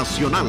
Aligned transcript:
nacional. 0.00 0.46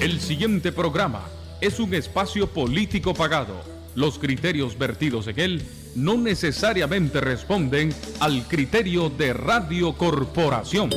El 0.00 0.18
siguiente 0.22 0.72
programa 0.72 1.28
es 1.60 1.78
un 1.78 1.92
espacio 1.92 2.48
político 2.48 3.12
pagado. 3.12 3.60
Los 3.94 4.18
criterios 4.18 4.78
vertidos 4.78 5.26
en 5.26 5.38
él 5.38 5.68
no 5.96 6.16
necesariamente 6.16 7.20
responden 7.20 7.94
al 8.20 8.48
criterio 8.48 9.10
de 9.10 9.34
Radio 9.34 9.98
Corporación. 9.98 10.88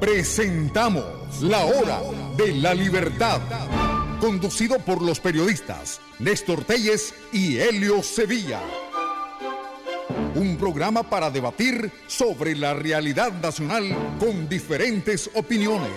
Presentamos 0.00 1.42
La 1.42 1.66
Hora 1.66 2.00
de 2.38 2.54
la 2.54 2.72
Libertad, 2.72 3.42
conducido 4.18 4.78
por 4.78 5.02
los 5.02 5.20
periodistas 5.20 6.00
Néstor 6.20 6.64
Telles 6.64 7.14
y 7.34 7.58
Helio 7.58 8.02
Sevilla. 8.02 8.62
Un 10.34 10.56
programa 10.56 11.02
para 11.02 11.30
debatir 11.30 11.90
sobre 12.06 12.54
la 12.54 12.74
realidad 12.74 13.32
nacional 13.32 13.84
con 14.18 14.48
diferentes 14.48 15.30
opiniones. 15.34 15.90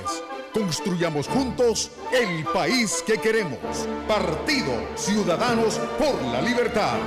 Construyamos 0.53 1.27
juntos 1.27 1.91
el 2.11 2.43
país 2.45 3.03
que 3.05 3.17
queremos. 3.17 3.59
Partido 4.07 4.73
Ciudadanos 4.95 5.79
por 5.97 6.21
la 6.31 6.41
Libertad. 6.41 6.97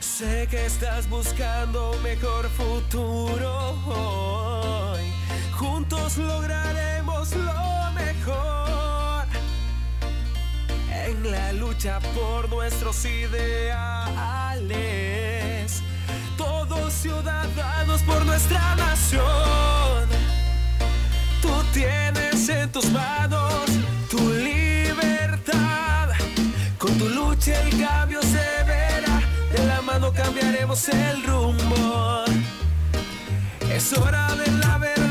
Sé 0.00 0.46
que 0.50 0.66
estás 0.66 1.08
buscando 1.10 1.90
un 1.92 2.02
mejor 2.02 2.48
futuro. 2.50 3.42
Juntos 5.62 6.16
lograremos 6.16 7.30
lo 7.36 7.92
mejor 7.92 9.26
en 10.90 11.30
la 11.30 11.52
lucha 11.52 12.00
por 12.16 12.48
nuestros 12.48 13.04
ideales. 13.04 13.70
Todos 16.36 16.92
ciudadanos 16.92 18.02
por 18.02 18.26
nuestra 18.26 18.74
nación. 18.74 20.08
Tú 21.40 21.52
tienes 21.72 22.48
en 22.48 22.72
tus 22.72 22.90
manos 22.90 23.66
tu 24.10 24.18
libertad. 24.18 26.08
Con 26.76 26.98
tu 26.98 27.08
lucha 27.08 27.62
el 27.62 27.86
cambio 27.86 28.20
se 28.20 28.64
verá. 28.66 29.22
De 29.52 29.64
la 29.64 29.80
mano 29.80 30.12
cambiaremos 30.12 30.88
el 30.88 31.22
rumbo. 31.22 32.24
Es 33.70 33.92
hora 33.96 34.34
de 34.34 34.50
la 34.50 34.78
verdad. 34.78 35.01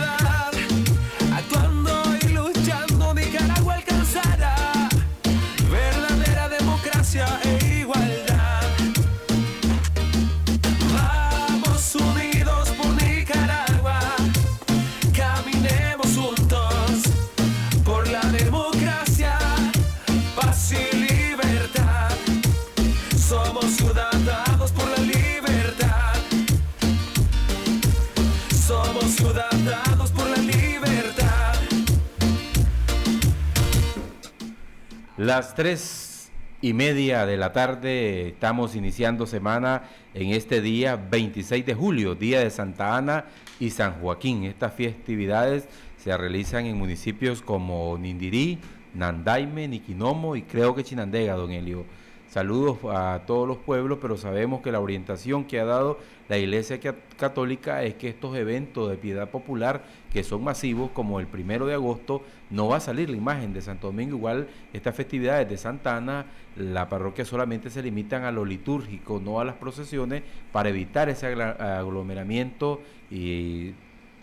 Las 35.22 35.54
tres 35.54 36.32
y 36.62 36.74
media 36.74 37.28
de 37.28 37.38
la 37.38 37.54
tarde 37.54 38.30
estamos 38.30 38.76
iniciando 38.76 39.28
semana 39.28 39.84
en 40.16 40.32
este 40.32 40.62
día 40.62 40.96
26 40.96 41.64
de 41.64 41.76
julio, 41.76 42.16
día 42.16 42.40
de 42.40 42.50
Santa 42.50 42.98
Ana 42.98 43.26
y 43.60 43.70
San 43.70 44.02
Joaquín. 44.02 44.46
Estas 44.46 44.74
festividades 44.74 45.68
se 45.98 46.18
realizan 46.18 46.66
en 46.66 46.76
municipios 46.76 47.44
como 47.44 48.00
Nindirí, 48.00 48.58
Nandaime, 48.96 49.68
Niquinomo 49.68 50.36
y 50.36 50.42
creo 50.42 50.74
que 50.74 50.84
Chinandega, 50.84 51.36
don 51.36 51.52
Elio. 51.52 51.86
Saludos 52.32 52.78
a 52.90 53.24
todos 53.28 53.46
los 53.46 53.58
pueblos, 53.58 53.98
pero 54.02 54.16
sabemos 54.16 54.62
que 54.62 54.72
la 54.72 54.80
orientación 54.80 55.44
que 55.44 55.60
ha 55.60 55.66
dado 55.66 56.00
la 56.30 56.38
Iglesia 56.38 56.80
Ca- 56.80 56.96
Católica 57.18 57.84
es 57.84 57.96
que 57.96 58.08
estos 58.08 58.38
eventos 58.38 58.90
de 58.90 58.96
piedad 58.96 59.30
popular, 59.30 59.84
que 60.14 60.24
son 60.24 60.42
masivos, 60.42 60.92
como 60.92 61.20
el 61.20 61.28
primero 61.28 61.66
de 61.66 61.74
agosto, 61.74 62.22
no 62.50 62.70
va 62.70 62.78
a 62.78 62.80
salir 62.80 63.10
la 63.10 63.18
imagen 63.18 63.52
de 63.52 63.62
Santo 63.62 63.88
Domingo. 63.88 64.16
Igual 64.16 64.48
estas 64.72 64.96
festividades 64.96 65.50
de 65.50 65.58
Santa 65.58 65.98
Ana, 65.98 66.26
la 66.56 66.88
parroquia 66.88 67.26
solamente 67.26 67.70
se 67.70 67.84
limitan 67.84 68.24
a 68.24 68.32
lo 68.32 68.46
litúrgico, 68.46 69.20
no 69.22 69.42
a 69.42 69.44
las 69.44 69.56
procesiones, 69.56 70.24
para 70.54 70.70
evitar 70.70 71.10
ese 71.10 71.28
aglomeramiento 71.28 72.82
y 73.12 73.74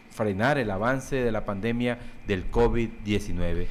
frenar 0.09 0.57
el 0.57 0.71
avance 0.71 1.17
de 1.17 1.31
la 1.31 1.45
pandemia 1.45 1.99
del 2.27 2.51
COVID-19. 2.51 3.67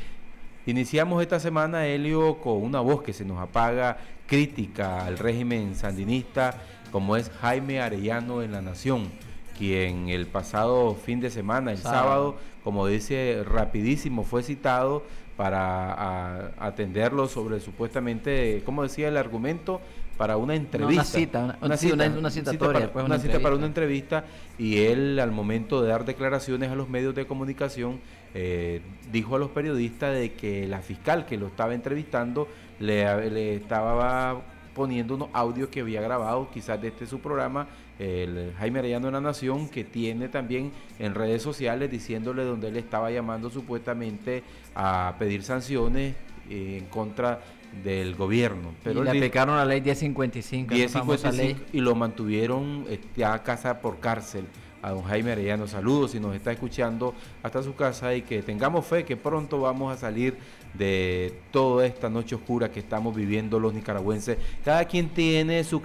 Iniciamos 0.67 1.21
esta 1.21 1.39
semana, 1.39 1.87
Helio, 1.87 2.39
con 2.39 2.61
una 2.61 2.81
voz 2.81 3.01
que 3.01 3.13
se 3.13 3.23
nos 3.23 3.39
apaga, 3.39 3.97
crítica 4.27 5.05
al 5.05 5.17
régimen 5.17 5.73
sandinista, 5.75 6.61
como 6.91 7.15
es 7.15 7.31
Jaime 7.41 7.81
Arellano 7.81 8.41
en 8.43 8.51
La 8.51 8.61
Nación, 8.61 9.09
quien 9.57 10.09
el 10.09 10.27
pasado 10.27 10.93
fin 10.95 11.19
de 11.19 11.29
semana, 11.31 11.71
el 11.71 11.77
Sábado. 11.79 12.01
sábado, 12.03 12.37
como 12.63 12.85
dice, 12.87 13.43
rapidísimo 13.45 14.23
fue 14.23 14.43
citado 14.43 15.03
para 15.35 15.93
a- 15.93 16.51
atenderlo 16.59 17.27
sobre 17.27 17.59
supuestamente, 17.59 18.61
¿cómo 18.65 18.83
decía 18.83 19.07
el 19.07 19.17
argumento? 19.17 19.81
Para 20.17 20.35
una 20.37 20.55
entrevista. 20.55 21.03
cita, 21.03 21.57
una- 21.61 21.77
sí, 21.77 21.91
una- 21.91 22.05
una 22.07 22.31
para, 22.57 22.79
después 22.79 23.05
una 23.05 23.15
una 23.15 23.23
cita 23.23 23.39
para 23.39 23.55
una 23.55 23.67
entrevista. 23.67 24.17
entrevista 24.17 24.23
y 24.57 24.79
él 24.85 25.19
al 25.19 25.31
momento 25.31 25.81
de 25.83 25.89
dar 25.89 26.05
declaraciones 26.05 26.71
a 26.71 26.75
los 26.75 26.89
medios 26.89 27.13
de 27.13 27.27
comunicación 27.27 27.99
eh, 28.33 28.81
dijo 29.11 29.35
a 29.35 29.39
los 29.39 29.51
periodistas 29.51 30.13
de 30.15 30.33
que 30.33 30.67
la 30.67 30.81
fiscal 30.81 31.25
que 31.27 31.37
lo 31.37 31.47
estaba 31.47 31.73
entrevistando 31.75 32.47
le, 32.79 33.29
le 33.29 33.55
estaba 33.55 34.41
poniendo 34.73 35.15
unos 35.15 35.29
audios 35.33 35.69
que 35.69 35.81
había 35.81 36.01
grabado 36.01 36.49
quizás 36.53 36.79
de 36.81 36.89
este 36.89 37.07
su 37.07 37.19
programa 37.19 37.67
el 37.99 38.53
Jaime 38.59 38.79
Arellano 38.79 39.07
de 39.07 39.11
la 39.13 39.21
Nación 39.21 39.69
que 39.69 39.83
tiene 39.83 40.29
también 40.29 40.71
en 40.99 41.15
redes 41.15 41.41
sociales 41.41 41.89
diciéndole 41.89 42.43
donde 42.43 42.67
él 42.67 42.77
estaba 42.77 43.09
llamando 43.09 43.49
supuestamente 43.49 44.43
a 44.75 45.15
pedir 45.17 45.43
sanciones 45.43 46.15
en 46.49 46.85
contra 46.85 47.41
del 47.83 48.15
gobierno 48.15 48.73
Pero 48.83 48.99
él 48.99 49.05
le 49.05 49.11
aplicaron 49.11 49.57
la 49.57 49.65
ley 49.65 49.81
1055, 49.81 50.73
esa 50.75 50.99
famosa 50.99 51.31
1055 51.31 51.71
ley. 51.71 51.79
y 51.79 51.81
lo 51.81 51.95
mantuvieron 51.95 52.85
eh, 52.87 52.99
ya 53.15 53.33
a 53.33 53.43
casa 53.43 53.81
por 53.81 53.99
cárcel 53.99 54.45
a 54.81 54.91
don 54.91 55.03
Jaime 55.03 55.31
Arellano. 55.31 55.67
Saludos 55.67 56.11
si 56.11 56.19
nos 56.19 56.35
está 56.35 56.51
escuchando 56.51 57.13
hasta 57.43 57.63
su 57.63 57.75
casa 57.75 58.15
y 58.15 58.21
que 58.21 58.41
tengamos 58.41 58.85
fe 58.85 59.03
que 59.03 59.17
pronto 59.17 59.59
vamos 59.59 59.93
a 59.93 59.97
salir 59.97 60.37
de 60.77 61.33
toda 61.51 61.85
esta 61.85 62.09
noche 62.09 62.35
oscura 62.35 62.71
que 62.71 62.79
estamos 62.79 63.15
viviendo 63.15 63.59
los 63.59 63.73
nicaragüenses. 63.73 64.37
Cada 64.63 64.85
quien 64.85 65.09
tiene 65.09 65.63
su, 65.63 65.81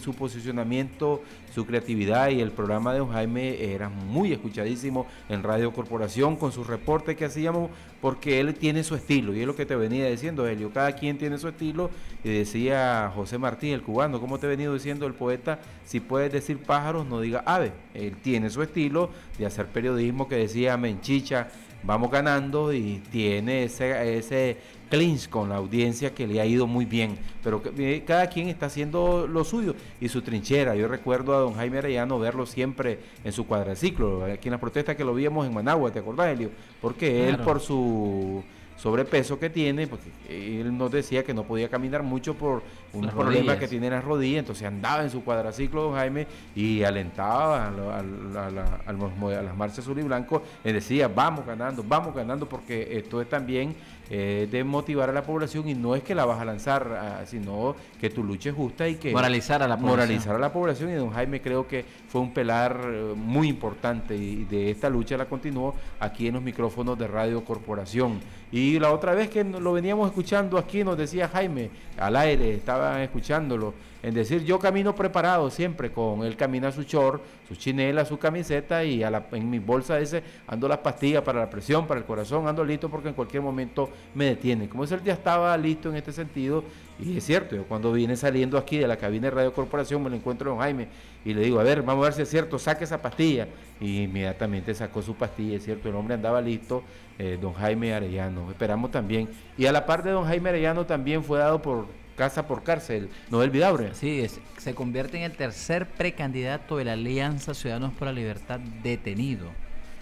su 0.00 0.14
posicionamiento, 0.14 1.22
su 1.54 1.66
creatividad 1.66 2.30
y 2.30 2.40
el 2.40 2.50
programa 2.50 2.92
de 2.92 3.00
don 3.00 3.12
Jaime 3.12 3.72
era 3.72 3.88
muy 3.88 4.32
escuchadísimo 4.32 5.06
en 5.28 5.42
Radio 5.42 5.72
Corporación 5.72 6.36
con 6.36 6.52
sus 6.52 6.66
reportes 6.66 7.16
que 7.16 7.26
hacíamos 7.26 7.70
porque 8.00 8.40
él 8.40 8.54
tiene 8.54 8.82
su 8.82 8.94
estilo 8.94 9.34
y 9.34 9.40
es 9.40 9.46
lo 9.46 9.54
que 9.54 9.66
te 9.66 9.76
venía 9.76 10.08
diciendo 10.08 10.46
Helio, 10.46 10.72
cada 10.72 10.92
quien 10.92 11.18
tiene 11.18 11.38
su 11.38 11.48
estilo 11.48 11.90
y 12.24 12.30
decía 12.30 13.12
José 13.14 13.38
Martín, 13.38 13.74
el 13.74 13.82
cubano, 13.82 14.20
como 14.20 14.38
te 14.38 14.46
he 14.46 14.50
venido 14.50 14.74
diciendo 14.74 15.06
el 15.06 15.14
poeta, 15.14 15.60
si 15.84 16.00
puedes 16.00 16.32
decir 16.32 16.58
pájaros, 16.58 17.06
no 17.06 17.20
diga 17.20 17.42
ave, 17.46 17.72
él 17.94 18.16
tiene 18.16 18.50
su 18.50 18.62
estilo 18.62 19.10
de 19.38 19.46
hacer 19.46 19.66
periodismo 19.66 20.28
que 20.28 20.36
decía 20.36 20.76
Menchicha, 20.76 21.48
vamos 21.82 22.10
ganando 22.10 22.72
y 22.72 23.02
tiene 23.10 23.64
ese, 23.64 24.16
ese 24.18 24.56
clinch 24.90 25.28
con 25.28 25.48
la 25.48 25.56
audiencia 25.56 26.14
que 26.14 26.26
le 26.26 26.40
ha 26.40 26.46
ido 26.46 26.66
muy 26.66 26.84
bien, 26.84 27.16
pero 27.42 27.62
cada 28.06 28.26
quien 28.28 28.48
está 28.48 28.66
haciendo 28.66 29.26
lo 29.26 29.42
suyo 29.44 29.74
y 30.00 30.08
su 30.08 30.20
trinchera. 30.22 30.74
Yo 30.76 30.86
recuerdo 30.86 31.34
a 31.34 31.38
don 31.40 31.54
Jaime 31.54 31.78
Arellano 31.78 32.18
verlo 32.18 32.44
siempre 32.46 32.98
en 33.24 33.32
su 33.32 33.46
cuadraciclo, 33.46 34.24
aquí 34.26 34.48
en 34.48 34.52
las 34.52 34.60
protestas 34.60 34.94
que 34.96 35.04
lo 35.04 35.14
víamos 35.14 35.46
en 35.46 35.54
Managua, 35.54 35.90
¿te 35.90 36.00
acordás, 36.00 36.28
Helio? 36.28 36.50
Porque 36.80 37.28
él 37.28 37.36
Claro. 37.36 37.44
por 37.44 37.60
su 37.60 38.42
sobrepeso 38.82 39.38
que 39.38 39.48
tiene, 39.48 39.86
porque 39.86 40.10
él 40.28 40.76
nos 40.76 40.90
decía 40.90 41.22
que 41.22 41.32
no 41.32 41.44
podía 41.44 41.68
caminar 41.68 42.02
mucho 42.02 42.34
por 42.34 42.64
un 42.92 43.06
problema 43.08 43.56
que 43.56 43.68
tiene 43.68 43.86
en 43.86 43.92
las 43.92 44.04
rodillas, 44.04 44.40
entonces 44.40 44.66
andaba 44.66 45.04
en 45.04 45.10
su 45.10 45.22
cuadraciclo, 45.22 45.82
don 45.84 45.94
Jaime, 45.94 46.26
y 46.56 46.82
alentaba 46.82 47.66
a, 47.66 47.98
a 47.98 48.92
las 48.92 49.56
marchas 49.56 49.78
azul 49.78 50.00
y 50.00 50.02
blanco, 50.02 50.42
le 50.64 50.72
decía, 50.72 51.06
vamos 51.06 51.46
ganando, 51.46 51.84
vamos 51.86 52.12
ganando, 52.12 52.48
porque 52.48 52.88
esto 52.98 53.20
es 53.20 53.28
también 53.28 53.76
eh, 54.14 54.46
de 54.50 54.62
motivar 54.62 55.08
a 55.08 55.12
la 55.14 55.22
población 55.22 55.66
y 55.70 55.74
no 55.74 55.94
es 55.94 56.02
que 56.02 56.14
la 56.14 56.26
vas 56.26 56.38
a 56.38 56.44
lanzar, 56.44 56.86
ah, 57.00 57.24
sino 57.24 57.74
que 57.98 58.10
tu 58.10 58.22
lucha 58.22 58.50
es 58.50 58.54
justa 58.54 58.86
y 58.86 58.96
que 58.96 59.10
moralizar 59.10 59.62
a 59.62 59.68
la 59.68 59.76
población. 59.76 60.00
Moralizar 60.00 60.36
a 60.36 60.38
la 60.38 60.52
población 60.52 60.90
y 60.90 60.94
don 60.94 61.12
Jaime 61.12 61.40
creo 61.40 61.66
que 61.66 61.82
fue 62.08 62.20
un 62.20 62.34
pelar 62.34 62.78
eh, 62.84 63.14
muy 63.16 63.48
importante 63.48 64.14
y 64.14 64.44
de 64.44 64.70
esta 64.70 64.90
lucha 64.90 65.16
la 65.16 65.24
continuó 65.24 65.74
aquí 65.98 66.26
en 66.26 66.34
los 66.34 66.42
micrófonos 66.42 66.98
de 66.98 67.06
Radio 67.06 67.42
Corporación. 67.42 68.20
Y 68.52 68.78
la 68.78 68.92
otra 68.92 69.14
vez 69.14 69.30
que 69.30 69.42
lo 69.42 69.72
veníamos 69.72 70.08
escuchando 70.08 70.58
aquí 70.58 70.84
nos 70.84 70.98
decía 70.98 71.26
Jaime, 71.26 71.70
al 71.96 72.14
aire, 72.16 72.54
estaban 72.54 73.00
escuchándolo, 73.00 73.72
en 74.02 74.12
decir 74.12 74.44
yo 74.44 74.58
camino 74.58 74.94
preparado 74.94 75.48
siempre 75.48 75.90
con 75.90 76.22
él 76.22 76.36
camina 76.36 76.70
su 76.70 76.82
short, 76.82 77.22
su 77.48 77.56
chinela, 77.56 78.04
su 78.04 78.18
camiseta 78.18 78.84
y 78.84 79.02
en 79.02 79.48
mi 79.48 79.58
bolsa 79.58 79.98
ese 79.98 80.22
ando 80.46 80.68
las 80.68 80.78
pastillas 80.78 81.22
para 81.22 81.40
la 81.40 81.48
presión, 81.48 81.86
para 81.86 81.98
el 82.00 82.04
corazón, 82.04 82.46
ando 82.46 82.62
listo 82.62 82.90
porque 82.90 83.08
en 83.08 83.14
cualquier 83.14 83.42
momento 83.42 83.88
me 84.14 84.26
detiene. 84.26 84.68
Como 84.68 84.84
ese 84.84 85.00
ya 85.02 85.14
estaba 85.14 85.56
listo 85.56 85.88
en 85.88 85.96
este 85.96 86.12
sentido 86.12 86.62
y 87.02 87.18
es 87.18 87.24
cierto, 87.24 87.56
yo 87.56 87.64
cuando 87.64 87.92
vine 87.92 88.16
saliendo 88.16 88.56
aquí 88.56 88.78
de 88.78 88.86
la 88.86 88.96
cabina 88.96 89.28
de 89.28 89.30
Radio 89.30 89.52
Corporación 89.52 90.02
me 90.02 90.10
lo 90.10 90.16
encuentro 90.16 90.50
con 90.50 90.60
Jaime 90.60 90.88
y 91.24 91.34
le 91.34 91.42
digo, 91.42 91.60
a 91.60 91.62
ver, 91.62 91.82
vamos 91.82 92.02
a 92.02 92.08
ver 92.08 92.12
si 92.14 92.22
es 92.22 92.28
cierto, 92.28 92.58
saque 92.58 92.84
esa 92.84 93.00
pastilla. 93.00 93.48
Y 93.80 94.02
inmediatamente 94.02 94.74
sacó 94.74 95.02
su 95.02 95.14
pastilla, 95.14 95.56
es 95.56 95.64
cierto, 95.64 95.88
el 95.88 95.94
hombre 95.96 96.14
andaba 96.14 96.40
listo, 96.40 96.84
eh, 97.18 97.38
don 97.40 97.52
Jaime 97.54 97.94
Arellano. 97.94 98.50
Esperamos 98.50 98.90
también. 98.90 99.28
Y 99.58 99.66
a 99.66 99.72
la 99.72 99.86
par 99.86 100.02
de 100.02 100.10
don 100.10 100.24
Jaime 100.24 100.50
Arellano 100.50 100.86
también 100.86 101.24
fue 101.24 101.38
dado 101.38 101.60
por 101.60 101.86
casa 102.16 102.46
por 102.46 102.62
cárcel, 102.62 103.08
Noel 103.30 103.50
Vidabre. 103.50 103.94
Sí, 103.94 104.24
se 104.58 104.74
convierte 104.74 105.16
en 105.16 105.24
el 105.24 105.32
tercer 105.32 105.86
precandidato 105.86 106.76
de 106.76 106.84
la 106.84 106.92
Alianza 106.92 107.54
Ciudadanos 107.54 107.92
por 107.94 108.06
la 108.06 108.12
Libertad 108.12 108.60
detenido, 108.82 109.48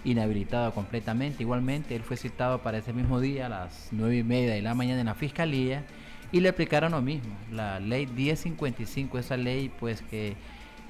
inhabilitado 0.04 0.72
completamente. 0.74 1.42
Igualmente, 1.42 1.94
él 1.94 2.02
fue 2.02 2.16
citado 2.16 2.58
para 2.58 2.78
ese 2.78 2.92
mismo 2.92 3.20
día 3.20 3.46
a 3.46 3.48
las 3.48 3.88
nueve 3.92 4.18
y 4.18 4.24
media 4.24 4.52
de 4.52 4.62
la 4.62 4.74
mañana 4.74 5.00
en 5.00 5.06
la 5.06 5.14
Fiscalía 5.14 5.84
y 6.32 6.40
le 6.40 6.48
aplicaron 6.48 6.92
lo 6.92 7.02
mismo, 7.02 7.34
la 7.50 7.80
ley 7.80 8.06
1055, 8.06 9.18
esa 9.18 9.36
ley 9.36 9.70
pues 9.80 10.02
que 10.02 10.36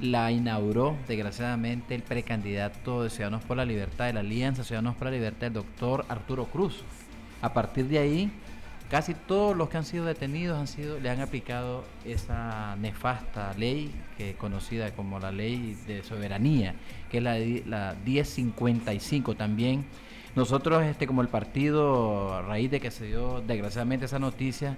la 0.00 0.30
inauguró 0.32 0.96
desgraciadamente 1.08 1.94
el 1.94 2.02
precandidato 2.02 3.02
de 3.02 3.10
Ciudadanos 3.10 3.42
por 3.44 3.56
la 3.56 3.64
Libertad, 3.64 4.06
de 4.06 4.14
la 4.14 4.20
Alianza 4.20 4.64
Ciudadanos 4.64 4.96
por 4.96 5.06
la 5.06 5.12
Libertad, 5.12 5.48
el 5.48 5.52
doctor 5.54 6.04
Arturo 6.08 6.46
Cruz. 6.46 6.82
A 7.42 7.52
partir 7.52 7.86
de 7.86 7.98
ahí, 7.98 8.30
casi 8.90 9.14
todos 9.14 9.56
los 9.56 9.68
que 9.68 9.78
han 9.78 9.84
sido 9.84 10.04
detenidos 10.04 10.58
han 10.58 10.66
sido, 10.66 10.98
le 10.98 11.10
han 11.10 11.20
aplicado 11.20 11.84
esa 12.04 12.76
nefasta 12.76 13.54
ley 13.54 13.94
que 14.16 14.34
conocida 14.34 14.90
como 14.92 15.18
la 15.18 15.32
ley 15.32 15.76
de 15.86 16.02
soberanía, 16.02 16.74
que 17.10 17.18
es 17.18 17.22
la, 17.22 17.38
la 17.66 17.96
1055 18.04 19.34
también. 19.34 19.84
Nosotros, 20.34 20.84
este, 20.84 21.06
como 21.06 21.22
el 21.22 21.28
partido, 21.28 22.34
a 22.34 22.42
raíz 22.42 22.70
de 22.70 22.80
que 22.80 22.90
se 22.90 23.06
dio 23.06 23.40
desgraciadamente 23.40 24.06
esa 24.06 24.18
noticia, 24.18 24.76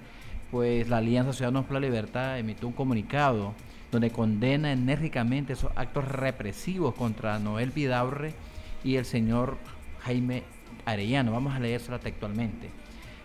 pues 0.53 0.87
la 0.87 0.97
Alianza 0.97 1.33
Ciudadanos 1.33 1.65
por 1.65 1.73
la 1.73 1.87
Libertad 1.87 2.37
emitió 2.37 2.67
un 2.67 2.75
comunicado 2.75 3.55
donde 3.91 4.11
condena 4.11 4.71
enérgicamente 4.71 5.53
esos 5.53 5.71
actos 5.75 6.07
represivos 6.07 6.93
contra 6.93 7.39
Noel 7.39 7.71
Vidaurre 7.71 8.35
y 8.83 8.97
el 8.97 9.05
señor 9.05 9.57
Jaime 10.01 10.43
Arellano. 10.85 11.31
Vamos 11.31 11.55
a 11.55 11.59
leérselo 11.59 11.99
textualmente. 11.99 12.69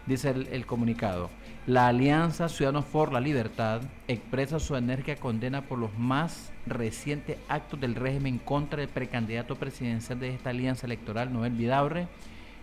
Dice 0.06 0.30
el, 0.30 0.64
comunicado. 0.64 1.28
La 1.66 1.88
Alianza 1.88 2.48
Ciudadanos 2.48 2.86
por 2.86 3.12
la 3.12 3.20
Libertad 3.20 3.82
expresa 4.08 4.58
su 4.58 4.74
enérgica 4.74 5.16
condena 5.16 5.60
por 5.60 5.78
los 5.78 5.98
más 5.98 6.50
recientes 6.64 7.36
actos 7.50 7.78
del 7.78 7.94
régimen 7.94 8.38
contra 8.38 8.80
el 8.80 8.88
precandidato 8.88 9.56
presidencial 9.56 10.18
de 10.18 10.30
esta 10.30 10.48
alianza 10.48 10.86
electoral, 10.86 11.30
Noel 11.30 11.52
Vidaurre, 11.52 12.08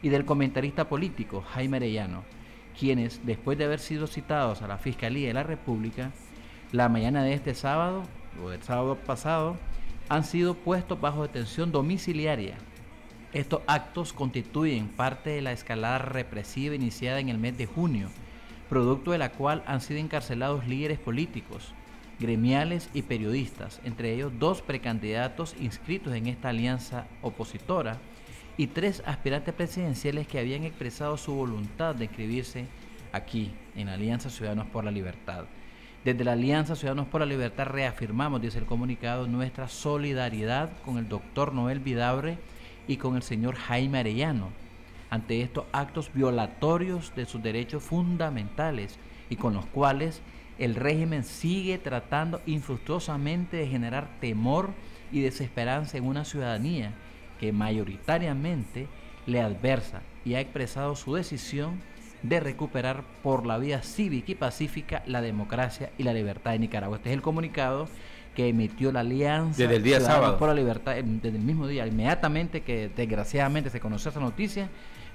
y 0.02 0.10
del 0.10 0.26
comentarista 0.26 0.90
político, 0.90 1.42
Jaime 1.54 1.78
Arellano, 1.78 2.24
quienes, 2.80 3.26
después 3.26 3.58
de 3.58 3.66
haber 3.66 3.80
sido 3.80 4.08
citados 4.08 4.62
a 4.62 4.68
la 4.68 4.78
Fiscalía 4.78 5.28
de 5.28 5.34
la 5.34 5.44
República, 5.44 6.12
la 6.72 6.90
mañana 6.90 7.24
de 7.24 7.34
este 7.34 7.56
sábado 7.56 8.04
o 8.44 8.50
del 8.50 8.64
sábado 8.64 8.96
pasado 8.96 9.58
han 10.10 10.24
sido 10.24 10.54
puestos 10.54 11.00
bajo 11.00 11.24
detención 11.24 11.72
domiciliaria. 11.72 12.56
Estos 13.34 13.62
actos 13.68 14.14
constituyen 14.14 14.88
parte 14.88 15.32
de 15.32 15.42
la 15.42 15.52
escalada 15.52 15.98
represiva 15.98 16.76
iniciada 16.76 17.20
en 17.20 17.30
el 17.30 17.38
mes 17.38 17.58
de 17.58 17.66
junio, 17.66 18.08
producto 18.70 19.12
de 19.12 19.18
la 19.18 19.32
cual 19.32 19.64
han 19.68 19.82
sido 19.82 20.00
encarcelados 20.00 20.68
líderes 20.68 21.00
políticos, 21.00 21.74
gremiales 22.20 22.90
y 22.94 23.02
periodistas, 23.02 23.82
entre 23.84 24.14
ellos 24.14 24.32
dos 24.40 24.62
precandidatos 24.62 25.56
inscritos 25.60 26.14
en 26.14 26.28
esta 26.28 26.50
alianza 26.50 27.08
opositora 27.22 27.98
y 28.58 28.68
tres 28.68 29.04
aspirantes 29.06 29.54
presidenciales 29.54 30.28
que 30.28 30.40
habían 30.40 30.64
expresado 30.64 31.18
su 31.18 31.34
voluntad 31.34 31.96
de 31.96 32.06
inscribirse 32.06 32.66
aquí, 33.12 33.52
en 33.76 33.90
Alianza 33.90 34.30
Ciudadanos 34.30 34.68
por 34.68 34.84
la 34.84 34.92
Libertad. 34.92 35.46
Desde 36.04 36.24
la 36.24 36.34
Alianza 36.34 36.76
Ciudadanos 36.76 37.08
por 37.08 37.22
la 37.22 37.28
Libertad 37.28 37.66
reafirmamos, 37.66 38.42
dice 38.42 38.60
el 38.60 38.66
comunicado, 38.66 39.28
nuestra 39.28 39.68
solidaridad 39.68 40.70
con 40.84 40.98
el 40.98 41.10
doctor 41.10 41.54
Noel 41.54 41.80
Vidabre 41.80 42.38
y 42.88 42.98
con 42.98 43.16
el 43.16 43.24
señor 43.24 43.56
Jaime 43.56 44.00
Arellano 44.00 44.50
ante 45.10 45.42
estos 45.42 45.66
actos 45.72 46.12
violatorios 46.14 47.14
de 47.16 47.26
sus 47.26 47.42
derechos 47.42 47.84
fundamentales 47.84 48.98
y 49.30 49.36
con 49.36 49.54
los 49.54 49.66
cuales 49.66 50.22
el 50.58 50.76
régimen 50.76 51.24
sigue 51.24 51.78
tratando 51.78 52.42
infructuosamente 52.46 53.58
de 53.58 53.68
generar 53.68 54.08
temor 54.20 54.70
y 55.12 55.22
desesperanza 55.22 55.98
en 55.98 56.06
una 56.06 56.26
ciudadanía 56.26 56.94
que 57.40 57.52
mayoritariamente 57.52 58.88
le 59.26 59.42
adversa 59.42 60.02
y 60.24 60.36
ha 60.36 60.40
expresado 60.40 60.96
su 60.96 61.16
decisión 61.16 61.80
de 62.24 62.40
recuperar 62.40 63.04
por 63.22 63.46
la 63.46 63.58
vía 63.58 63.82
cívica 63.82 64.32
y 64.32 64.36
pacífica 64.36 65.04
la 65.06 65.22
democracia 65.22 65.92
y 65.98 66.04
la 66.04 66.14
libertad 66.14 66.52
de 66.52 66.60
Nicaragua. 66.60 66.98
Este 66.98 67.10
es 67.10 67.16
el 67.16 67.22
comunicado 67.22 67.88
que 68.36 68.50
emitió 68.50 68.92
la 68.92 69.02
Alianza 69.02 69.62
desde 69.62 69.78
el 69.78 69.84
día 69.84 70.02
sábado 70.02 70.38
por 70.38 70.50
la 70.50 70.56
Libertad, 70.56 70.96
desde 70.96 71.38
el 71.38 71.44
mismo 71.44 71.68
día, 71.68 71.88
inmediatamente 71.88 72.62
que 72.62 72.90
desgraciadamente 72.96 73.70
se 73.70 73.80
conoció 73.80 74.12
esa 74.12 74.20
noticia, 74.20 74.70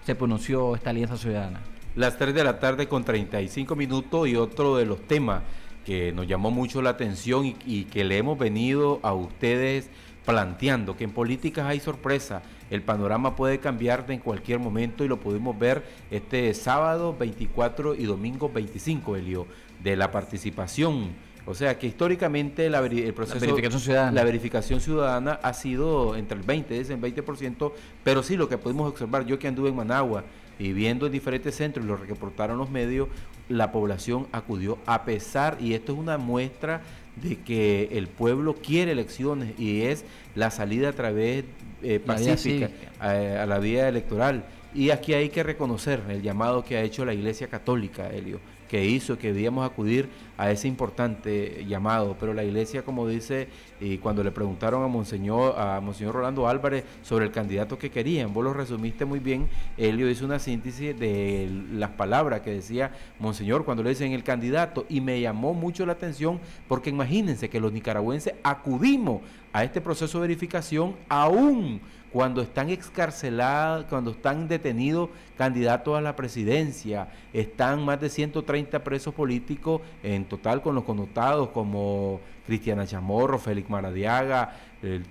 se 0.05 0.14
pronunció 0.14 0.75
esta 0.75 0.90
Alianza 0.90 1.16
Ciudadana. 1.16 1.61
Las 1.96 2.16
3 2.16 2.34
de 2.34 2.44
la 2.44 2.58
tarde 2.58 2.88
con 2.88 3.05
35 3.05 3.76
minutos 3.76 4.28
y 4.28 4.37
otro 4.37 4.76
de 4.76 4.87
los 4.87 5.02
temas 5.06 5.43
que 5.84 6.12
nos 6.12 6.26
llamó 6.26 6.50
mucho 6.50 6.81
la 6.82 6.90
atención 6.90 7.44
y, 7.44 7.56
y 7.66 7.84
que 7.84 8.05
le 8.05 8.16
hemos 8.16 8.38
venido 8.38 9.00
a 9.02 9.12
ustedes 9.12 9.90
planteando, 10.25 10.96
que 10.96 11.05
en 11.05 11.12
políticas 11.12 11.67
hay 11.67 11.81
sorpresa 11.81 12.43
el 12.70 12.82
panorama 12.82 13.34
puede 13.34 13.58
cambiar 13.58 14.06
en 14.08 14.20
cualquier 14.20 14.61
momento 14.61 15.05
y 15.05 15.08
lo 15.08 15.19
pudimos 15.19 15.58
ver 15.58 15.84
este 16.11 16.55
sábado 16.55 17.17
24 17.19 17.96
y 17.96 18.05
domingo 18.05 18.49
25, 18.49 19.17
Elio, 19.17 19.46
de 19.82 19.96
la 19.96 20.11
participación. 20.12 21.08
O 21.46 21.55
sea 21.55 21.78
que 21.78 21.88
históricamente 21.88 22.70
la, 22.70 22.78
el 22.78 23.12
proceso, 23.12 23.40
la 23.40 23.46
verificación, 23.46 23.81
ciudadana. 23.81 24.12
la 24.12 24.25
verificación 24.25 24.81
ciudadana 24.81 25.40
ha 25.43 25.52
sido 25.52 26.14
entre 26.14 26.38
el 26.38 26.44
20, 26.44 26.78
es 26.78 26.90
el 26.90 27.00
20%, 27.00 27.73
pero 28.05 28.23
sí 28.23 28.37
lo 28.37 28.49
que 28.49 28.56
pudimos 28.56 28.88
observar, 28.88 29.26
yo 29.26 29.38
que 29.38 29.49
anduve 29.49 29.70
en 29.70 29.76
Managua 29.76 30.23
y 30.61 30.73
viendo 30.73 31.06
en 31.06 31.12
diferentes 31.12 31.56
centros 31.56 31.87
lo 31.87 31.96
reportaron 31.96 32.58
los 32.58 32.70
medios, 32.70 33.08
la 33.49 33.73
población 33.73 34.28
acudió 34.30 34.78
a 34.87 35.04
pesar, 35.04 35.56
y 35.59 35.75
esto 35.75 35.92
es 35.92 35.99
una 35.99 36.18
muestra 36.18 36.83
de 37.17 37.37
que 37.37 37.88
el 37.93 38.09
pueblo 38.09 38.55
quiere 38.55 38.93
elecciones 38.93 39.59
y 39.59 39.83
es 39.83 40.05
la 40.35 40.50
salida 40.50 40.90
a 40.90 40.93
través 40.93 41.45
eh, 41.83 42.00
pacífica 42.00 42.71
a, 42.99 43.47
la 43.47 43.59
vía 43.59 43.88
electoral. 43.88 44.45
Y 44.75 44.90
aquí 44.90 45.14
hay 45.14 45.31
que 45.31 45.43
reconocer 45.43 46.00
el 46.09 46.23
llamado 46.23 46.64
que 46.64 46.76
ha 46.76 46.83
hecho 46.83 47.05
la 47.05 47.12
Iglesia 47.12 47.49
Católica, 47.49 48.09
Helio, 48.11 48.40
que 48.70 48.84
hizo 48.84 49.18
que 49.18 49.32
debíamos 49.32 49.68
acudir 49.68 50.08
a 50.38 50.52
ese 50.52 50.68
importante 50.68 51.64
llamado. 51.66 52.16
Pero 52.20 52.32
la 52.32 52.44
Iglesia, 52.44 52.84
como 52.84 53.08
dice, 53.08 53.48
y 53.80 53.98
cuando 53.98 54.22
le 54.22 54.30
preguntaron 54.30 54.84
a 54.84 54.86
Monseñor, 54.86 55.58
a 55.58 55.80
Monseñor 55.80 56.14
Rolando 56.14 56.46
Álvarez 56.46 56.84
sobre 57.02 57.24
el 57.24 57.32
candidato 57.32 57.76
que 57.76 57.90
querían, 57.90 58.32
vos 58.32 58.44
lo 58.44 58.54
resumiste 58.54 59.04
muy 59.04 59.18
bien, 59.18 59.48
Helio 59.76 60.08
hizo 60.08 60.24
una 60.24 60.38
síntesis 60.38 60.96
de 60.96 61.50
las 61.72 61.90
palabras 61.90 62.42
que 62.42 62.52
decía 62.52 62.92
Monseñor 63.18 63.64
cuando 63.64 63.82
le 63.82 63.90
dicen 63.90 64.12
el 64.12 64.22
candidato, 64.22 64.86
y 64.88 65.00
me 65.00 65.20
llamó 65.20 65.52
mucho 65.52 65.84
la 65.84 65.94
atención 65.94 66.38
porque 66.68 66.90
imagínense 66.90 67.50
que 67.50 67.58
los 67.58 67.72
nicaragüenses 67.72 68.34
acudimos 68.44 69.22
a 69.52 69.64
este 69.64 69.80
proceso 69.80 70.18
de 70.18 70.28
verificación 70.28 70.94
aún 71.08 71.80
cuando 72.12 72.43
están 72.43 72.71
excarcelados, 72.71 73.87
cuando 73.87 74.11
están 74.11 74.49
detenidos 74.49 75.11
candidatos 75.37 75.97
a 75.97 76.00
la 76.00 76.17
presidencia, 76.17 77.09
están 77.33 77.85
más 77.85 78.00
de 78.00 78.09
130 78.09 78.83
presos 78.83 79.14
políticos 79.14 79.81
en 80.02 80.25
total 80.25 80.61
con 80.61 80.75
los 80.75 80.85
connotados 80.85 81.50
como 81.50 82.21
Cristiana 82.47 82.85
Chamorro, 82.87 83.38
Félix 83.38 83.71
Maradiaga, 83.71 84.57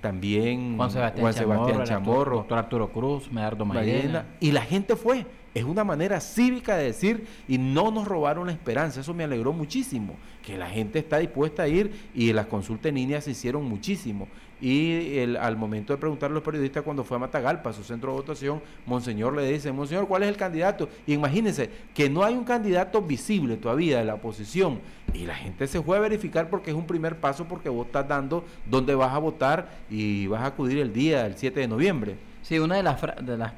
también 0.01 0.75
Juan 0.75 0.91
Sebastián, 0.91 1.83
Chamorro, 1.85 2.37
doctor 2.37 2.57
Arturo 2.57 2.89
Cruz, 2.91 3.31
Medardo 3.31 3.65
Mayena. 3.65 4.25
Y 4.39 4.51
la 4.51 4.61
gente 4.61 4.95
fue, 4.95 5.25
Es 5.53 5.63
una 5.63 5.83
manera 5.83 6.19
cívica 6.19 6.77
de 6.77 6.85
decir 6.85 7.25
y 7.47 7.57
no 7.57 7.91
nos 7.91 8.07
robaron 8.07 8.47
la 8.47 8.53
esperanza. 8.53 9.01
Eso 9.01 9.13
me 9.13 9.23
alegró 9.23 9.51
muchísimo, 9.51 10.15
que 10.43 10.57
la 10.57 10.69
gente 10.69 10.99
está 10.99 11.17
dispuesta 11.17 11.63
a 11.63 11.67
ir 11.67 12.09
y 12.13 12.31
las 12.33 12.45
consultas 12.45 12.89
en 12.89 12.95
línea 12.95 13.21
se 13.21 13.31
hicieron 13.31 13.65
muchísimo. 13.65 14.27
Y 14.61 15.17
el, 15.19 15.37
al 15.37 15.55
momento 15.55 15.93
de 15.93 15.97
preguntarle 15.97 16.33
a 16.33 16.35
los 16.35 16.43
periodistas 16.43 16.83
cuando 16.83 17.05
fue 17.05 17.15
a 17.15 17.19
Matagalpa, 17.21 17.69
a 17.69 17.73
su 17.73 17.83
centro 17.83 18.11
de 18.11 18.17
votación, 18.17 18.61
Monseñor 18.85 19.33
le 19.33 19.49
dice, 19.49 19.71
Monseñor, 19.71 20.07
¿cuál 20.07 20.23
es 20.23 20.29
el 20.29 20.35
candidato? 20.35 20.89
Y 21.07 21.13
imagínense 21.13 21.69
que 21.93 22.09
no 22.09 22.23
hay 22.23 22.33
un 22.33 22.43
candidato 22.43 23.01
visible 23.01 23.55
todavía 23.55 23.99
de 23.99 24.05
la 24.05 24.15
oposición. 24.15 24.79
Y 25.13 25.25
la 25.25 25.35
gente 25.35 25.65
se 25.65 25.81
fue 25.81 25.97
a 25.97 26.01
verificar 26.01 26.49
porque 26.49 26.71
es 26.71 26.75
un 26.75 26.85
primer 26.85 27.17
paso 27.17 27.45
porque 27.45 27.69
vos 27.69 27.85
estás 27.85 28.07
dando 28.07 28.43
dónde 28.65 28.95
vas 28.95 29.13
a 29.13 29.17
votar 29.17 29.69
y 29.89 30.27
vas 30.27 30.41
a 30.41 30.47
acudir 30.47 30.79
el 30.79 30.91
día, 30.91 31.25
el 31.25 31.37
7 31.37 31.61
de 31.61 31.67
noviembre. 31.67 32.17
Sí, 32.41 32.59
una 32.59 32.75
de 32.75 32.83
las, 32.83 33.01
de 33.01 33.37
las, 33.37 33.53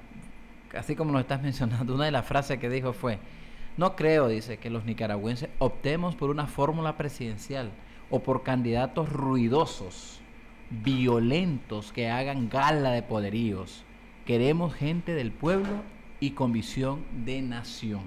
así 0.77 0.95
como 0.95 1.13
lo 1.13 1.19
estás 1.19 1.41
mencionando, 1.43 1.95
una 1.95 2.05
de 2.05 2.11
las 2.11 2.25
frases 2.25 2.59
que 2.59 2.69
dijo 2.69 2.93
fue, 2.93 3.17
no 3.75 3.95
creo, 3.95 4.27
dice, 4.27 4.57
que 4.57 4.69
los 4.69 4.85
nicaragüenses 4.85 5.49
optemos 5.57 6.15
por 6.15 6.29
una 6.29 6.45
fórmula 6.45 6.95
presidencial 6.95 7.71
o 8.11 8.19
por 8.19 8.43
candidatos 8.43 9.09
ruidosos 9.09 10.20
violentos 10.83 11.91
que 11.91 12.09
hagan 12.09 12.49
gala 12.49 12.91
de 12.91 13.03
poderíos. 13.03 13.83
Queremos 14.25 14.73
gente 14.73 15.13
del 15.13 15.31
pueblo 15.31 15.69
y 16.19 16.31
con 16.31 16.53
visión 16.53 17.03
de 17.25 17.41
nación. 17.41 18.01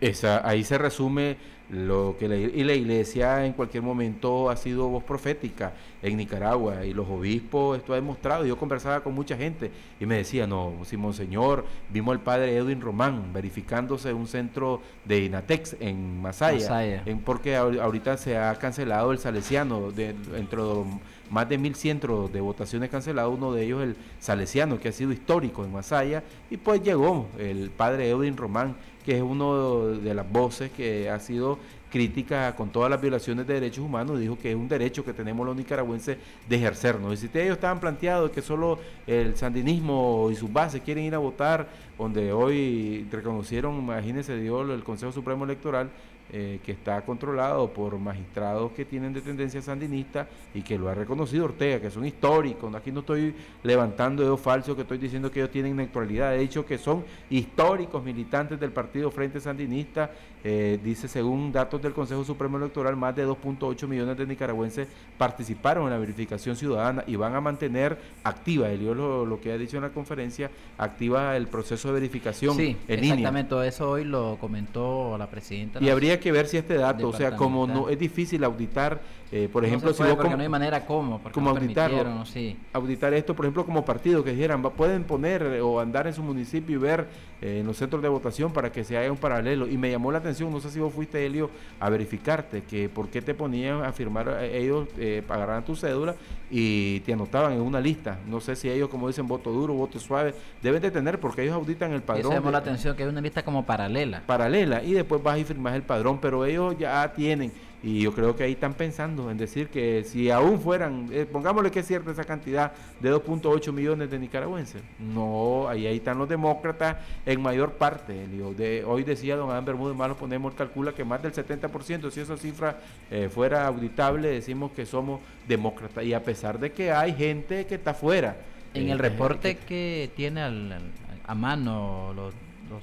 Esa, 0.00 0.46
ahí 0.46 0.64
se 0.64 0.78
resume 0.78 1.36
lo 1.70 2.16
que 2.18 2.28
la, 2.28 2.36
y 2.36 2.62
la 2.62 2.74
iglesia 2.74 3.46
en 3.46 3.54
cualquier 3.54 3.82
momento 3.82 4.50
ha 4.50 4.56
sido 4.56 4.88
voz 4.88 5.02
profética 5.02 5.72
en 6.02 6.16
Nicaragua 6.18 6.84
y 6.84 6.92
los 6.92 7.08
obispos 7.08 7.78
esto 7.78 7.92
ha 7.92 7.96
demostrado. 7.96 8.44
Yo 8.44 8.56
conversaba 8.58 9.02
con 9.02 9.14
mucha 9.14 9.36
gente 9.36 9.70
y 9.98 10.04
me 10.04 10.16
decía, 10.16 10.46
no, 10.46 10.74
si 10.84 10.96
Monseñor, 10.96 11.64
vimos 11.88 12.12
al 12.12 12.20
padre 12.20 12.54
Edwin 12.56 12.80
Román 12.80 13.32
verificándose 13.32 14.10
en 14.10 14.16
un 14.16 14.26
centro 14.26 14.82
de 15.04 15.24
Inatex 15.24 15.76
en 15.80 16.20
Masaya, 16.20 17.02
En, 17.06 17.20
porque 17.20 17.56
ahorita 17.56 18.18
se 18.18 18.36
ha 18.36 18.54
cancelado 18.56 19.12
el 19.12 19.18
salesiano 19.18 19.90
de, 19.90 20.10
entre 20.34 20.58
los 20.58 20.86
más 21.30 21.48
de 21.48 21.58
mil 21.58 21.74
cientos 21.74 22.32
de 22.32 22.40
votaciones 22.40 22.90
canceladas, 22.90 23.32
uno 23.32 23.52
de 23.52 23.64
ellos 23.64 23.82
el 23.82 23.96
salesiano 24.20 24.78
que 24.78 24.88
ha 24.88 24.92
sido 24.92 25.12
histórico 25.12 25.64
en 25.64 25.72
Masaya 25.72 26.22
y 26.50 26.56
pues 26.56 26.82
llegó 26.82 27.26
el 27.38 27.70
padre 27.70 28.10
Edwin 28.10 28.36
Román 28.36 28.76
que 29.04 29.16
es 29.16 29.22
uno 29.22 29.86
de 29.88 30.14
las 30.14 30.30
voces 30.30 30.70
que 30.70 31.10
ha 31.10 31.18
sido 31.20 31.58
crítica 31.90 32.56
con 32.56 32.70
todas 32.70 32.90
las 32.90 33.00
violaciones 33.00 33.46
de 33.46 33.54
derechos 33.54 33.84
humanos, 33.84 34.18
dijo 34.18 34.36
que 34.36 34.50
es 34.50 34.56
un 34.56 34.68
derecho 34.68 35.04
que 35.04 35.12
tenemos 35.12 35.46
los 35.46 35.54
nicaragüenses 35.54 36.16
de 36.48 36.56
ejercernos. 36.56 37.12
Y 37.12 37.28
si 37.28 37.38
ellos 37.38 37.54
estaban 37.54 37.78
planteados 37.78 38.32
que 38.32 38.42
solo 38.42 38.80
el 39.06 39.36
sandinismo 39.36 40.28
y 40.32 40.34
sus 40.34 40.52
bases 40.52 40.80
quieren 40.80 41.04
ir 41.04 41.14
a 41.14 41.18
votar, 41.18 41.68
donde 41.96 42.32
hoy 42.32 43.06
reconocieron, 43.12 43.78
imagínense, 43.78 44.36
dio 44.36 44.62
el 44.62 44.82
Consejo 44.82 45.12
Supremo 45.12 45.44
Electoral, 45.44 45.90
eh, 46.32 46.58
que 46.64 46.72
está 46.72 47.02
controlado 47.02 47.72
por 47.72 47.98
magistrados 47.98 48.72
que 48.72 48.84
tienen 48.84 49.12
de 49.12 49.20
tendencia 49.20 49.60
sandinista 49.62 50.26
y 50.54 50.62
que 50.62 50.78
lo 50.78 50.88
ha 50.88 50.94
reconocido 50.94 51.44
Ortega, 51.44 51.80
que 51.80 51.90
son 51.90 52.06
históricos. 52.06 52.74
Aquí 52.74 52.90
no 52.90 53.00
estoy 53.00 53.34
levantando 53.62 54.22
dedos 54.22 54.40
falsos, 54.40 54.74
que 54.74 54.82
estoy 54.82 54.98
diciendo 54.98 55.30
que 55.30 55.40
ellos 55.40 55.50
tienen 55.50 55.76
neutralidad. 55.76 56.34
He 56.34 56.40
dicho 56.40 56.64
que 56.64 56.78
son 56.78 57.04
históricos 57.30 58.02
militantes 58.02 58.58
del 58.58 58.72
Partido 58.72 59.10
Frente 59.10 59.38
Sandinista. 59.38 60.10
Eh, 60.42 60.78
dice, 60.82 61.08
según 61.08 61.52
datos 61.52 61.80
del 61.80 61.92
Consejo 61.92 62.24
Supremo 62.24 62.58
Electoral, 62.58 62.96
más 62.96 63.14
de 63.16 63.26
2.8 63.26 63.86
millones 63.86 64.16
de 64.16 64.26
nicaragüenses 64.26 64.88
participaron 65.16 65.84
en 65.84 65.90
la 65.90 65.98
verificación 65.98 66.56
ciudadana 66.56 67.04
y 67.06 67.16
van 67.16 67.34
a 67.34 67.40
mantener 67.40 67.96
activa, 68.24 68.68
Elio 68.70 68.94
lo, 68.94 69.24
lo 69.24 69.40
que 69.40 69.52
ha 69.52 69.58
dicho 69.58 69.76
en 69.76 69.84
la 69.84 69.90
conferencia, 69.90 70.50
activa 70.76 71.36
el 71.36 71.46
proceso 71.46 71.88
de 71.88 71.94
verificación 71.94 72.56
sí, 72.56 72.76
exactamente, 72.88 73.48
todo 73.48 73.62
eso 73.62 73.90
hoy 73.90 74.04
lo 74.04 74.36
comentó 74.38 75.16
la 75.16 75.28
presidenta. 75.28 75.82
Y 75.82 75.88
habría 75.88 76.13
que 76.18 76.32
ver 76.32 76.46
si 76.46 76.56
este 76.56 76.74
dato, 76.74 77.08
o 77.08 77.12
sea, 77.12 77.36
como 77.36 77.66
no 77.66 77.88
es 77.88 77.98
difícil 77.98 78.42
auditar, 78.44 79.00
eh, 79.32 79.48
por 79.52 79.64
ejemplo, 79.64 79.92
si 79.92 80.02
vos 80.02 80.16
no 80.16 80.42
hay 80.42 80.48
manera 80.48 80.86
cómo, 80.86 81.20
como 81.32 81.50
auditarlo, 81.50 82.24
sí. 82.24 82.56
auditar 82.72 83.12
esto, 83.14 83.34
por 83.34 83.44
ejemplo, 83.44 83.64
como 83.64 83.84
partido 83.84 84.22
que 84.22 84.32
dijeran, 84.32 84.62
pueden 84.62 85.04
poner 85.04 85.60
o 85.62 85.80
andar 85.80 86.06
en 86.06 86.14
su 86.14 86.22
municipio 86.22 86.76
y 86.76 86.78
ver 86.78 87.06
eh, 87.44 87.60
en 87.60 87.66
los 87.66 87.76
centros 87.76 88.00
de 88.00 88.08
votación 88.08 88.54
para 88.54 88.72
que 88.72 88.84
se 88.84 88.96
haga 88.96 89.12
un 89.12 89.18
paralelo. 89.18 89.68
Y 89.68 89.76
me 89.76 89.90
llamó 89.90 90.10
la 90.10 90.16
atención, 90.16 90.50
no 90.50 90.60
sé 90.60 90.70
si 90.70 90.80
vos 90.80 90.94
fuiste, 90.94 91.26
Helio, 91.26 91.50
a 91.78 91.90
verificarte, 91.90 92.62
que 92.62 92.88
por 92.88 93.10
qué 93.10 93.20
te 93.20 93.34
ponían 93.34 93.84
a 93.84 93.92
firmar, 93.92 94.42
ellos 94.44 94.88
eh, 94.96 95.22
agarraran 95.28 95.62
tu 95.62 95.76
cédula 95.76 96.14
y 96.50 97.00
te 97.00 97.12
anotaban 97.12 97.52
en 97.52 97.60
una 97.60 97.82
lista. 97.82 98.18
No 98.26 98.40
sé 98.40 98.56
si 98.56 98.70
ellos, 98.70 98.88
como 98.88 99.08
dicen, 99.08 99.28
voto 99.28 99.52
duro, 99.52 99.74
voto 99.74 99.98
suave, 99.98 100.34
deben 100.62 100.80
de 100.80 100.90
tener, 100.90 101.20
porque 101.20 101.42
ellos 101.42 101.54
auditan 101.54 101.92
el 101.92 102.00
padrón. 102.00 102.30
me 102.30 102.36
llamó 102.36 102.50
la 102.50 102.58
atención 102.58 102.96
que 102.96 103.02
hay 103.02 103.10
una 103.10 103.20
lista 103.20 103.44
como 103.44 103.66
paralela. 103.66 104.22
Paralela, 104.24 104.82
y 104.82 104.92
después 104.92 105.22
vas 105.22 105.38
y 105.38 105.44
firmas 105.44 105.74
el 105.74 105.82
padrón, 105.82 106.20
pero 106.22 106.46
ellos 106.46 106.74
ya 106.78 107.12
tienen 107.12 107.52
y 107.84 108.00
yo 108.00 108.14
creo 108.14 108.34
que 108.34 108.44
ahí 108.44 108.52
están 108.52 108.72
pensando 108.72 109.30
en 109.30 109.36
decir 109.36 109.68
que 109.68 110.04
si 110.04 110.30
aún 110.30 110.58
fueran, 110.58 111.06
eh, 111.12 111.26
pongámosle 111.30 111.70
que 111.70 111.80
es 111.80 111.86
cierta 111.86 112.12
esa 112.12 112.24
cantidad 112.24 112.72
de 112.98 113.12
2.8 113.12 113.72
millones 113.72 114.10
de 114.10 114.18
nicaragüenses. 114.18 114.82
No, 114.98 115.68
ahí, 115.68 115.86
ahí 115.86 115.98
están 115.98 116.16
los 116.16 116.26
demócratas 116.26 116.96
en 117.26 117.42
mayor 117.42 117.72
parte. 117.72 118.26
De, 118.26 118.82
hoy 118.86 119.04
decía 119.04 119.36
don 119.36 119.50
Adam 119.50 119.66
Bermúdez, 119.66 119.94
más 119.94 120.08
lo 120.08 120.16
ponemos, 120.16 120.54
calcula 120.54 120.94
que 120.94 121.04
más 121.04 121.22
del 121.22 121.34
70%, 121.34 122.10
si 122.10 122.20
esa 122.20 122.38
cifra 122.38 122.78
eh, 123.10 123.28
fuera 123.30 123.66
auditable, 123.66 124.28
decimos 124.28 124.72
que 124.72 124.86
somos 124.86 125.20
demócratas. 125.46 126.04
Y 126.04 126.14
a 126.14 126.24
pesar 126.24 126.58
de 126.58 126.72
que 126.72 126.90
hay 126.90 127.12
gente 127.12 127.66
que 127.66 127.74
está 127.74 127.92
fuera. 127.92 128.34
En 128.72 128.88
el 128.88 128.98
eh, 128.98 129.02
reporte 129.02 129.58
que, 129.58 130.10
tiene 130.16 130.40
a 130.40 131.34
mano 131.34 132.14
los, 132.14 132.32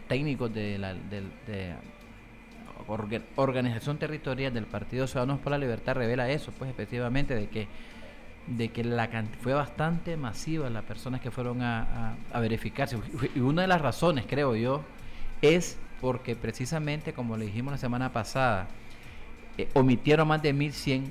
técnicos 0.07 0.53
de 0.53 0.77
la, 0.77 0.93
de 0.93 1.73
organización 3.35 3.97
territorial 3.97 4.53
del 4.53 4.65
Partido 4.65 5.07
Ciudadanos 5.07 5.39
por 5.39 5.51
la 5.51 5.57
Libertad 5.57 5.95
revela 5.95 6.29
eso, 6.29 6.51
pues 6.57 6.69
efectivamente, 6.69 7.35
de 7.35 7.47
que 7.47 7.67
de 8.47 8.69
que 8.69 8.83
la 8.83 9.09
fue 9.41 9.53
bastante 9.53 10.17
masiva 10.17 10.69
las 10.69 10.83
personas 10.83 11.21
que 11.21 11.31
fueron 11.31 11.61
a, 11.61 12.15
verificarse. 12.33 12.97
Y 13.35 13.39
una 13.39 13.61
de 13.61 13.67
las 13.67 13.81
razones, 13.81 14.25
creo 14.27 14.55
yo, 14.55 14.81
es 15.41 15.77
porque 15.99 16.35
precisamente, 16.35 17.13
como 17.13 17.37
le 17.37 17.45
dijimos 17.45 17.71
la 17.71 17.77
semana 17.77 18.11
pasada, 18.11 18.67
eh, 19.57 19.69
omitieron 19.73 20.27
más 20.27 20.41
de 20.41 20.53
1.100 20.53 21.03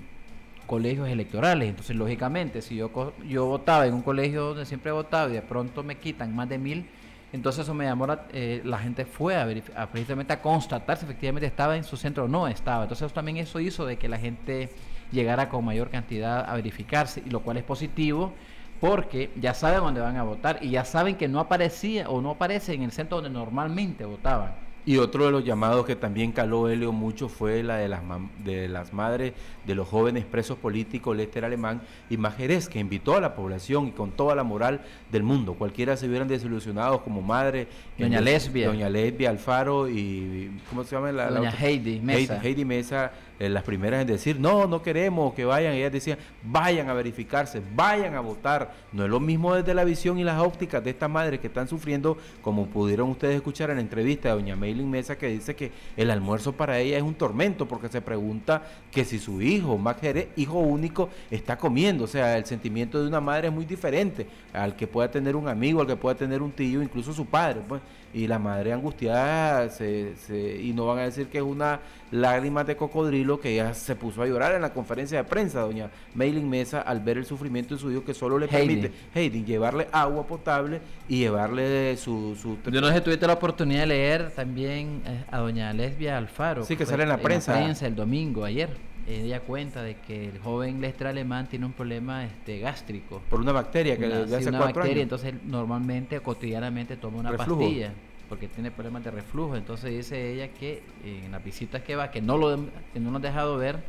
colegios 0.67 1.09
electorales. 1.09 1.69
Entonces, 1.69 1.97
lógicamente, 1.97 2.63
si 2.63 2.77
yo, 2.77 3.15
yo 3.27 3.47
votaba 3.47 3.87
en 3.87 3.95
un 3.95 4.03
colegio 4.03 4.47
donde 4.47 4.67
siempre 4.67 4.91
he 4.91 4.93
votado 4.93 5.31
y 5.31 5.35
de 5.35 5.43
pronto 5.43 5.83
me 5.83 5.97
quitan 5.97 6.35
más 6.35 6.49
de 6.49 6.59
mil 6.59 6.87
entonces 7.33 7.63
eso 7.65 7.75
me 7.75 7.85
llamó 7.85 8.07
la, 8.07 8.27
eh, 8.33 8.61
la 8.65 8.79
gente 8.79 9.05
fue 9.05 9.37
a, 9.37 9.47
a, 9.77 9.87
precisamente 9.87 10.33
a 10.33 10.43
constatar 10.43 10.97
si 10.97 11.05
efectivamente 11.05 11.47
estaba 11.47 11.77
en 11.77 11.85
su 11.85 11.97
centro 11.97 12.25
o 12.25 12.29
no 12.29 12.49
estaba. 12.49 12.85
Entonces 12.85 13.13
también 13.13 13.37
eso 13.37 13.61
hizo 13.61 13.87
de 13.87 13.97
que 13.97 14.09
la 14.09 14.19
gente 14.19 14.71
llegara 15.13 15.49
con 15.49 15.65
mayor 15.65 15.91
cantidad 15.91 16.49
a 16.49 16.55
verificarse, 16.55 17.23
y 17.25 17.31
lo 17.31 17.41
cual 17.41 17.57
es 17.57 17.65
positivo 17.65 18.33
porque 18.81 19.31
ya 19.37 19.53
saben 19.53 19.81
dónde 19.81 20.01
van 20.01 20.17
a 20.17 20.23
votar 20.23 20.59
y 20.63 20.71
ya 20.71 20.85
saben 20.85 21.17
que 21.17 21.29
no 21.29 21.39
aparecía 21.39 22.09
o 22.09 22.23
no 22.23 22.31
aparece 22.31 22.73
en 22.73 22.83
el 22.83 22.93
centro 22.93 23.21
donde 23.21 23.39
normalmente 23.39 24.05
votaban. 24.05 24.55
Y 24.87 24.97
otro 24.97 25.27
de 25.27 25.31
los 25.31 25.45
llamados 25.45 25.85
que 25.85 25.95
también 25.95 26.33
caló 26.33 26.69
Helio 26.69 26.93
mucho 26.93 27.29
fue 27.29 27.63
la 27.63 27.77
de 27.77 27.89
las, 27.89 28.01
de 28.45 28.69
las 28.69 28.93
madres 28.93 29.35
de 29.67 29.75
los 29.75 29.87
jóvenes 29.87 30.25
presos 30.25 30.59
políticos, 30.59 31.17
Lester 31.17 31.45
Alemán 31.45 31.83
y 32.09 32.17
Majerez, 32.17 32.69
que 32.69 32.79
invitó 32.79 33.17
a 33.17 33.21
la 33.21 33.35
población 33.35 33.89
y 33.89 33.91
con 33.93 34.13
toda 34.13 34.35
la 34.35 34.43
moral 34.43 34.81
del 35.13 35.23
mundo. 35.23 35.55
Cualquiera 35.55 35.97
se 35.97 36.09
hubieran 36.09 36.29
desilusionado 36.29 37.03
como 37.03 37.21
madre. 37.21 37.69
Doña 37.99 38.21
Lesbia. 38.21 38.69
Doña 38.69 38.89
Lesbia 38.89 39.31
Alfaro 39.31 39.89
y, 39.89 40.51
¿cómo 40.69 40.85
se 40.85 40.97
llama? 40.97 41.13
La, 41.13 41.31
Doña 41.31 41.51
Heidi 41.51 42.01
Mesa. 42.01 42.41
Heidi 42.43 42.65
Mesa 42.65 43.13
eh, 43.41 43.49
las 43.49 43.63
primeras 43.63 44.03
en 44.03 44.07
decir, 44.07 44.39
no, 44.39 44.67
no 44.67 44.83
queremos 44.83 45.33
que 45.33 45.47
vayan, 45.47 45.73
ellas 45.73 45.91
decían, 45.91 46.19
vayan 46.43 46.91
a 46.91 46.93
verificarse, 46.93 47.63
vayan 47.75 48.15
a 48.15 48.21
votar. 48.21 48.75
No 48.93 49.05
es 49.05 49.11
lo 49.11 49.19
mismo 49.19 49.55
desde 49.55 49.73
la 49.73 49.83
visión 49.85 50.19
y 50.19 50.25
las 50.25 50.39
ópticas 50.43 50.85
de 50.85 50.91
estas 50.91 51.09
madres 51.09 51.41
que 51.41 51.47
están 51.47 51.67
sufriendo, 51.67 52.19
como 52.43 52.67
pudieron 52.67 53.09
ustedes 53.09 53.37
escuchar 53.37 53.71
en 53.71 53.77
la 53.77 53.83
entrevista 53.83 54.29
de 54.29 54.35
doña 54.35 54.57
Maylin 54.57 54.91
Mesa, 54.91 55.17
que 55.17 55.29
dice 55.29 55.57
que 55.57 55.73
el 55.97 56.11
almuerzo 56.11 56.53
para 56.53 56.79
ella 56.81 56.99
es 56.99 57.03
un 57.03 57.15
tormento, 57.15 57.67
porque 57.67 57.89
se 57.89 58.03
pregunta 58.03 58.63
que 58.91 59.07
si 59.07 59.19
su 59.19 59.41
hijo, 59.41 59.79
Max 59.79 60.03
hijo 60.37 60.59
único, 60.59 61.09
está 61.31 61.57
comiendo. 61.57 62.05
O 62.05 62.09
sea, 62.09 62.37
el 62.37 62.45
sentimiento 62.45 63.01
de 63.01 63.09
una 63.09 63.23
madre 63.23 63.49
es 63.49 63.55
muy 63.55 63.65
diferente 63.65 64.27
al 64.53 64.77
que 64.77 64.87
pueda 64.87 65.11
tener 65.11 65.35
un 65.35 65.49
amigo, 65.49 65.81
al 65.81 65.87
que 65.87 65.97
pueda 65.97 66.15
tener 66.15 66.43
un 66.43 66.53
tío, 66.53 66.83
incluso 66.83 67.15
su 67.15 67.25
padre. 67.25 67.63
Pues 67.67 67.81
y 68.13 68.27
la 68.27 68.39
madre 68.39 68.73
angustiada 68.73 69.69
se, 69.69 70.15
y 70.63 70.73
no 70.73 70.87
van 70.87 70.99
a 70.99 71.03
decir 71.03 71.29
que 71.29 71.39
es 71.39 71.45
una 71.45 71.81
lágrima 72.11 72.65
de 72.65 72.77
cocodrilo 72.77 73.41
que 73.41 73.53
ella 73.53 73.73
se 73.73 73.95
puso 73.95 74.23
a 74.23 74.27
llorar 74.27 74.55
en 74.55 74.63
la 74.63 74.73
conferencia 74.73 75.19
de 75.19 75.25
prensa, 75.25 75.61
doña 75.61 75.91
Mailing 76.15 76.49
Mesa, 76.49 76.81
al 76.81 77.01
ver 77.01 77.19
el 77.19 77.27
sufrimiento 77.27 77.75
de 77.75 77.81
su 77.81 77.91
hijo 77.91 78.05
que 78.05 78.15
solo 78.15 78.39
le 78.39 78.49
permite 78.49 78.91
Heidi, 79.15 79.45
llevarle 79.45 79.89
agua 79.93 80.27
potable 80.27 80.81
y 81.09 81.19
llevarle 81.19 81.97
su, 81.97 82.37
su... 82.41 82.59
Yo 82.71 82.81
no 82.81 82.89
sé 82.89 82.97
si 82.97 83.01
tuviste 83.03 83.27
la 83.27 83.35
oportunidad 83.35 83.81
de 83.81 83.87
leer 83.87 84.31
también 84.33 85.03
eh, 85.07 85.25
a 85.31 85.39
doña 85.39 85.73
Lesbia 85.73 86.19
Alfaro. 86.19 86.65
Sí, 86.65 86.77
que, 86.77 86.87
sale 86.87 87.05
en 87.05 87.11
la 87.11 87.19
prensa. 87.19 87.53
En 87.53 87.61
la 87.61 87.65
prensa 87.67 87.87
el 87.87 87.95
domingo, 87.95 88.45
ayer 88.45 88.90
ella 89.19 89.41
cuenta 89.41 89.83
de 89.83 89.97
que 89.97 90.29
el 90.29 90.39
joven 90.39 90.81
Lester 90.81 91.09
Alemán 91.09 91.49
tiene 91.49 91.67
un 91.67 91.73
problema 91.73 92.25
este, 92.25 92.59
gástrico. 92.59 93.23
Por 93.29 93.41
una 93.41 93.53
bacteria 93.53 93.97
que 93.97 94.07
le 94.07 94.37
hace 94.37 94.49
una 94.49 94.61
bacteria, 94.61 95.03
entonces 95.03 95.35
normalmente, 95.45 96.21
cotidianamente 96.21 96.97
toma 96.97 97.19
una 97.19 97.37
pastilla 97.37 97.93
porque 98.31 98.47
tiene 98.47 98.71
problemas 98.71 99.03
de 99.03 99.11
reflujo. 99.11 99.57
Entonces 99.57 99.91
dice 99.91 100.33
ella 100.33 100.49
que 100.49 100.83
en 101.05 101.33
las 101.33 101.45
visitas 101.45 101.83
que 101.83 101.97
va, 101.97 102.13
que 102.13 102.23
no 102.23 102.39
lo 102.39 102.57
que 102.93 103.01
no 103.01 103.11
nos 103.11 103.21
ha 103.21 103.27
dejado 103.27 103.57
ver, 103.59 103.81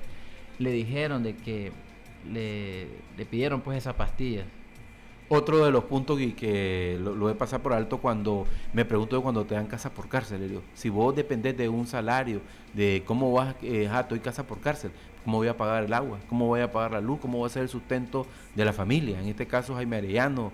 le 0.57 0.71
dijeron 0.71 1.21
de 1.23 1.35
que 1.35 1.71
le, 2.29 2.87
le 3.17 3.25
pidieron 3.25 3.61
pues 3.61 3.77
esas 3.77 3.93
pastillas. 3.93 4.45
Otro 5.29 5.63
de 5.63 5.71
los 5.71 5.85
puntos 5.85 6.19
y 6.19 6.33
que 6.33 6.97
lo, 6.99 7.15
lo 7.15 7.29
he 7.29 7.35
pasado 7.35 7.63
por 7.63 7.71
alto 7.71 7.99
cuando 7.99 8.45
me 8.73 8.83
pregunto 8.83 9.21
cuando 9.21 9.45
te 9.45 9.55
dan 9.55 9.67
casa 9.67 9.93
por 9.93 10.09
cárcel, 10.09 10.41
le 10.41 10.47
digo, 10.49 10.61
si 10.73 10.89
vos 10.89 11.15
dependés 11.15 11.55
de 11.55 11.69
un 11.69 11.87
salario, 11.87 12.41
de 12.73 13.03
cómo 13.05 13.31
vas, 13.31 13.55
eh, 13.61 13.89
estoy 13.97 14.19
casa 14.19 14.45
por 14.45 14.59
cárcel, 14.59 14.91
cómo 15.23 15.37
voy 15.37 15.47
a 15.47 15.57
pagar 15.57 15.83
el 15.83 15.93
agua, 15.93 16.19
cómo 16.27 16.47
voy 16.47 16.61
a 16.61 16.71
pagar 16.71 16.91
la 16.91 17.01
luz, 17.01 17.19
cómo 17.19 17.39
va 17.39 17.47
a 17.47 17.49
ser 17.49 17.63
el 17.63 17.69
sustento 17.69 18.25
de 18.55 18.65
la 18.65 18.73
familia. 18.73 19.19
En 19.19 19.27
este 19.27 19.47
caso 19.47 19.75
Jaime 19.75 19.97
Arellano, 19.97 20.51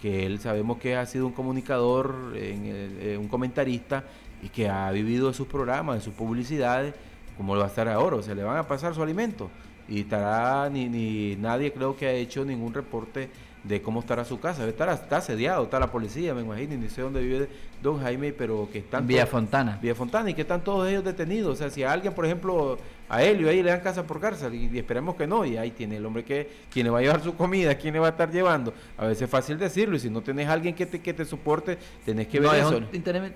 que 0.00 0.26
él 0.26 0.40
sabemos 0.40 0.78
que 0.78 0.96
ha 0.96 1.04
sido 1.06 1.26
un 1.26 1.32
comunicador, 1.32 2.32
en 2.34 2.62
eh, 2.64 3.18
un 3.18 3.28
comentarista 3.28 4.04
y 4.42 4.48
que 4.48 4.68
ha 4.68 4.90
vivido 4.90 5.28
de 5.28 5.34
sus 5.34 5.46
programas, 5.46 5.96
de 5.96 6.02
sus 6.02 6.14
publicidades, 6.14 6.94
como 7.36 7.54
lo 7.54 7.60
va 7.60 7.66
a 7.66 7.68
estar 7.68 7.88
ahora, 7.88 8.16
o 8.16 8.22
sea, 8.22 8.34
le 8.34 8.42
van 8.42 8.56
a 8.56 8.66
pasar 8.66 8.94
su 8.94 9.02
alimento. 9.02 9.50
Y 9.88 10.00
estará 10.00 10.70
ni, 10.70 10.88
ni 10.88 11.36
nadie 11.36 11.72
creo 11.72 11.96
que 11.96 12.06
ha 12.06 12.12
hecho 12.12 12.44
ningún 12.44 12.72
reporte 12.72 13.28
de 13.64 13.80
cómo 13.82 14.00
estará 14.00 14.24
su 14.24 14.38
casa. 14.38 14.68
Estará, 14.68 14.94
está 14.94 15.16
asediado, 15.16 15.64
está 15.64 15.80
la 15.80 15.90
policía, 15.90 16.34
me 16.34 16.42
imagino, 16.42 16.76
ni 16.76 16.88
sé 16.88 17.00
dónde 17.02 17.20
vive 17.22 17.48
don 17.82 18.00
Jaime, 18.00 18.32
pero 18.32 18.68
que 18.70 18.78
están... 18.78 19.06
Vía 19.06 19.20
todos- 19.22 19.30
Fontana. 19.30 19.78
Vía 19.82 19.94
Fontana, 19.94 20.30
y 20.30 20.34
que 20.34 20.42
están 20.42 20.62
todos 20.62 20.88
ellos 20.88 21.02
detenidos. 21.04 21.54
O 21.54 21.56
sea, 21.56 21.70
si 21.70 21.82
a 21.82 21.92
alguien, 21.92 22.12
por 22.14 22.24
ejemplo, 22.26 22.78
a 23.08 23.22
Helio 23.22 23.48
ahí 23.48 23.62
le 23.62 23.70
dan 23.70 23.80
casa 23.80 24.06
por 24.06 24.20
cárcel, 24.20 24.54
y, 24.54 24.70
y 24.72 24.78
esperemos 24.78 25.16
que 25.16 25.26
no, 25.26 25.44
y 25.44 25.56
ahí 25.56 25.70
tiene 25.70 25.96
el 25.96 26.06
hombre 26.06 26.24
que, 26.24 26.48
quien 26.70 26.84
le 26.84 26.90
va 26.90 26.98
a 26.98 27.02
llevar 27.02 27.22
su 27.22 27.34
comida, 27.36 27.74
quién 27.76 27.94
le 27.94 28.00
va 28.00 28.06
a 28.08 28.10
estar 28.10 28.30
llevando. 28.30 28.72
A 28.96 29.06
veces 29.06 29.22
es 29.22 29.30
fácil 29.30 29.58
decirlo, 29.58 29.96
y 29.96 30.00
si 30.00 30.10
no 30.10 30.20
tenés 30.22 30.48
alguien 30.48 30.74
que 30.74 30.86
te, 30.86 31.00
que 31.00 31.12
te 31.14 31.24
soporte, 31.24 31.78
tenés 32.04 32.28
que 32.28 32.40
ver 32.40 32.54
es, 32.54 32.66
eso. 32.66 32.76
un, 32.78 32.88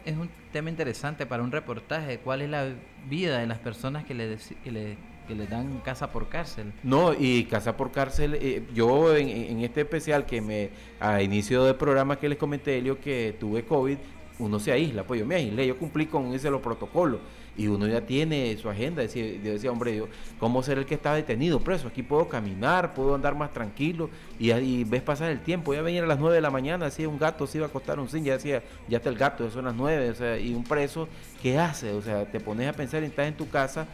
es 0.05 0.17
un 0.17 0.31
tema 0.53 0.71
interesante 0.71 1.27
para 1.27 1.43
un 1.43 1.53
reportaje. 1.53 2.19
¿Cuál 2.19 2.43
es 2.43 2.51
la 2.51 2.69
vida 3.09 3.39
de 3.39 3.47
las 3.47 3.59
personas 3.59 4.05
que 4.05 4.15
le, 4.15 4.37
que 4.63 4.71
le, 4.73 4.97
que 5.29 5.35
le 5.35 5.47
dan 5.47 5.79
casa 5.81 6.11
por 6.11 6.29
cárcel? 6.29 6.73
No, 6.83 7.13
y 7.13 7.45
casa 7.45 7.77
por 7.77 7.93
cárcel, 7.93 8.37
eh, 8.41 8.67
yo 8.75 9.15
en, 9.15 9.61
este 9.61 9.83
especial 9.83 10.27
que 10.27 10.41
me, 10.41 10.71
a 10.99 11.23
inicio 11.23 11.63
del 11.65 11.77
programa 11.77 12.19
que 12.19 12.29
les 12.29 12.39
comenté, 12.39 12.79
Elio, 12.79 12.99
que 12.99 13.37
tuve 13.39 13.65
COVID, 13.65 13.99
uno 14.39 14.59
se 14.59 14.73
aísla, 14.73 15.05
pues 15.05 15.21
yo 15.21 15.27
me 15.27 15.35
aislé, 15.35 15.67
yo 15.67 15.77
cumplí 15.77 16.07
con 16.07 16.33
ese 16.33 16.51
los 16.51 16.63
protocolos 16.63 17.21
y 17.57 17.67
uno 17.67 17.89
ya 17.89 18.01
tiene 18.03 18.57
su 18.57 18.71
agenda, 18.71 19.03
decía, 19.03 19.25
yo 19.43 19.53
decía, 19.53 19.73
hombre, 19.73 19.97
yo, 19.97 20.07
¿cómo 20.39 20.63
ser 20.63 20.79
el 20.79 20.87
que 20.87 20.95
está 20.95 21.13
detenido, 21.13 21.59
preso? 21.59 21.89
Aquí 21.89 22.05
puedo 22.05 22.29
caminar, 22.29 22.95
puedo 22.95 23.17
andar 23.17 23.35
más 23.35 23.53
tranquilo 23.53 24.11
y, 24.39 24.85
ves 24.85 25.03
pasar 25.03 25.31
el 25.31 25.41
tiempo, 25.41 25.75
ya 25.75 25.83
venía 25.83 26.05
a 26.05 26.07
las 26.07 26.21
9 26.21 26.37
de 26.37 26.41
la 26.41 26.51
mañana, 26.51 26.85
decía 26.85 27.09
un 27.09 27.19
gato 27.19 27.47
se 27.49 27.59
iba 27.59 27.67
a 27.67 27.69
acostar 27.69 27.99
un 27.99 28.09
zinc, 28.09 28.25
ya 28.25 28.35
decía, 28.35 28.63
ya 28.89 28.99
está 28.99 29.11
el 29.11 29.19
gato, 29.19 29.45
ya 29.45 29.51
son 29.51 29.65
las 29.65 29.75
9, 29.75 30.11
o 30.11 30.15
sea, 30.15 30.39
y 30.39 30.55
un 30.55 30.63
preso, 30.63 31.09
¿qué 31.43 31.59
hace? 31.59 31.93
O 31.93 32.01
sea, 32.01 32.25
te 32.25 32.39
pones 32.39 32.69
a 32.69 32.73
pensar 32.73 33.03
y 33.03 33.07
estás 33.07 33.27
en 33.27 33.37
tu 33.37 33.49
casa 33.49 33.89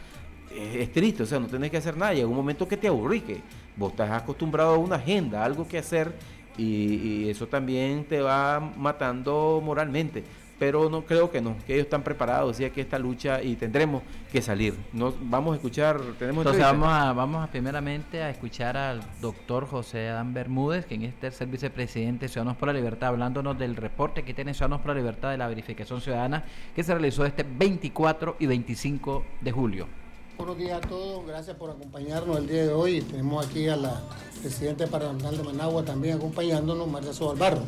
es, 0.54 0.92
triste, 0.92 1.22
o 1.22 1.26
sea, 1.26 1.40
no 1.40 1.46
tenés 1.46 1.70
que 1.70 1.76
hacer 1.76 1.96
nada. 1.96 2.14
Llega 2.14 2.26
un 2.26 2.36
momento 2.36 2.68
que 2.68 2.76
te 2.76 2.88
aburrís, 2.88 3.22
que 3.22 3.40
vos 3.76 3.92
estás 3.92 4.10
acostumbrado 4.10 4.74
a 4.74 4.78
una 4.78 4.96
agenda, 4.96 5.42
a 5.42 5.44
algo 5.44 5.66
que 5.66 5.78
hacer, 5.78 6.14
y, 6.56 7.24
y 7.24 7.30
eso 7.30 7.46
también 7.48 8.04
te 8.04 8.20
va 8.20 8.60
matando 8.60 9.60
moralmente. 9.64 10.24
Pero 10.56 10.88
no 10.88 11.02
creo 11.02 11.32
que 11.32 11.40
no, 11.40 11.56
que 11.66 11.74
ellos 11.74 11.86
están 11.86 12.04
preparados, 12.04 12.56
decía 12.56 12.72
que 12.72 12.80
esta 12.80 12.96
lucha 12.96 13.42
y 13.42 13.56
tendremos 13.56 14.02
que 14.30 14.40
salir. 14.40 14.74
Nos, 14.92 15.14
vamos 15.20 15.52
a 15.52 15.56
escuchar, 15.56 16.00
tenemos 16.16 16.42
Entonces 16.42 16.62
vamos 16.62 16.88
a, 16.88 17.12
vamos 17.12 17.42
a 17.42 17.50
primeramente 17.50 18.22
a 18.22 18.30
escuchar 18.30 18.76
al 18.76 19.02
doctor 19.20 19.66
José 19.66 20.08
Adán 20.10 20.32
Bermúdez, 20.32 20.86
quien 20.86 21.02
es 21.02 21.14
tercer 21.16 21.48
vicepresidente 21.48 22.26
de 22.26 22.28
Ciudadanos 22.28 22.56
por 22.56 22.68
la 22.68 22.74
Libertad, 22.74 23.08
hablándonos 23.08 23.58
del 23.58 23.74
reporte 23.74 24.22
que 24.22 24.32
tiene 24.32 24.54
Ciudadanos 24.54 24.80
por 24.80 24.90
la 24.90 25.00
Libertad 25.00 25.32
de 25.32 25.38
la 25.38 25.48
verificación 25.48 26.00
ciudadana 26.00 26.44
que 26.74 26.84
se 26.84 26.92
realizó 26.92 27.26
este 27.26 27.42
24 27.42 28.36
y 28.38 28.46
25 28.46 29.24
de 29.40 29.52
julio. 29.52 30.03
Buenos 30.36 30.58
días 30.58 30.82
a 30.84 30.88
todos, 30.88 31.24
gracias 31.24 31.56
por 31.56 31.70
acompañarnos 31.70 32.38
el 32.38 32.48
día 32.48 32.66
de 32.66 32.72
hoy. 32.72 33.02
Tenemos 33.02 33.46
aquí 33.46 33.68
a 33.68 33.76
la 33.76 34.02
presidenta 34.42 34.84
departamental 34.84 35.36
de 35.36 35.44
Managua 35.44 35.84
también 35.84 36.16
acompañándonos, 36.16 36.88
María 36.88 37.12
Sobalbarro. 37.12 37.62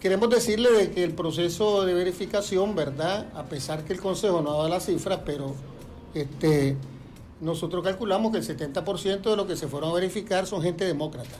Queremos 0.00 0.30
decirle 0.30 0.72
de 0.72 0.90
que 0.90 1.04
el 1.04 1.12
proceso 1.12 1.84
de 1.84 1.92
verificación, 1.92 2.74
¿verdad? 2.74 3.26
A 3.34 3.44
pesar 3.44 3.84
que 3.84 3.92
el 3.92 4.00
Consejo 4.00 4.40
no 4.40 4.52
ha 4.52 4.56
dado 4.56 4.68
las 4.70 4.86
cifras, 4.86 5.20
pero 5.26 5.54
este, 6.14 6.78
nosotros 7.42 7.84
calculamos 7.84 8.32
que 8.32 8.38
el 8.38 8.46
70% 8.46 9.20
de 9.20 9.36
lo 9.36 9.46
que 9.46 9.54
se 9.54 9.68
fueron 9.68 9.90
a 9.90 9.92
verificar 9.92 10.46
son 10.46 10.62
gente 10.62 10.86
demócrata, 10.86 11.36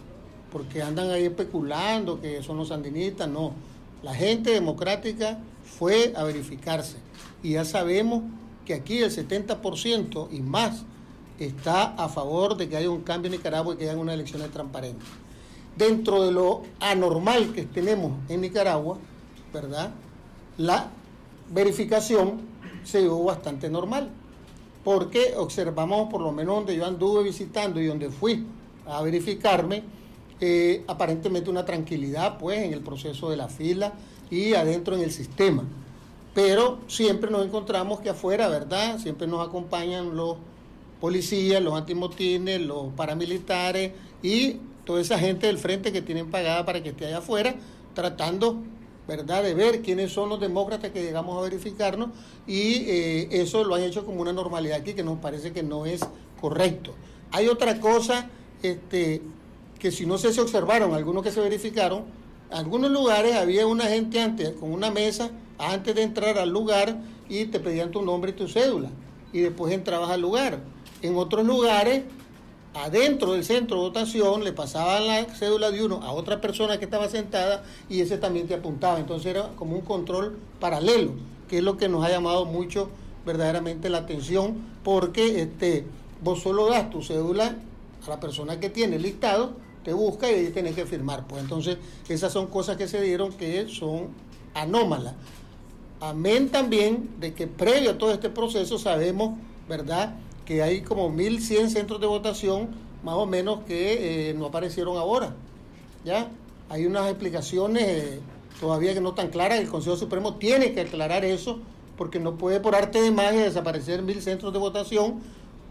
porque 0.53 0.83
andan 0.83 1.11
ahí 1.11 1.25
especulando 1.25 2.21
que 2.21 2.43
son 2.43 2.59
los 2.59 2.69
sandinistas, 2.69 3.31
no. 3.31 3.55
La 4.03 4.15
gente 4.15 4.51
democrática 4.51 5.39
fue 5.65 6.13
a 6.15 6.23
verificarse 6.23 6.99
y 7.43 7.53
ya 7.53 7.65
sabemos 7.65 8.25
que 8.65 8.75
aquí 8.75 8.99
el 8.99 9.11
70% 9.11 10.29
y 10.31 10.41
más 10.41 10.85
está 11.39 11.95
a 11.95 12.09
favor 12.09 12.57
de 12.57 12.69
que 12.69 12.77
haya 12.77 12.91
un 12.91 13.03
cambio 13.03 13.31
en 13.31 13.39
Nicaragua 13.39 13.75
y 13.75 13.79
que 13.79 13.91
haya 13.91 13.99
unas 13.99 14.15
elecciones 14.15 14.51
transparentes. 14.51 15.09
Dentro 15.77 16.23
de 16.25 16.33
lo 16.33 16.63
anormal 16.81 17.53
que 17.53 17.63
tenemos 17.65 18.13
en 18.29 18.43
Nicaragua, 18.43 18.99
¿verdad? 19.53 19.91
La 20.59 20.91
verificación 21.51 22.41
se 22.85 23.01
dio 23.01 23.23
bastante 23.23 23.71
normal, 23.71 24.11
porque 24.85 25.35
observamos, 25.37 26.11
por 26.11 26.21
lo 26.21 26.33
menos 26.33 26.57
donde 26.57 26.77
yo 26.77 26.85
anduve 26.85 27.23
visitando 27.23 27.81
y 27.81 27.87
donde 27.87 28.11
fui 28.11 28.45
a 28.87 29.03
verificarme, 29.03 29.83
eh, 30.41 30.83
aparentemente 30.89 31.51
una 31.51 31.65
tranquilidad 31.65 32.37
pues 32.39 32.59
en 32.59 32.73
el 32.73 32.81
proceso 32.81 33.31
de 33.31 33.37
la 33.37 33.49
fila 33.49 33.93
y 34.31 34.55
adentro 34.55 34.97
en 34.97 35.03
el 35.03 35.13
sistema. 35.13 35.63
Pero 36.35 36.79
siempre 36.89 37.31
nos 37.31 37.45
encontramos 37.45 38.01
que 38.01 38.11
afuera, 38.11 38.49
¿verdad? 38.49 38.99
Siempre 38.99 39.27
nos 39.27 39.47
acompañan 39.47 40.17
los 40.17 40.37
policías, 41.01 41.63
los 41.63 41.75
antimotines, 41.75 42.61
los 42.61 42.93
paramilitares 42.95 43.93
y 44.23 44.59
toda 44.85 45.01
esa 45.01 45.19
gente 45.19 45.47
del 45.47 45.59
frente 45.59 45.93
que 45.93 46.01
tienen 46.01 46.31
pagada 46.31 46.65
para 46.65 46.83
que 46.83 46.91
esté 46.91 47.07
allá 47.07 47.19
afuera, 47.19 47.55
tratando, 47.95 48.59
¿verdad?, 49.07 49.43
de 49.43 49.55
ver 49.55 49.83
quiénes 49.83 50.13
son 50.13 50.29
los 50.29 50.41
demócratas 50.41 50.91
que 50.91 51.03
llegamos 51.03 51.39
a 51.39 51.43
verificarnos 51.43 52.11
y 52.47 52.85
eh, 52.87 53.29
eso 53.33 53.65
lo 53.65 53.75
han 53.75 53.83
hecho 53.83 54.07
como 54.07 54.21
una 54.21 54.33
normalidad 54.33 54.79
aquí 54.79 54.95
que 54.95 55.03
nos 55.03 55.19
parece 55.19 55.53
que 55.53 55.63
no 55.63 55.87
es 55.87 56.01
correcto. 56.41 56.95
Hay 57.31 57.49
otra 57.49 57.81
cosa 57.81 58.31
este, 58.63 59.23
que 59.79 59.91
si 59.91 60.07
no 60.07 60.19
sé 60.19 60.33
si 60.33 60.41
observaron, 60.41 60.95
algunos 60.95 61.23
que 61.23 61.33
se 61.33 61.41
verificaron, 61.41 62.05
en 62.51 62.57
algunos 62.57 62.91
lugares 62.91 63.35
había 63.35 63.67
una 63.67 63.87
gente 63.87 64.21
antes 64.21 64.53
con 64.53 64.73
una 64.73 64.91
mesa 64.91 65.31
antes 65.63 65.95
de 65.95 66.03
entrar 66.03 66.39
al 66.39 66.51
lugar 66.51 66.99
y 67.29 67.47
te 67.47 67.61
pedían 67.61 67.91
tu 67.91 68.03
nombre 68.03 68.33
y 68.33 68.35
tu 68.35 68.49
cédula 68.49 68.91
y 69.33 69.41
después 69.41 69.73
entrabas 69.73 70.11
al 70.11 70.21
lugar. 70.21 70.61
En 71.03 71.17
otros 71.17 71.47
lugares, 71.47 72.03
adentro 72.75 73.33
del 73.33 73.45
centro 73.45 73.77
de 73.77 73.83
votación, 73.83 74.45
le 74.45 74.53
pasaban 74.53 75.07
la 75.07 75.25
cédula 75.35 75.71
de 75.71 75.85
uno 75.85 76.03
a 76.03 76.13
otra 76.13 76.41
persona 76.41 76.79
que 76.79 76.85
estaba 76.85 77.09
sentada 77.09 77.65
y 77.89 78.01
ese 78.01 78.19
también 78.19 78.47
te 78.47 78.55
apuntaba. 78.55 78.99
Entonces 78.99 79.27
era 79.27 79.49
como 79.57 79.77
un 79.77 79.83
control 79.83 80.39
paralelo, 80.61 81.13
que 81.49 81.59
es 81.59 81.65
lo 81.65 81.77
que 81.77 81.89
nos 81.89 82.05
ha 82.05 82.11
llamado 82.11 82.45
mucho 82.45 82.91
verdaderamente 83.25 83.89
la 83.89 83.99
atención, 83.99 84.57
porque 84.83 85.43
este, 85.43 85.87
vos 86.23 86.43
solo 86.43 86.69
das 86.69 86.91
tu 86.91 87.03
cédula 87.03 87.57
a 88.05 88.11
la 88.11 88.21
persona 88.21 88.59
que 88.59 88.69
tiene 88.69 88.99
listado, 88.99 89.53
te 89.85 89.93
busca 89.93 90.31
y 90.31 90.35
ahí 90.35 90.51
tenés 90.51 90.75
que 90.75 90.87
firmar. 90.87 91.27
Pues 91.27 91.43
entonces 91.43 91.79
esas 92.09 92.33
son 92.33 92.49
cosas 92.49 92.77
que 92.77 92.89
se 92.89 93.01
dieron 93.01 93.33
que 93.33 93.69
son 93.69 94.09
anómalas. 94.55 95.15
Amén 96.03 96.49
también 96.49 97.11
de 97.21 97.33
que 97.33 97.47
previo 97.47 97.93
a 97.93 97.97
todo 97.97 98.11
este 98.11 98.29
proceso 98.29 98.77
sabemos, 98.77 99.39
¿verdad?, 99.69 100.17
que 100.45 100.61
hay 100.61 100.81
como 100.81 101.09
1.100 101.11 101.69
centros 101.69 102.01
de 102.01 102.09
votación, 102.09 102.71
más 103.05 103.15
o 103.15 103.25
menos, 103.25 103.61
que 103.69 104.31
eh, 104.31 104.35
no 104.35 104.47
aparecieron 104.47 104.97
ahora. 104.97 105.33
¿Ya? 106.05 106.29
Hay 106.69 106.87
unas 106.87 107.09
explicaciones 107.09 107.85
eh, 107.85 108.21
todavía 108.61 108.95
que 108.95 109.01
no 109.01 109.11
están 109.11 109.29
claras. 109.29 109.61
El 109.61 109.69
Consejo 109.69 109.95
Supremo 109.95 110.35
tiene 110.39 110.73
que 110.73 110.81
aclarar 110.81 111.25
eso, 111.25 111.61
porque 111.97 112.19
no 112.19 112.35
puede 112.35 112.59
por 112.59 112.75
arte 112.75 113.01
de 113.01 113.13
magia 113.13 113.45
desaparecer 113.45 114.03
mil 114.03 114.21
centros 114.21 114.53
de 114.53 114.59
votación. 114.59 115.21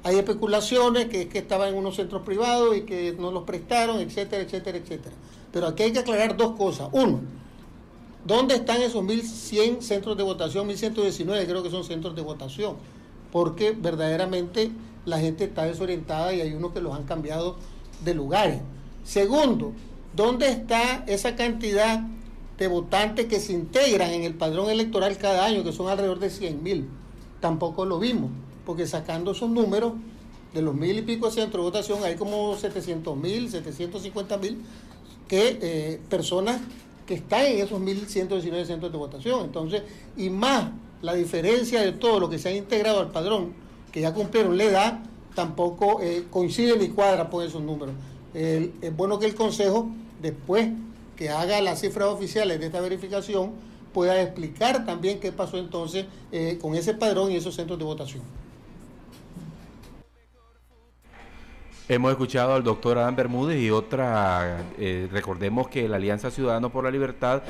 Hay 0.04 0.18
especulaciones 0.18 1.08
que 1.08 1.24
es 1.24 1.28
que 1.28 1.40
estaban 1.40 1.68
en 1.68 1.76
unos 1.76 1.98
centros 1.98 2.22
privados 2.22 2.78
y 2.78 2.84
que 2.84 3.14
no 3.20 3.34
los 3.34 3.44
prestaron, 3.44 4.00
etcétera, 4.00 4.44
etcétera, 4.44 4.78
etcétera. 4.78 5.16
Pero 5.52 5.68
aquí 5.68 5.84
hay 5.84 5.92
que 5.92 6.00
aclarar 6.00 6.38
dos 6.38 6.54
cosas. 6.54 6.88
Uno, 6.94 7.20
¿Dónde 8.26 8.56
están 8.56 8.82
esos 8.82 9.04
1.100 9.04 9.82
centros 9.82 10.16
de 10.16 10.24
votación? 10.24 10.68
1.119 10.70 11.46
creo 11.46 11.64
que 11.64 11.72
son 11.72 11.84
centros 11.84 12.16
de 12.16 12.22
votación, 12.22 12.76
porque 13.32 13.72
verdaderamente 13.72 14.72
la 15.06 15.20
gente 15.20 15.46
está 15.46 15.64
desorientada 15.64 16.34
y 16.34 16.42
hay 16.42 16.54
unos 16.54 16.72
que 16.72 16.82
los 16.82 16.96
han 16.96 17.04
cambiado 17.04 17.56
de 18.04 18.14
lugares. 18.14 18.62
Segundo, 19.04 19.74
¿dónde 20.16 20.50
está 20.50 21.04
esa 21.08 21.36
cantidad 21.36 22.02
de 22.58 22.68
votantes 22.68 23.26
que 23.26 23.40
se 23.40 23.54
integran 23.54 24.12
en 24.12 24.24
el 24.24 24.36
padrón 24.36 24.70
electoral 24.70 25.18
cada 25.18 25.46
año, 25.46 25.64
que 25.64 25.72
son 25.72 25.90
alrededor 25.90 26.20
de 26.20 26.28
100.000? 26.28 26.86
Tampoco 27.40 27.86
lo 27.86 27.98
vimos, 27.98 28.30
porque 28.68 28.86
sacando 28.86 29.32
esos 29.32 29.50
números 29.50 29.94
de 30.54 30.62
los 30.62 30.76
mil 30.76 31.00
y 31.00 31.02
pico 31.02 31.28
de 31.28 31.32
centros 31.32 31.64
de 31.64 31.72
votación, 31.72 32.04
hay 32.04 32.16
como 32.16 32.56
700.000, 32.56 33.50
750.000 33.50 34.58
que 35.28 35.58
eh, 35.62 36.00
personas 36.10 36.62
que 37.12 37.16
está 37.16 37.46
en 37.46 37.60
esos 37.60 37.78
1.119 37.78 38.64
centros 38.64 38.90
de 38.90 38.98
votación. 38.98 39.44
Entonces, 39.44 39.84
y 40.16 40.30
más 40.30 40.70
la 41.02 41.14
diferencia 41.14 41.82
de 41.82 41.92
todo 41.92 42.22
lo 42.22 42.30
que 42.30 42.40
se 42.40 42.48
ha 42.48 42.56
integrado 42.56 43.02
al 43.02 43.12
padrón, 43.12 43.52
que 43.92 44.00
ya 44.00 44.14
cumplieron 44.14 44.58
la 44.58 44.64
edad, 44.64 45.00
tampoco 45.36 46.00
eh, 46.02 46.24
coincide 46.30 46.78
ni 46.78 46.88
cuadra 46.88 47.30
por 47.30 47.44
esos 47.44 47.62
números. 47.62 47.96
es 48.34 48.96
bueno 48.96 49.20
que 49.20 49.26
el 49.26 49.36
Consejo, 49.36 49.90
después 50.22 50.70
que 51.18 51.28
haga 51.28 51.60
las 51.60 51.82
cifras 51.82 52.08
oficiales 52.08 52.62
de 52.62 52.68
esta 52.68 52.80
verificación, 52.80 53.52
pueda 53.94 54.22
explicar 54.22 54.86
también 54.86 55.20
qué 55.20 55.34
pasó 55.34 55.58
entonces 55.58 56.06
eh, 56.32 56.60
con 56.62 56.76
ese 56.76 56.94
padrón 56.94 57.30
y 57.30 57.36
esos 57.36 57.56
centros 57.56 57.78
de 57.78 57.84
votación. 57.84 58.22
Hemos 61.92 62.12
escuchado 62.12 62.54
al 62.54 62.64
doctor 62.64 62.98
Adán 62.98 63.18
Bermúdez 63.18 63.60
y 63.60 63.70
otra, 63.70 64.64
eh, 64.80 65.10
recordemos 65.12 65.68
que 65.68 65.90
la 65.90 65.98
Alianza 65.98 66.32
Ciudadanos 66.32 66.72
por 66.72 66.86
la 66.86 66.90
Libertad 66.90 67.44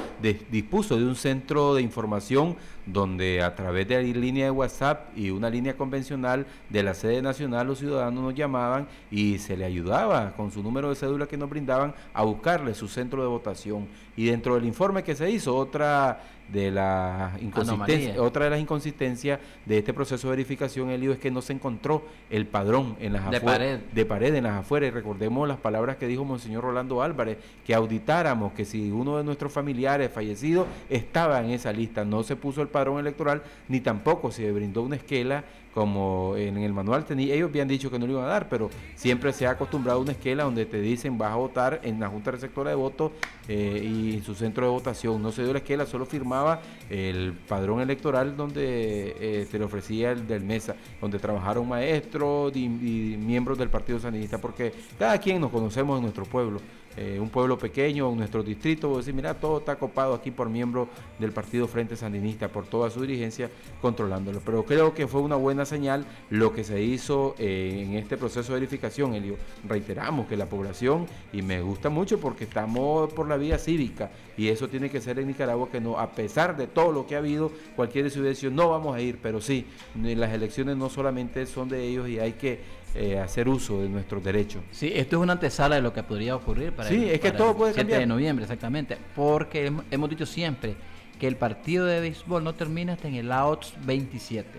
dispuso 0.49 0.97
de 0.97 1.05
un 1.05 1.15
centro 1.15 1.75
de 1.75 1.83
información 1.83 2.55
donde 2.87 3.43
a 3.43 3.53
través 3.53 3.87
de 3.87 3.97
la 3.97 4.01
línea 4.01 4.45
de 4.45 4.49
WhatsApp 4.49 5.15
y 5.15 5.29
una 5.29 5.47
línea 5.47 5.77
convencional 5.77 6.47
de 6.69 6.81
la 6.81 6.95
sede 6.95 7.21
nacional 7.21 7.67
los 7.67 7.77
ciudadanos 7.77 8.23
nos 8.23 8.33
llamaban 8.33 8.87
y 9.11 9.37
se 9.37 9.55
le 9.55 9.63
ayudaba 9.63 10.33
con 10.33 10.51
su 10.51 10.63
número 10.63 10.89
de 10.89 10.95
cédula 10.95 11.27
que 11.27 11.37
nos 11.37 11.47
brindaban 11.47 11.93
a 12.11 12.23
buscarle 12.23 12.73
su 12.73 12.87
centro 12.87 13.21
de 13.21 13.27
votación. 13.27 13.87
Y 14.17 14.25
dentro 14.25 14.55
del 14.55 14.65
informe 14.65 15.03
que 15.03 15.13
se 15.13 15.29
hizo, 15.29 15.55
otra 15.55 16.19
de 16.51 16.71
las 16.71 17.41
inconsistencias, 17.41 18.17
otra 18.17 18.45
de 18.45 18.51
las 18.51 18.59
inconsistencias 18.59 19.39
de 19.65 19.77
este 19.77 19.93
proceso 19.93 20.27
de 20.27 20.31
verificación, 20.31 20.89
Elio, 20.89 21.11
es 21.13 21.19
que 21.19 21.31
no 21.31 21.41
se 21.41 21.53
encontró 21.53 22.03
el 22.29 22.45
padrón 22.45 22.95
en 22.99 23.13
las 23.13 23.29
de 23.31 23.41
pared. 23.41 23.79
de 23.93 24.05
pared 24.05 24.35
en 24.35 24.43
las 24.43 24.59
afueras. 24.59 24.89
Y 24.89 24.91
recordemos 24.91 25.47
las 25.47 25.57
palabras 25.57 25.97
que 25.97 26.07
dijo 26.07 26.25
Monseñor 26.25 26.63
Rolando 26.63 27.01
Álvarez, 27.01 27.37
que 27.65 27.73
auditáramos 27.73 28.53
que 28.53 28.65
si 28.65 28.91
uno 28.91 29.17
de 29.17 29.23
nuestros 29.23 29.51
familiares 29.51 30.11
fallecidos 30.11 30.67
estaba 30.89 31.39
en 31.43 31.51
esa 31.51 31.71
lista, 31.71 32.03
no 32.03 32.23
se 32.23 32.35
puso 32.35 32.61
el 32.61 32.67
padrón 32.67 32.99
electoral, 32.99 33.43
ni 33.67 33.79
tampoco 33.79 34.31
se 34.31 34.51
brindó 34.51 34.81
una 34.81 34.97
esquela 34.97 35.43
como 35.73 36.35
en 36.35 36.57
el 36.57 36.73
manual 36.73 37.05
tenía, 37.05 37.33
ellos 37.33 37.49
habían 37.49 37.67
dicho 37.67 37.89
que 37.89 37.97
no 37.97 38.05
lo 38.05 38.13
iban 38.13 38.25
a 38.25 38.29
dar, 38.29 38.49
pero 38.49 38.69
siempre 38.95 39.31
se 39.33 39.47
ha 39.47 39.51
acostumbrado 39.51 39.99
a 39.99 40.01
una 40.01 40.11
esquela 40.11 40.43
donde 40.43 40.65
te 40.65 40.81
dicen 40.81 41.17
vas 41.17 41.31
a 41.31 41.35
votar 41.35 41.79
en 41.83 41.99
la 41.99 42.09
Junta 42.09 42.31
Receptora 42.31 42.69
de 42.71 42.75
Votos 42.75 43.11
eh, 43.47 43.81
y 43.83 44.15
en 44.15 44.23
su 44.23 44.35
centro 44.35 44.65
de 44.65 44.71
votación. 44.71 45.21
No 45.21 45.31
se 45.31 45.43
dio 45.43 45.53
la 45.53 45.59
esquela, 45.59 45.85
solo 45.85 46.05
firmaba 46.05 46.61
el 46.89 47.33
padrón 47.47 47.81
electoral 47.81 48.35
donde 48.35 49.15
eh, 49.19 49.47
se 49.49 49.57
le 49.57 49.65
ofrecía 49.65 50.11
el 50.11 50.27
del 50.27 50.43
MESA, 50.43 50.75
donde 50.99 51.19
trabajaron 51.19 51.67
maestros 51.67 52.55
y, 52.55 52.65
y 52.65 53.17
miembros 53.17 53.57
del 53.57 53.69
Partido 53.69 53.99
Sandinista, 53.99 54.39
porque 54.39 54.73
cada 54.99 55.17
quien 55.19 55.39
nos 55.39 55.51
conocemos 55.51 55.97
en 55.97 56.03
nuestro 56.03 56.25
pueblo. 56.25 56.59
Eh, 56.97 57.19
un 57.19 57.29
pueblo 57.29 57.57
pequeño, 57.57 58.11
nuestro 58.11 58.43
distrito, 58.43 58.97
decir, 58.97 59.13
mira, 59.13 59.33
todo 59.33 59.59
está 59.59 59.77
copado 59.77 60.13
aquí 60.13 60.31
por 60.31 60.49
miembros 60.49 60.87
del 61.19 61.31
Partido 61.31 61.67
Frente 61.67 61.95
Sandinista, 61.95 62.47
por 62.47 62.65
toda 62.65 62.89
su 62.89 63.01
dirigencia, 63.01 63.49
controlándolo. 63.81 64.41
Pero 64.43 64.65
creo 64.65 64.93
que 64.93 65.07
fue 65.07 65.21
una 65.21 65.35
buena 65.35 65.65
señal 65.65 66.05
lo 66.29 66.51
que 66.53 66.63
se 66.63 66.81
hizo 66.81 67.35
eh, 67.37 67.85
en 67.85 67.93
este 67.93 68.17
proceso 68.17 68.53
de 68.53 68.59
verificación, 68.59 69.13
Elio. 69.13 69.37
Reiteramos 69.67 70.27
que 70.27 70.35
la 70.35 70.47
población, 70.47 71.05
y 71.31 71.41
me 71.41 71.61
gusta 71.61 71.89
mucho 71.89 72.19
porque 72.19 72.45
estamos 72.45 73.13
por 73.13 73.27
la 73.27 73.37
vía 73.37 73.57
cívica, 73.57 74.11
y 74.35 74.47
eso 74.47 74.67
tiene 74.67 74.89
que 74.89 74.99
ser 74.99 75.19
en 75.19 75.27
Nicaragua, 75.27 75.69
que 75.71 75.79
no, 75.79 75.99
a 75.99 76.11
pesar 76.11 76.57
de 76.57 76.67
todo 76.67 76.91
lo 76.91 77.05
que 77.05 77.15
ha 77.15 77.19
habido, 77.19 77.51
cualquier 77.75 78.09
ciudad 78.09 78.31
no 78.51 78.69
vamos 78.69 78.95
a 78.95 79.01
ir, 79.01 79.19
pero 79.21 79.41
sí, 79.41 79.65
las 79.95 80.33
elecciones 80.33 80.77
no 80.77 80.89
solamente 80.89 81.45
son 81.45 81.69
de 81.69 81.83
ellos 81.83 82.07
y 82.07 82.19
hay 82.19 82.33
que 82.33 82.59
eh, 82.93 83.19
hacer 83.19 83.47
uso 83.47 83.81
de 83.81 83.89
nuestros 83.89 84.23
derechos. 84.23 84.61
Sí, 84.71 84.91
esto 84.93 85.15
es 85.15 85.21
una 85.21 85.33
antesala 85.33 85.75
de 85.75 85.81
lo 85.81 85.93
que 85.93 86.03
podría 86.03 86.35
ocurrir 86.35 86.73
para 86.73 86.89
sí, 86.89 86.95
el, 86.95 87.11
es 87.11 87.19
que 87.21 87.31
todo 87.31 87.55
puede 87.55 87.73
7 87.73 87.99
de 87.99 88.05
noviembre, 88.05 88.43
exactamente, 88.43 88.97
porque 89.15 89.71
hemos 89.89 90.09
dicho 90.09 90.25
siempre 90.25 90.75
que 91.17 91.27
el 91.27 91.37
partido 91.37 91.85
de 91.85 92.01
béisbol 92.01 92.43
no 92.43 92.53
termina 92.53 92.93
hasta 92.93 93.07
en 93.07 93.15
el 93.15 93.31
OUTS 93.31 93.75
27. 93.85 94.49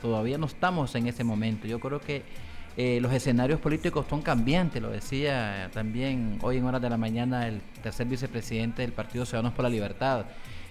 Todavía 0.00 0.38
no 0.38 0.46
estamos 0.46 0.94
en 0.94 1.06
ese 1.06 1.24
momento. 1.24 1.66
Yo 1.66 1.80
creo 1.80 2.00
que 2.00 2.22
eh, 2.76 2.98
los 3.00 3.12
escenarios 3.12 3.58
políticos 3.58 4.06
son 4.08 4.22
cambiantes, 4.22 4.80
lo 4.80 4.90
decía 4.90 5.68
también 5.72 6.38
hoy 6.42 6.58
en 6.58 6.64
horas 6.64 6.80
de 6.80 6.90
la 6.90 6.96
mañana 6.96 7.48
el 7.48 7.60
tercer 7.82 8.06
vicepresidente 8.06 8.82
del 8.82 8.92
Partido 8.92 9.26
Ciudadanos 9.26 9.54
por 9.54 9.64
la 9.64 9.68
Libertad. 9.68 10.26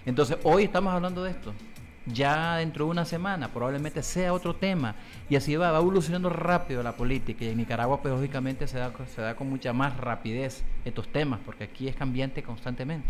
Entonces, 0.06 0.38
hoy 0.44 0.64
estamos 0.64 0.94
hablando 0.94 1.24
de 1.24 1.32
esto 1.32 1.54
ya 2.13 2.58
dentro 2.58 2.86
de 2.86 2.91
una 2.91 3.06
semana 3.06 3.50
probablemente 3.50 4.04
sea 4.04 4.34
otro 4.34 4.56
tema 4.56 4.95
y 5.30 5.36
así 5.36 5.56
va, 5.56 5.72
va 5.72 5.80
evolucionando 5.80 6.30
rápido 6.30 6.84
la 6.84 6.95
política 6.95 7.45
y 7.45 7.50
en 7.50 7.58
Nicaragua 7.58 8.02
pues 8.02 8.13
se 8.69 8.78
da, 8.78 8.91
se 9.13 9.22
da 9.22 9.36
con 9.36 9.50
mucha 9.50 9.74
más 9.74 9.98
rapidez 9.98 10.63
estos 10.86 11.08
temas 11.12 11.39
porque 11.45 11.65
aquí 11.65 11.88
es 11.88 11.95
cambiante 11.95 12.43
constantemente. 12.43 13.10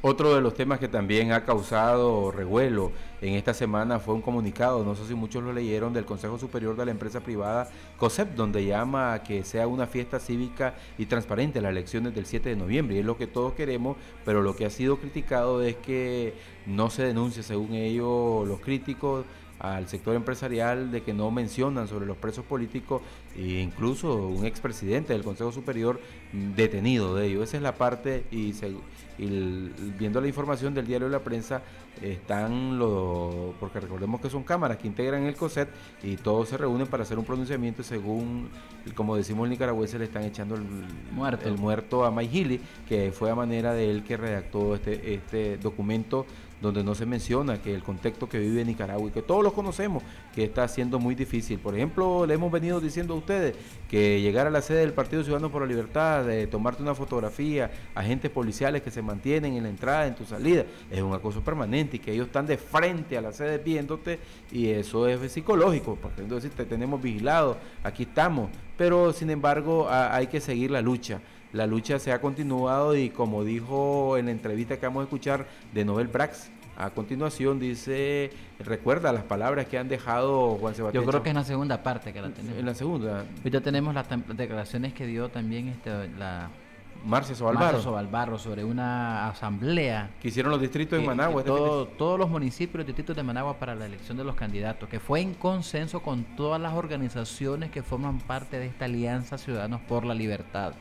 Otro 0.00 0.32
de 0.32 0.40
los 0.40 0.54
temas 0.54 0.78
que 0.78 0.86
también 0.86 1.32
ha 1.32 1.44
causado 1.44 2.30
revuelo 2.30 2.92
en 3.20 3.34
esta 3.34 3.52
semana 3.52 3.98
fue 3.98 4.14
un 4.14 4.22
comunicado, 4.22 4.84
no 4.84 4.94
sé 4.94 5.04
si 5.08 5.14
muchos 5.14 5.42
lo 5.42 5.52
leyeron, 5.52 5.92
del 5.92 6.04
Consejo 6.04 6.38
Superior 6.38 6.76
de 6.76 6.84
la 6.84 6.92
Empresa 6.92 7.18
Privada 7.18 7.68
COSEP, 7.96 8.36
donde 8.36 8.64
llama 8.64 9.12
a 9.12 9.24
que 9.24 9.42
sea 9.42 9.66
una 9.66 9.88
fiesta 9.88 10.20
cívica 10.20 10.76
y 10.98 11.06
transparente 11.06 11.60
las 11.60 11.72
elecciones 11.72 12.14
del 12.14 12.26
7 12.26 12.50
de 12.50 12.54
noviembre. 12.54 12.94
Y 12.94 13.00
es 13.00 13.04
lo 13.04 13.16
que 13.16 13.26
todos 13.26 13.54
queremos, 13.54 13.96
pero 14.24 14.40
lo 14.40 14.54
que 14.54 14.66
ha 14.66 14.70
sido 14.70 14.98
criticado 14.98 15.64
es 15.64 15.74
que 15.74 16.34
no 16.64 16.90
se 16.90 17.02
denuncia, 17.02 17.42
según 17.42 17.74
ellos, 17.74 18.46
los 18.46 18.60
críticos 18.60 19.24
al 19.58 19.88
sector 19.88 20.14
empresarial 20.14 20.90
de 20.90 21.02
que 21.02 21.12
no 21.12 21.30
mencionan 21.30 21.88
sobre 21.88 22.06
los 22.06 22.16
presos 22.16 22.44
políticos 22.44 23.02
e 23.36 23.60
incluso 23.60 24.28
un 24.28 24.44
expresidente 24.46 25.12
del 25.12 25.24
Consejo 25.24 25.52
Superior 25.52 26.00
detenido 26.32 27.14
de 27.14 27.26
ellos. 27.26 27.44
Esa 27.44 27.56
es 27.56 27.62
la 27.62 27.74
parte 27.74 28.24
y, 28.30 28.54
viendo 29.98 30.20
la 30.20 30.28
información 30.28 30.74
del 30.74 30.86
diario 30.86 31.08
de 31.08 31.12
la 31.12 31.24
prensa 31.24 31.62
están 32.02 32.78
los, 32.78 33.54
porque 33.58 33.80
recordemos 33.80 34.20
que 34.20 34.30
son 34.30 34.44
cámaras 34.44 34.76
que 34.76 34.86
integran 34.86 35.24
el 35.24 35.34
COSET 35.34 35.68
y 36.04 36.16
todos 36.16 36.48
se 36.48 36.56
reúnen 36.56 36.86
para 36.86 37.02
hacer 37.02 37.18
un 37.18 37.24
pronunciamiento 37.24 37.82
según, 37.82 38.48
como 38.94 39.16
decimos 39.16 39.44
el 39.44 39.50
nicaragüense, 39.50 39.98
le 39.98 40.04
están 40.04 40.22
echando 40.22 40.54
el 40.54 40.62
muerto, 41.10 41.48
el 41.48 41.58
muerto 41.58 42.04
a 42.04 42.12
Mayhili, 42.12 42.60
que 42.88 43.10
fue 43.10 43.30
a 43.30 43.34
manera 43.34 43.74
de 43.74 43.90
él 43.90 44.04
que 44.04 44.16
redactó 44.16 44.76
este, 44.76 45.14
este 45.14 45.56
documento 45.56 46.26
donde 46.60 46.82
no 46.82 46.94
se 46.94 47.06
menciona 47.06 47.60
que 47.62 47.74
el 47.74 47.82
contexto 47.82 48.28
que 48.28 48.38
vive 48.38 48.64
Nicaragua 48.64 49.08
y 49.08 49.12
que 49.12 49.22
todos 49.22 49.44
lo 49.44 49.52
conocemos, 49.52 50.02
que 50.34 50.44
está 50.44 50.66
siendo 50.68 50.98
muy 50.98 51.14
difícil. 51.14 51.58
Por 51.58 51.74
ejemplo, 51.74 52.26
le 52.26 52.34
hemos 52.34 52.50
venido 52.50 52.80
diciendo 52.80 53.14
a 53.14 53.16
ustedes 53.16 53.54
que 53.88 54.20
llegar 54.20 54.46
a 54.46 54.50
la 54.50 54.60
sede 54.60 54.80
del 54.80 54.92
Partido 54.92 55.22
Ciudadano 55.22 55.50
por 55.50 55.62
la 55.62 55.68
Libertad, 55.68 56.24
de 56.24 56.46
tomarte 56.46 56.82
una 56.82 56.94
fotografía, 56.94 57.70
agentes 57.94 58.30
policiales 58.30 58.82
que 58.82 58.90
se 58.90 59.02
mantienen 59.02 59.54
en 59.54 59.62
la 59.62 59.68
entrada, 59.68 60.06
en 60.06 60.14
tu 60.14 60.24
salida, 60.24 60.64
es 60.90 61.00
un 61.00 61.14
acoso 61.14 61.42
permanente 61.42 61.96
y 61.96 62.00
que 62.00 62.12
ellos 62.12 62.26
están 62.26 62.46
de 62.46 62.58
frente 62.58 63.16
a 63.16 63.20
la 63.20 63.32
sede 63.32 63.58
viéndote 63.58 64.18
y 64.50 64.68
eso 64.68 65.06
es 65.06 65.32
psicológico, 65.32 65.96
porque 66.00 66.22
entonces 66.22 66.50
te 66.50 66.64
tenemos 66.64 67.00
vigilado, 67.00 67.56
aquí 67.82 68.02
estamos, 68.02 68.50
pero 68.76 69.12
sin 69.12 69.30
embargo 69.30 69.88
hay 69.90 70.26
que 70.26 70.40
seguir 70.40 70.70
la 70.70 70.82
lucha 70.82 71.20
la 71.52 71.66
lucha 71.66 71.98
se 71.98 72.12
ha 72.12 72.20
continuado 72.20 72.96
y 72.96 73.10
como 73.10 73.44
dijo 73.44 74.16
en 74.16 74.26
la 74.26 74.32
entrevista 74.32 74.78
que 74.78 74.86
vamos 74.86 75.00
a 75.00 75.04
escuchar 75.04 75.46
de 75.72 75.84
Nobel 75.84 76.08
Brax, 76.08 76.50
a 76.76 76.90
continuación 76.90 77.58
dice, 77.58 78.30
recuerda 78.60 79.12
las 79.12 79.24
palabras 79.24 79.66
que 79.66 79.78
han 79.78 79.88
dejado 79.88 80.56
Juan 80.58 80.76
Sebastián. 80.76 81.02
Yo 81.02 81.10
creo 81.10 81.22
que 81.24 81.30
es 81.30 81.32
en 81.32 81.36
la 81.36 81.44
segunda 81.44 81.82
parte 81.82 82.12
que 82.12 82.22
la 82.22 82.30
tenemos. 82.30 82.58
En 82.58 82.66
la 82.66 82.74
segunda. 82.74 83.24
Ahorita 83.38 83.60
tenemos 83.60 83.92
las 83.94 84.06
declaraciones 84.36 84.92
que 84.92 85.04
dio 85.04 85.28
también 85.28 85.68
este, 85.68 86.08
la 86.16 86.50
Marcia 87.04 87.34
Sobalbarro. 87.34 87.80
Sobalbarro 87.80 88.38
sobre 88.38 88.64
una 88.64 89.28
asamblea 89.28 90.10
que 90.20 90.28
hicieron 90.28 90.52
los 90.52 90.60
distritos 90.60 91.00
de 91.00 91.04
Managua. 91.04 91.40
Este 91.40 91.50
todos 91.50 92.18
los 92.18 92.28
municipios 92.28 92.74
y 92.74 92.78
los 92.78 92.86
distritos 92.86 93.16
de 93.16 93.22
Managua 93.22 93.58
para 93.58 93.74
la 93.74 93.86
elección 93.86 94.16
de 94.16 94.24
los 94.24 94.36
candidatos, 94.36 94.88
que 94.88 95.00
fue 95.00 95.20
en 95.20 95.34
consenso 95.34 96.00
con 96.00 96.24
todas 96.36 96.60
las 96.60 96.74
organizaciones 96.74 97.70
que 97.70 97.82
forman 97.82 98.18
parte 98.20 98.58
de 98.58 98.66
esta 98.66 98.84
alianza 98.84 99.38
Ciudadanos 99.38 99.80
por 99.82 100.04
la 100.04 100.14
Libertad. 100.14 100.74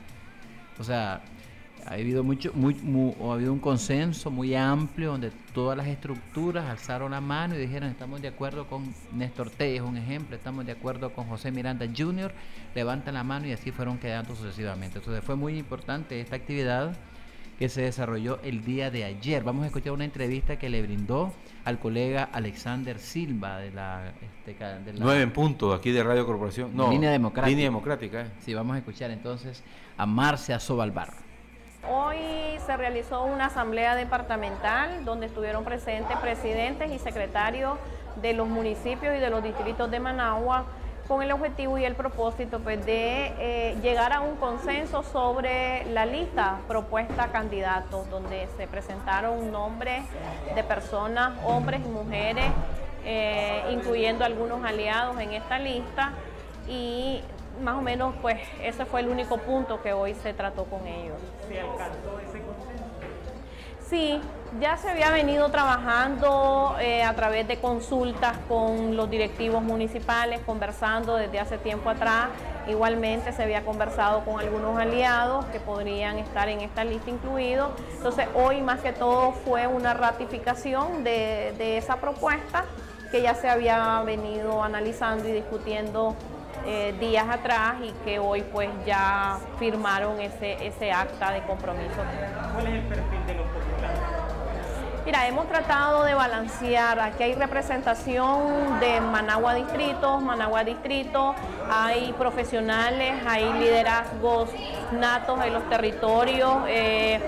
O 0.80 0.84
sea, 0.84 1.22
ha 1.86 1.94
habido 1.94 2.24
mucho, 2.24 2.52
muy, 2.54 2.76
ha 3.22 3.34
habido 3.34 3.54
un 3.54 3.60
consenso 3.60 4.30
muy 4.30 4.56
amplio 4.56 5.12
donde 5.12 5.32
todas 5.54 5.78
las 5.78 5.88
estructuras 5.88 6.66
alzaron 6.66 7.12
la 7.12 7.22
mano 7.22 7.56
y 7.56 7.60
dijeron 7.60 7.90
estamos 7.90 8.22
de 8.22 8.28
acuerdo 8.28 8.68
con 8.68 8.94
Néstor 9.14 9.50
T, 9.50 9.78
es 9.78 9.82
un 9.82 9.96
ejemplo, 9.96 10.36
estamos 10.36 10.66
de 10.66 10.74
acuerdo 10.74 11.14
con 11.14 11.28
José 11.28 11.50
Miranda 11.52 11.88
Jr., 11.96 12.34
levantan 12.76 13.14
la 13.14 13.24
mano 13.24 13.48
y 13.48 13.54
así 13.54 13.72
fueron 13.72 13.98
quedando 13.98 14.36
sucesivamente. 14.36 15.00
Entonces 15.00 15.24
fue 15.24 15.36
muy 15.36 15.58
importante 15.58 16.20
esta 16.20 16.36
actividad 16.36 16.98
que 17.58 17.70
se 17.70 17.82
desarrolló 17.82 18.40
el 18.44 18.64
día 18.64 18.92
de 18.92 19.04
ayer. 19.04 19.44
Vamos 19.44 19.64
a 19.64 19.68
escuchar 19.68 19.94
una 19.94 20.06
entrevista 20.06 20.58
que 20.60 20.70
le 20.70 20.82
brindó 20.82 21.34
al 21.66 21.80
colega 21.80 22.30
Alexander 22.32 23.00
Silva 23.00 23.58
de 23.58 23.72
la... 23.72 24.14
Este, 24.46 24.56
Nueve 25.00 25.22
en 25.22 25.34
punto, 25.34 25.74
aquí 25.74 25.92
de 25.92 26.04
Radio 26.04 26.26
Corporación. 26.26 26.76
No, 26.76 26.90
línea 26.90 27.12
democrática. 27.12 27.50
Línea 27.50 27.66
democrática. 27.66 28.22
Eh. 28.22 28.32
Sí, 28.40 28.54
vamos 28.54 28.76
a 28.76 28.80
escuchar 28.80 29.12
entonces 29.12 29.64
a 29.98 30.06
Marcia 30.06 30.60
Sobalbar. 30.60 31.14
Hoy 31.90 32.18
se 32.66 32.78
realizó 32.78 33.24
una 33.24 33.46
asamblea 33.46 33.96
departamental 33.96 35.04
donde 35.06 35.26
estuvieron 35.26 35.64
presentes 35.64 36.18
presidentes 36.18 36.92
y 36.92 37.00
secretarios 37.00 37.78
de 38.22 38.34
los 38.34 38.48
municipios 38.48 39.16
y 39.16 39.20
de 39.20 39.30
los 39.30 39.44
distritos 39.44 39.90
de 39.90 40.00
Managua 40.00 40.66
con 41.08 41.22
el 41.24 41.32
objetivo 41.32 41.78
y 41.78 41.86
el 41.86 41.96
propósito 41.96 42.60
pues, 42.60 42.86
de 42.86 43.34
eh, 43.40 43.78
llegar 43.82 44.12
a 44.14 44.22
un 44.22 44.36
consenso 44.36 45.04
sobre 45.04 45.86
la 45.92 46.06
lista 46.06 46.60
propuesta 46.68 47.24
a 47.24 47.28
candidatos, 47.32 48.10
donde 48.10 48.48
se 48.58 48.68
presentaron 48.68 49.52
nombres 49.52 50.04
de 50.54 50.64
personas, 50.64 51.34
hombres 51.46 51.82
y 51.86 51.90
mujeres, 51.90 52.46
eh, 53.06 53.64
incluyendo 53.72 54.26
algunos 54.26 54.64
aliados 54.66 55.20
en 55.20 55.34
esta 55.34 55.60
lista 55.60 56.12
y 56.68 57.22
más 57.62 57.76
o 57.76 57.82
menos 57.82 58.14
pues 58.22 58.38
ese 58.62 58.86
fue 58.86 59.00
el 59.00 59.08
único 59.08 59.38
punto 59.38 59.82
que 59.82 59.94
hoy 59.94 60.14
se 60.14 60.34
trató 60.34 60.66
con 60.66 60.86
ellos. 60.86 61.18
Sí, 63.90 64.20
ya 64.60 64.76
se 64.76 64.90
había 64.90 65.12
venido 65.12 65.50
trabajando 65.50 66.76
eh, 66.80 67.04
a 67.04 67.14
través 67.14 67.48
de 67.48 67.58
consultas 67.60 68.38
con 68.50 68.98
los 68.98 69.10
directivos 69.10 69.64
municipales, 69.64 70.42
conversando 70.46 71.16
desde 71.16 71.40
hace 71.40 71.58
tiempo 71.58 71.90
atrás. 71.90 72.28
Igualmente 72.68 73.32
se 73.32 73.44
había 73.44 73.64
conversado 73.64 74.26
con 74.26 74.42
algunos 74.42 74.78
aliados 74.78 75.46
que 75.46 75.62
podrían 75.62 76.18
estar 76.18 76.50
en 76.50 76.60
esta 76.60 76.84
lista 76.84 77.10
incluidos. 77.10 77.70
Entonces 77.96 78.28
hoy 78.36 78.62
más 78.62 78.82
que 78.82 78.92
todo 78.92 79.32
fue 79.32 79.68
una 79.68 79.94
ratificación 79.94 81.06
de, 81.06 81.78
esa 81.78 81.98
propuesta 81.98 82.66
que 83.12 83.22
ya 83.22 83.36
se 83.36 83.48
había 83.48 84.02
venido 84.02 84.64
analizando 84.64 85.30
y 85.30 85.32
discutiendo 85.32 86.14
eh, 86.66 86.94
días 87.00 87.30
atrás 87.30 87.76
y 87.82 87.92
que 88.04 88.20
hoy 88.20 88.42
pues 88.52 88.70
ya 88.86 89.40
firmaron 89.60 90.20
ese, 90.20 90.66
ese 90.66 90.92
acta 90.92 91.32
de 91.32 91.42
compromiso. 91.44 92.02
¿Cuál 92.54 92.68
es 92.68 92.74
el 92.74 92.82
perfil 92.82 93.26
de 93.28 93.34
los? 93.36 93.57
Mira, 95.08 95.26
hemos 95.26 95.48
tratado 95.48 96.04
de 96.04 96.14
balancear, 96.14 97.00
aquí 97.00 97.24
hay 97.24 97.34
representación 97.34 98.78
de 98.82 99.00
Managua 99.00 99.54
Distrito, 99.54 100.20
Managua 100.20 100.66
Distrito, 100.66 101.34
hay 101.72 102.12
profesionales, 102.18 103.16
hay 103.26 103.54
liderazgos 103.54 104.50
natos 104.92 105.40
en 105.46 105.54
los 105.54 105.70
territorios, 105.70 106.58
eh, 106.68 107.22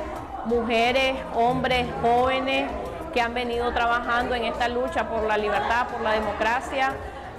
mujeres, 0.44 1.16
hombres, 1.34 1.88
jóvenes 2.02 2.70
que 3.14 3.22
han 3.22 3.34
venido 3.34 3.72
trabajando 3.72 4.36
en 4.36 4.44
esta 4.44 4.68
lucha 4.68 5.08
por 5.08 5.24
la 5.24 5.38
libertad, 5.38 5.88
por 5.88 6.02
la 6.02 6.12
democracia. 6.12 6.92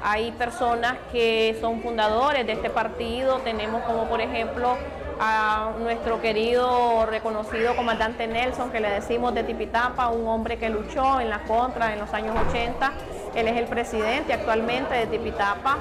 Hay 0.02 0.32
personas 0.32 0.94
que 1.12 1.54
son 1.60 1.82
fundadores 1.82 2.46
de 2.46 2.54
este 2.54 2.70
partido, 2.70 3.40
tenemos 3.40 3.82
como 3.82 4.08
por 4.08 4.22
ejemplo 4.22 4.78
a 5.22 5.72
nuestro 5.78 6.22
querido 6.22 7.04
reconocido 7.04 7.76
comandante 7.76 8.26
Nelson, 8.26 8.70
que 8.70 8.80
le 8.80 8.88
decimos 8.88 9.34
de 9.34 9.44
Tipitapa, 9.44 10.08
un 10.08 10.26
hombre 10.26 10.56
que 10.56 10.70
luchó 10.70 11.20
en 11.20 11.28
la 11.28 11.40
contra 11.40 11.92
en 11.92 11.98
los 11.98 12.14
años 12.14 12.34
80. 12.48 12.90
Él 13.34 13.46
es 13.46 13.56
el 13.58 13.66
presidente 13.66 14.32
actualmente 14.32 14.94
de 14.94 15.06
Tipitapa 15.06 15.76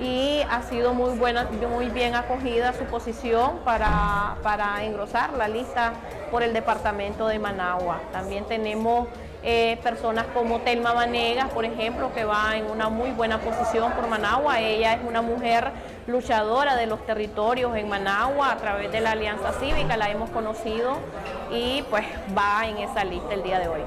y 0.00 0.40
ha 0.48 0.62
sido 0.62 0.94
muy 0.94 1.18
buena, 1.18 1.46
muy 1.70 1.90
bien 1.90 2.14
acogida 2.14 2.72
su 2.72 2.84
posición 2.84 3.58
para, 3.62 4.36
para 4.42 4.82
engrosar 4.84 5.34
la 5.34 5.48
lista 5.48 5.92
por 6.30 6.42
el 6.42 6.54
departamento 6.54 7.28
de 7.28 7.38
Managua. 7.38 8.00
También 8.10 8.46
tenemos 8.46 9.08
eh, 9.42 9.78
personas 9.82 10.26
como 10.34 10.60
Telma 10.60 10.92
Vanegas, 10.92 11.48
por 11.50 11.64
ejemplo, 11.64 12.12
que 12.12 12.24
va 12.24 12.56
en 12.56 12.70
una 12.70 12.88
muy 12.88 13.10
buena 13.10 13.38
posición 13.38 13.92
por 13.92 14.08
Managua. 14.08 14.60
Ella 14.60 14.94
es 14.94 15.00
una 15.06 15.22
mujer 15.22 15.70
luchadora 16.06 16.74
de 16.76 16.86
los 16.86 17.04
territorios 17.06 17.76
en 17.76 17.88
Managua 17.88 18.52
a 18.52 18.56
través 18.56 18.90
de 18.90 19.00
la 19.00 19.12
Alianza 19.12 19.52
Cívica, 19.52 19.96
la 19.96 20.10
hemos 20.10 20.30
conocido 20.30 20.98
y 21.52 21.84
pues 21.90 22.04
va 22.36 22.66
en 22.66 22.78
esa 22.78 23.04
lista 23.04 23.34
el 23.34 23.42
día 23.42 23.60
de 23.60 23.68
hoy. 23.68 23.80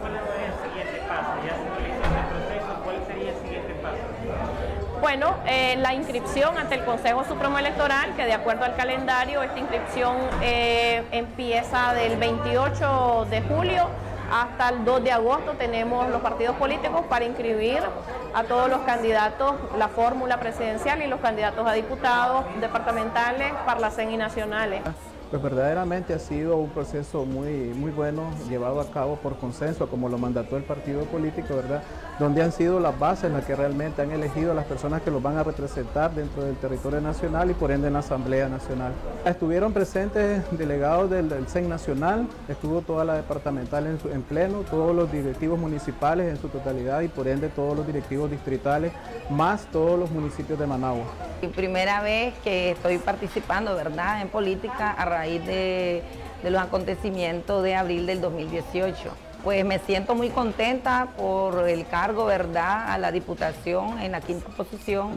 ¿Cuál 0.00 0.14
es 0.14 0.20
el 0.20 0.70
siguiente 0.70 1.02
paso? 1.08 1.30
¿Ya 1.46 1.54
se? 1.54 2.84
¿Cuál 2.84 2.96
sería 3.06 3.30
el 3.30 3.36
siguiente 3.38 3.74
paso? 3.82 4.98
Bueno, 5.00 5.36
eh, 5.46 5.76
la 5.78 5.94
inscripción 5.94 6.58
ante 6.58 6.74
el 6.74 6.84
Consejo 6.84 7.24
Supremo 7.24 7.58
Electoral, 7.58 8.14
que 8.16 8.24
de 8.24 8.34
acuerdo 8.34 8.64
al 8.64 8.74
calendario, 8.74 9.42
esta 9.42 9.58
inscripción 9.58 10.16
eh, 10.42 11.04
empieza 11.12 11.94
del 11.94 12.16
28 12.16 13.26
de 13.30 13.40
julio 13.42 13.88
hasta 14.30 14.68
el 14.70 14.84
2 14.84 15.04
de 15.04 15.12
agosto 15.12 15.52
tenemos 15.52 16.08
los 16.10 16.20
partidos 16.20 16.56
políticos 16.56 17.02
para 17.08 17.24
inscribir 17.24 17.80
a 18.34 18.44
todos 18.44 18.68
los 18.68 18.80
candidatos, 18.80 19.54
la 19.76 19.88
fórmula 19.88 20.38
presidencial 20.38 21.02
y 21.02 21.06
los 21.06 21.20
candidatos 21.20 21.66
a 21.66 21.72
diputados 21.72 22.44
departamentales, 22.60 23.52
parlacén 23.64 24.10
y 24.10 24.16
nacionales. 24.16 24.82
Pues 25.30 25.42
verdaderamente 25.42 26.14
ha 26.14 26.18
sido 26.18 26.56
un 26.56 26.70
proceso 26.70 27.26
muy, 27.26 27.50
muy 27.74 27.90
bueno, 27.90 28.30
llevado 28.48 28.80
a 28.80 28.90
cabo 28.90 29.16
por 29.16 29.36
consenso, 29.36 29.86
como 29.88 30.08
lo 30.08 30.16
mandató 30.16 30.56
el 30.56 30.62
partido 30.62 31.02
político, 31.02 31.54
¿verdad? 31.54 31.82
Donde 32.18 32.42
han 32.42 32.50
sido 32.50 32.80
las 32.80 32.98
bases 32.98 33.24
en 33.24 33.34
las 33.34 33.44
que 33.44 33.54
realmente 33.54 34.00
han 34.00 34.10
elegido 34.10 34.52
a 34.52 34.54
las 34.54 34.64
personas 34.64 35.02
que 35.02 35.10
los 35.10 35.22
van 35.22 35.36
a 35.36 35.42
representar 35.42 36.14
dentro 36.14 36.44
del 36.44 36.56
territorio 36.56 37.02
nacional 37.02 37.50
y 37.50 37.54
por 37.54 37.70
ende 37.70 37.88
en 37.88 37.92
la 37.92 37.98
Asamblea 37.98 38.48
Nacional. 38.48 38.92
Estuvieron 39.26 39.74
presentes 39.74 40.42
delegados 40.50 41.10
del, 41.10 41.28
del 41.28 41.46
CEN 41.46 41.68
Nacional, 41.68 42.26
estuvo 42.48 42.80
toda 42.80 43.04
la 43.04 43.14
departamental 43.14 43.86
en, 43.86 44.22
pleno, 44.22 44.60
todos 44.60 44.96
los 44.96 45.12
directivos 45.12 45.58
municipales 45.58 46.30
en 46.30 46.40
su 46.40 46.48
totalidad 46.48 47.02
y 47.02 47.08
por 47.08 47.28
ende 47.28 47.48
todos 47.50 47.76
los 47.76 47.86
directivos 47.86 48.30
distritales, 48.30 48.92
más 49.28 49.66
todos 49.66 49.98
los 49.98 50.10
municipios 50.10 50.58
de 50.58 50.66
Managua. 50.66 51.04
Y 51.42 51.48
primera 51.48 52.00
vez 52.00 52.34
que 52.42 52.70
estoy 52.70 52.96
participando, 52.98 53.76
¿verdad?, 53.76 54.22
en 54.22 54.28
política 54.28 54.90
raíz 55.18 55.44
de, 55.46 56.02
los 56.44 56.62
acontecimientos 56.62 57.64
de 57.64 57.74
abril 57.74 58.06
del 58.06 58.20
2018. 58.20 59.10
Pues 59.42 59.64
me 59.64 59.78
siento 59.80 60.14
muy 60.14 60.30
contenta 60.30 61.08
por 61.16 61.68
el 61.68 61.86
cargo, 61.86 62.24
¿verdad?, 62.26 62.90
a 62.92 62.98
la 62.98 63.10
diputación 63.10 63.98
en 63.98 64.12
la 64.12 64.20
quinta 64.20 64.48
posición, 64.50 65.10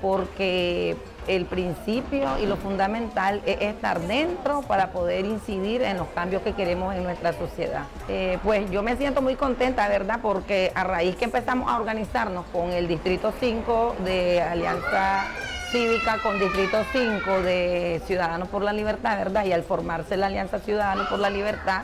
porque 0.00 0.96
el 1.26 1.44
principio 1.44 2.38
y 2.38 2.46
lo 2.46 2.56
fundamental 2.56 3.42
es 3.46 3.60
estar 3.60 4.00
dentro 4.00 4.62
para 4.62 4.92
poder 4.92 5.24
incidir 5.24 5.82
en 5.82 5.98
los 5.98 6.08
cambios 6.08 6.42
que 6.42 6.54
queremos 6.54 6.94
en 6.94 7.04
nuestra 7.04 7.32
sociedad. 7.34 7.84
Eh, 8.08 8.38
pues 8.42 8.70
yo 8.70 8.82
me 8.82 8.96
siento 8.96 9.20
muy 9.20 9.36
contenta, 9.36 9.88
¿verdad? 9.88 10.20
Porque 10.22 10.72
a 10.74 10.84
raíz 10.84 11.16
que 11.16 11.26
empezamos 11.26 11.70
a 11.70 11.76
organizarnos 11.76 12.46
con 12.52 12.72
el 12.72 12.88
Distrito 12.88 13.32
5 13.38 13.96
de 14.04 14.40
Alianza 14.40 15.24
Cívica, 15.72 16.18
con 16.22 16.38
Distrito 16.38 16.76
5 16.92 17.40
de 17.42 18.02
Ciudadanos 18.06 18.48
por 18.48 18.62
la 18.62 18.72
Libertad, 18.74 19.16
¿verdad? 19.16 19.44
Y 19.46 19.52
al 19.52 19.62
formarse 19.62 20.16
la 20.18 20.26
Alianza 20.26 20.58
Ciudadanos 20.58 21.08
por 21.08 21.18
la 21.18 21.30
Libertad, 21.30 21.82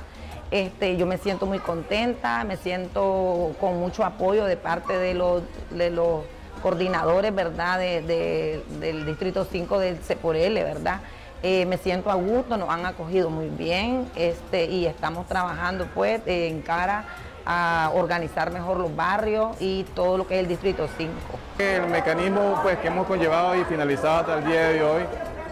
este, 0.51 0.97
yo 0.99 1.07
me 1.07 1.17
siento 1.17 1.47
muy 1.47 1.59
contenta, 1.59 2.45
me 2.45 2.57
siento 2.59 3.53
con 3.59 3.79
mucho 3.81 4.05
apoyo 4.05 4.45
de 4.45 4.57
parte 4.59 4.99
de 4.99 5.15
los, 5.15 5.43
de 5.71 5.89
los 5.91 6.21
coordinadores, 6.63 7.35
¿verdad? 7.35 7.79
De- 7.79 8.03
de- 8.03 8.63
del 8.79 9.07
Distrito 9.07 9.47
5 9.51 9.79
del 9.79 9.97
CEPORL, 9.99 10.55
¿verdad? 10.55 11.01
Eh, 11.43 11.65
me 11.67 11.79
siento 11.79 12.11
a 12.11 12.15
gusto, 12.15 12.57
nos 12.59 12.69
han 12.69 12.85
acogido 12.85 13.31
muy 13.31 13.49
bien 13.49 14.07
este, 14.17 14.67
y 14.67 14.87
estamos 14.87 15.27
trabajando 15.29 15.87
pues 15.95 16.21
en 16.27 16.61
cara 16.63 17.05
a 17.51 17.91
organizar 17.95 18.51
mejor 18.53 18.77
los 18.77 18.95
barrios 18.95 19.57
y 19.59 19.85
todo 19.95 20.19
lo 20.19 20.27
que 20.27 20.35
es 20.35 20.41
el 20.41 20.49
Distrito 20.49 20.87
5. 20.99 21.13
El 21.59 21.87
mecanismo 21.89 22.61
pues, 22.63 22.77
que 22.79 22.89
hemos 22.89 23.07
conllevado 23.07 23.57
y 23.57 23.65
finalizado 23.65 24.19
hasta 24.21 24.39
el 24.39 24.45
día 24.45 24.69
de 24.69 24.83
hoy 24.83 25.03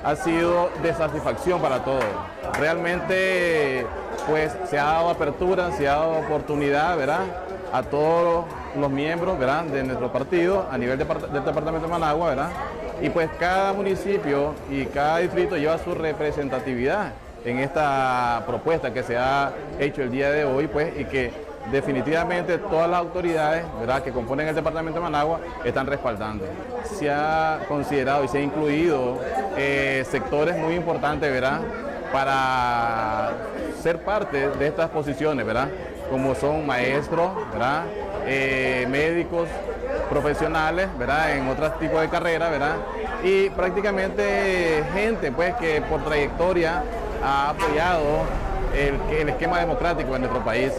ha 0.05 0.15
sido 0.15 0.69
de 0.83 0.93
satisfacción 0.93 1.61
para 1.61 1.83
todos. 1.83 2.05
Realmente 2.61 3.87
pues, 4.29 4.55
se 4.69 4.79
ha 4.79 4.85
dado 4.85 5.11
apertura, 5.11 5.73
se 5.73 5.89
ha 5.89 5.93
dado 5.97 6.19
oportunidad 6.19 6.97
¿verdad? 6.97 7.21
a 7.73 7.83
todos 7.83 8.45
los 8.79 8.91
miembros 8.91 9.39
¿verdad? 9.39 9.65
de 9.65 9.83
nuestro 9.83 10.13
partido 10.13 10.67
a 10.71 10.77
nivel 10.79 10.99
depart- 10.99 11.29
del 11.29 11.45
departamento 11.45 11.87
de 11.87 11.93
Managua. 11.93 12.29
¿verdad? 12.29 12.51
Y 13.01 13.09
pues 13.11 13.29
cada 13.39 13.73
municipio 13.73 14.55
y 14.71 14.85
cada 14.87 15.19
distrito 15.19 15.57
lleva 15.57 15.79
su 15.79 15.95
representatividad 15.95 17.13
en 17.45 17.59
esta 17.59 18.43
propuesta 18.47 18.93
que 18.93 19.03
se 19.03 19.17
ha 19.17 19.53
hecho 19.79 20.03
el 20.03 20.11
día 20.11 20.31
de 20.31 20.45
hoy 20.45 20.67
pues, 20.67 20.93
y 20.99 21.05
que 21.05 21.46
definitivamente 21.71 22.59
todas 22.59 22.89
las 22.89 23.01
autoridades 23.01 23.65
¿verdad? 23.79 24.03
que 24.03 24.13
componen 24.13 24.49
el 24.49 24.55
departamento 24.55 25.01
de 25.01 25.05
Managua 25.05 25.41
están 25.65 25.87
respaldando. 25.87 26.45
Se 26.85 27.11
ha 27.11 27.61
considerado 27.69 28.25
y 28.25 28.29
se 28.29 28.39
ha 28.39 28.41
incluido 28.41 29.19
eh, 29.57 30.05
sectores 30.09 30.57
muy 30.57 30.75
importantes 30.75 31.31
¿verdad? 31.31 31.61
para 32.13 33.33
ser 33.83 34.01
parte 34.01 34.49
de 34.51 34.67
estas 34.67 34.91
posiciones, 34.91 35.45
¿verdad? 35.45 35.69
como 36.11 36.35
son 36.35 36.67
maestros, 36.67 37.31
¿verdad? 37.53 37.83
Eh, 38.27 38.87
médicos, 38.89 39.49
profesionales, 40.09 40.89
¿verdad? 40.99 41.37
en 41.37 41.49
otros 41.49 41.79
tipos 41.79 42.01
de 42.01 42.09
carreras, 42.09 42.51
y 43.25 43.51
prácticamente 43.51 44.85
gente 44.95 45.33
pues, 45.33 45.55
que 45.57 45.81
por 45.83 46.05
trayectoria 46.05 46.83
ha 47.25 47.51
apoyado 47.51 48.25
el 48.75 49.29
esquema 49.29 49.59
democrático 49.59 50.15
en 50.15 50.23
nuestro 50.23 50.45
país. 50.45 50.73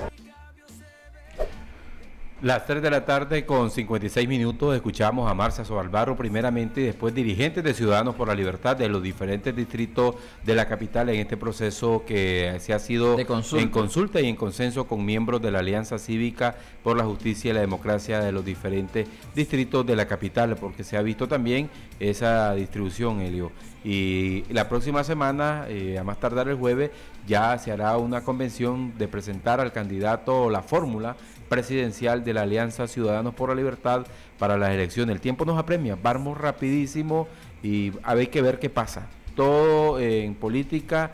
Las 2.39 2.67
3 2.67 2.83
de 2.83 2.91
la 2.91 3.03
tarde 3.03 3.47
con 3.47 3.71
56 3.71 4.27
minutos 4.27 4.75
escuchamos 4.75 5.27
a 5.27 5.33
Marcia 5.33 5.65
Sobalbarro 5.65 6.15
primeramente 6.15 6.81
y 6.81 6.83
después 6.83 7.15
dirigentes 7.15 7.63
de 7.63 7.73
Ciudadanos 7.73 8.13
por 8.13 8.27
la 8.27 8.35
Libertad 8.35 8.77
de 8.77 8.87
los 8.89 9.01
diferentes 9.01 9.55
distritos 9.55 10.13
de 10.45 10.53
la 10.53 10.67
capital 10.67 11.09
en 11.09 11.19
este 11.19 11.35
proceso 11.35 12.03
que 12.05 12.55
se 12.59 12.75
ha 12.75 12.79
sido 12.79 13.17
en 13.17 13.69
consulta 13.69 14.21
y 14.21 14.27
en 14.27 14.35
consenso 14.35 14.85
con 14.85 15.03
miembros 15.03 15.41
de 15.41 15.49
la 15.49 15.59
Alianza 15.59 15.97
Cívica 15.97 16.55
por 16.83 16.95
la 16.95 17.05
Justicia 17.05 17.49
y 17.49 17.53
la 17.55 17.61
Democracia 17.61 18.19
de 18.19 18.31
los 18.31 18.45
diferentes 18.45 19.07
distritos 19.33 19.83
de 19.87 19.95
la 19.95 20.07
capital, 20.07 20.55
porque 20.57 20.83
se 20.83 20.95
ha 20.95 21.01
visto 21.01 21.27
también 21.27 21.71
esa 21.99 22.53
distribución, 22.53 23.19
Elio. 23.21 23.51
Y 23.89 24.43
la 24.49 24.67
próxima 24.67 25.01
semana, 25.05 25.63
eh, 25.69 25.97
a 25.97 26.03
más 26.03 26.19
tardar 26.19 26.49
el 26.49 26.57
jueves, 26.57 26.91
ya 27.25 27.57
se 27.57 27.71
hará 27.71 27.95
una 27.95 28.21
convención 28.21 28.97
de 28.97 29.07
presentar 29.07 29.61
al 29.61 29.71
candidato 29.71 30.49
la 30.49 30.61
fórmula 30.61 31.15
presidencial 31.47 32.21
de 32.25 32.33
la 32.33 32.41
Alianza 32.41 32.85
Ciudadanos 32.89 33.33
por 33.33 33.47
la 33.47 33.55
Libertad 33.55 34.05
para 34.37 34.57
las 34.57 34.71
elecciones. 34.71 35.15
El 35.15 35.21
tiempo 35.21 35.45
nos 35.45 35.57
apremia, 35.57 35.97
vamos 36.03 36.37
rapidísimo 36.37 37.29
y 37.63 37.93
hay 38.03 38.27
que 38.27 38.41
ver 38.41 38.59
qué 38.59 38.69
pasa. 38.69 39.07
Todo 39.37 40.01
en 40.01 40.35
política 40.35 41.09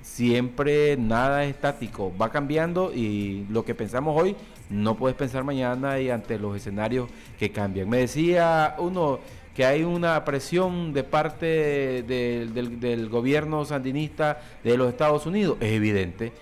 siempre 0.00 0.96
nada 0.96 1.44
es 1.44 1.50
estático, 1.50 2.10
va 2.16 2.30
cambiando 2.30 2.90
y 2.94 3.44
lo 3.50 3.66
que 3.66 3.74
pensamos 3.74 4.18
hoy 4.18 4.34
no 4.70 4.96
puedes 4.96 5.14
pensar 5.14 5.44
mañana 5.44 6.00
y 6.00 6.08
ante 6.08 6.38
los 6.38 6.56
escenarios 6.56 7.06
que 7.38 7.52
cambian. 7.52 7.86
Me 7.90 7.98
decía 7.98 8.76
uno 8.78 9.20
que 9.54 9.64
hay 9.64 9.84
una 9.84 10.24
presión 10.24 10.92
de 10.92 11.04
parte 11.04 12.02
del, 12.02 13.08
gobierno 13.08 13.64
sandinista 13.64 14.40
de 14.62 14.76
los 14.76 14.88
Estados 14.88 15.26
Unidos, 15.26 15.56
es 15.60 15.72
evidente 15.72 16.32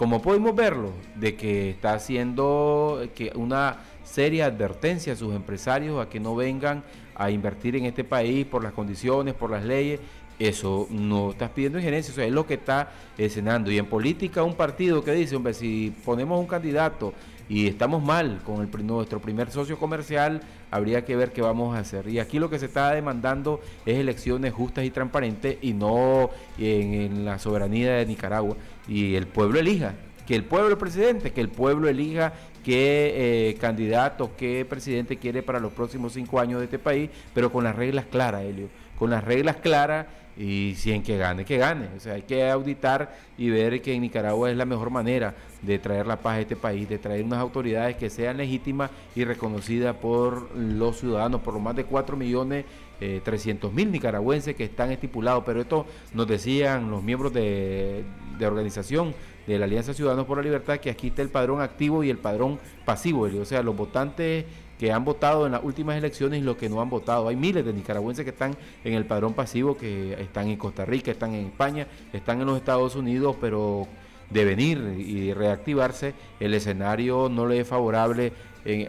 como 0.00 0.22
podemos 0.22 0.56
verlo, 0.56 0.92
de 1.14 1.36
que 1.36 1.68
está 1.68 1.92
haciendo 1.92 3.06
que 3.14 3.32
una 3.34 3.80
seria 4.02 4.46
advertencia 4.46 5.12
a 5.12 5.16
sus 5.16 5.34
empresarios 5.34 6.00
a 6.00 6.08
que 6.08 6.18
no 6.18 6.34
vengan 6.34 6.82
a 7.14 7.30
invertir 7.30 7.76
en 7.76 7.84
este 7.84 8.02
país 8.02 8.46
por 8.46 8.64
las 8.64 8.72
condiciones, 8.72 9.34
por 9.34 9.50
las 9.50 9.62
leyes. 9.62 10.00
Eso 10.38 10.86
no 10.88 11.32
estás 11.32 11.50
pidiendo 11.50 11.76
injerencia, 11.76 12.12
eso 12.12 12.22
es 12.22 12.32
lo 12.32 12.46
que 12.46 12.54
está 12.54 12.90
escenando. 13.18 13.70
Y 13.70 13.76
en 13.76 13.84
política, 13.84 14.42
un 14.42 14.54
partido 14.54 15.04
que 15.04 15.12
dice, 15.12 15.36
hombre, 15.36 15.52
si 15.52 15.94
ponemos 16.02 16.40
un 16.40 16.46
candidato 16.46 17.12
y 17.50 17.66
estamos 17.66 18.00
mal 18.00 18.40
con 18.46 18.60
el, 18.62 18.86
nuestro 18.86 19.20
primer 19.20 19.50
socio 19.50 19.76
comercial, 19.76 20.40
habría 20.70 21.04
que 21.04 21.16
ver 21.16 21.32
qué 21.32 21.42
vamos 21.42 21.76
a 21.76 21.80
hacer. 21.80 22.08
Y 22.08 22.20
aquí 22.20 22.38
lo 22.38 22.48
que 22.48 22.60
se 22.60 22.66
está 22.66 22.94
demandando 22.94 23.60
es 23.84 23.98
elecciones 23.98 24.52
justas 24.52 24.84
y 24.84 24.90
transparentes 24.90 25.58
y 25.60 25.72
no 25.72 26.30
en 26.58 27.24
la 27.24 27.40
soberanía 27.40 27.94
de 27.96 28.06
Nicaragua 28.06 28.56
y 28.86 29.16
el 29.16 29.26
pueblo 29.26 29.58
elija, 29.58 29.94
que 30.28 30.36
el 30.36 30.44
pueblo 30.44 30.78
presidente, 30.78 31.32
que 31.32 31.40
el 31.40 31.48
pueblo 31.48 31.88
elija 31.88 32.32
qué 32.64 33.48
eh, 33.50 33.54
candidato, 33.54 34.30
qué 34.36 34.64
presidente 34.64 35.16
quiere 35.16 35.42
para 35.42 35.58
los 35.58 35.72
próximos 35.72 36.12
cinco 36.12 36.38
años 36.38 36.60
de 36.60 36.66
este 36.66 36.78
país, 36.78 37.10
pero 37.34 37.50
con 37.50 37.64
las 37.64 37.74
reglas 37.74 38.04
claras, 38.04 38.42
Helio, 38.42 38.68
con 38.96 39.10
las 39.10 39.24
reglas 39.24 39.56
claras 39.56 40.06
y 40.36 40.74
si 40.76 40.92
en 40.92 41.02
que 41.02 41.16
gane, 41.16 41.44
que 41.44 41.58
gane. 41.58 41.88
O 41.96 42.00
sea, 42.00 42.14
hay 42.14 42.22
que 42.22 42.48
auditar 42.48 43.16
y 43.36 43.50
ver 43.50 43.82
que 43.82 43.94
en 43.94 44.02
Nicaragua 44.02 44.50
es 44.50 44.56
la 44.56 44.64
mejor 44.64 44.90
manera 44.90 45.34
de 45.62 45.78
traer 45.78 46.06
la 46.06 46.16
paz 46.16 46.36
a 46.36 46.40
este 46.40 46.56
país, 46.56 46.88
de 46.88 46.98
traer 46.98 47.24
unas 47.24 47.40
autoridades 47.40 47.96
que 47.96 48.08
sean 48.08 48.36
legítimas 48.38 48.90
y 49.14 49.24
reconocidas 49.24 49.94
por 49.96 50.54
los 50.56 50.98
ciudadanos, 50.98 51.40
por 51.40 51.54
los 51.54 51.62
más 51.62 51.76
de 51.76 51.84
4 51.84 52.16
millones 52.16 52.64
eh, 53.00 53.22
300 53.24 53.72
mil 53.72 53.90
nicaragüenses 53.90 54.54
que 54.54 54.64
están 54.64 54.90
estipulados, 54.90 55.42
pero 55.46 55.60
esto 55.60 55.86
nos 56.12 56.26
decían 56.26 56.90
los 56.90 57.02
miembros 57.02 57.32
de, 57.32 58.04
de 58.38 58.46
organización 58.46 59.14
de 59.46 59.58
la 59.58 59.64
Alianza 59.64 59.94
Ciudadanos 59.94 60.26
por 60.26 60.36
la 60.36 60.42
Libertad 60.42 60.78
que 60.78 60.90
aquí 60.90 61.08
está 61.08 61.22
el 61.22 61.30
padrón 61.30 61.62
activo 61.62 62.04
y 62.04 62.10
el 62.10 62.18
padrón 62.18 62.58
pasivo, 62.84 63.22
o 63.22 63.44
sea, 63.46 63.62
los 63.62 63.74
votantes 63.74 64.44
que 64.80 64.90
han 64.90 65.04
votado 65.04 65.44
en 65.44 65.52
las 65.52 65.62
últimas 65.62 65.98
elecciones 65.98 66.40
y 66.40 66.42
los 66.42 66.56
que 66.56 66.70
no 66.70 66.80
han 66.80 66.88
votado. 66.88 67.28
Hay 67.28 67.36
miles 67.36 67.66
de 67.66 67.74
nicaragüenses 67.74 68.24
que 68.24 68.30
están 68.30 68.56
en 68.82 68.94
el 68.94 69.04
padrón 69.04 69.34
pasivo, 69.34 69.76
que 69.76 70.14
están 70.14 70.48
en 70.48 70.56
Costa 70.56 70.86
Rica, 70.86 71.10
están 71.10 71.34
en 71.34 71.48
España, 71.48 71.86
están 72.14 72.40
en 72.40 72.46
los 72.46 72.56
Estados 72.56 72.96
Unidos, 72.96 73.36
pero 73.42 73.86
de 74.30 74.42
venir 74.46 74.78
y 74.98 75.34
reactivarse, 75.34 76.14
el 76.38 76.54
escenario 76.54 77.28
no 77.28 77.46
le 77.46 77.60
es 77.60 77.68
favorable 77.68 78.32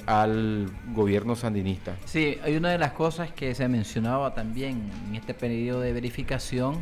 al 0.06 0.72
gobierno 0.94 1.36
sandinista. 1.36 1.98
Sí, 2.06 2.38
hay 2.42 2.56
una 2.56 2.70
de 2.70 2.78
las 2.78 2.94
cosas 2.94 3.34
que 3.34 3.54
se 3.54 3.68
mencionaba 3.68 4.34
también 4.34 4.90
en 5.10 5.16
este 5.16 5.34
periodo 5.34 5.82
de 5.82 5.92
verificación 5.92 6.82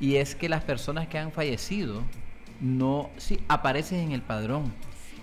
y 0.00 0.16
es 0.16 0.34
que 0.34 0.50
las 0.50 0.64
personas 0.64 1.08
que 1.08 1.16
han 1.16 1.32
fallecido 1.32 2.02
no 2.60 3.08
sí, 3.16 3.40
aparecen 3.48 4.00
en 4.00 4.12
el 4.12 4.20
padrón. 4.20 4.70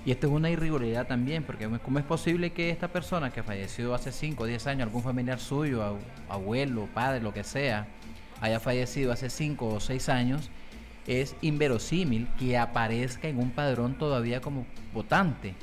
Y 0.07 0.11
esto 0.11 0.27
es 0.27 0.31
una 0.31 0.49
irregularidad 0.49 1.05
también, 1.05 1.43
porque 1.43 1.67
¿cómo 1.83 1.99
es 1.99 2.05
posible 2.05 2.51
que 2.53 2.69
esta 2.69 2.87
persona 2.87 3.29
que 3.29 3.43
falleció 3.43 3.93
hace 3.93 4.13
5 4.13 4.41
o 4.41 4.45
10 4.45 4.67
años, 4.67 4.83
algún 4.83 5.03
familiar 5.03 5.37
suyo, 5.37 5.97
abuelo, 6.29 6.87
padre, 6.93 7.19
lo 7.19 7.33
que 7.33 7.43
sea, 7.43 7.87
haya 8.39 8.61
fallecido 8.61 9.11
hace 9.11 9.29
5 9.29 9.67
o 9.67 9.81
6 9.81 10.07
años, 10.07 10.49
es 11.07 11.35
inverosímil 11.41 12.29
que 12.39 12.57
aparezca 12.57 13.27
en 13.27 13.37
un 13.37 13.51
padrón 13.51 13.95
todavía 13.95 14.39
como 14.39 14.65
votante. 14.93 15.55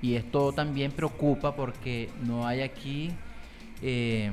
Y 0.00 0.16
esto 0.16 0.52
también 0.52 0.90
preocupa 0.90 1.54
porque 1.54 2.10
no 2.24 2.44
hay 2.44 2.62
aquí, 2.62 3.12
eh, 3.82 4.32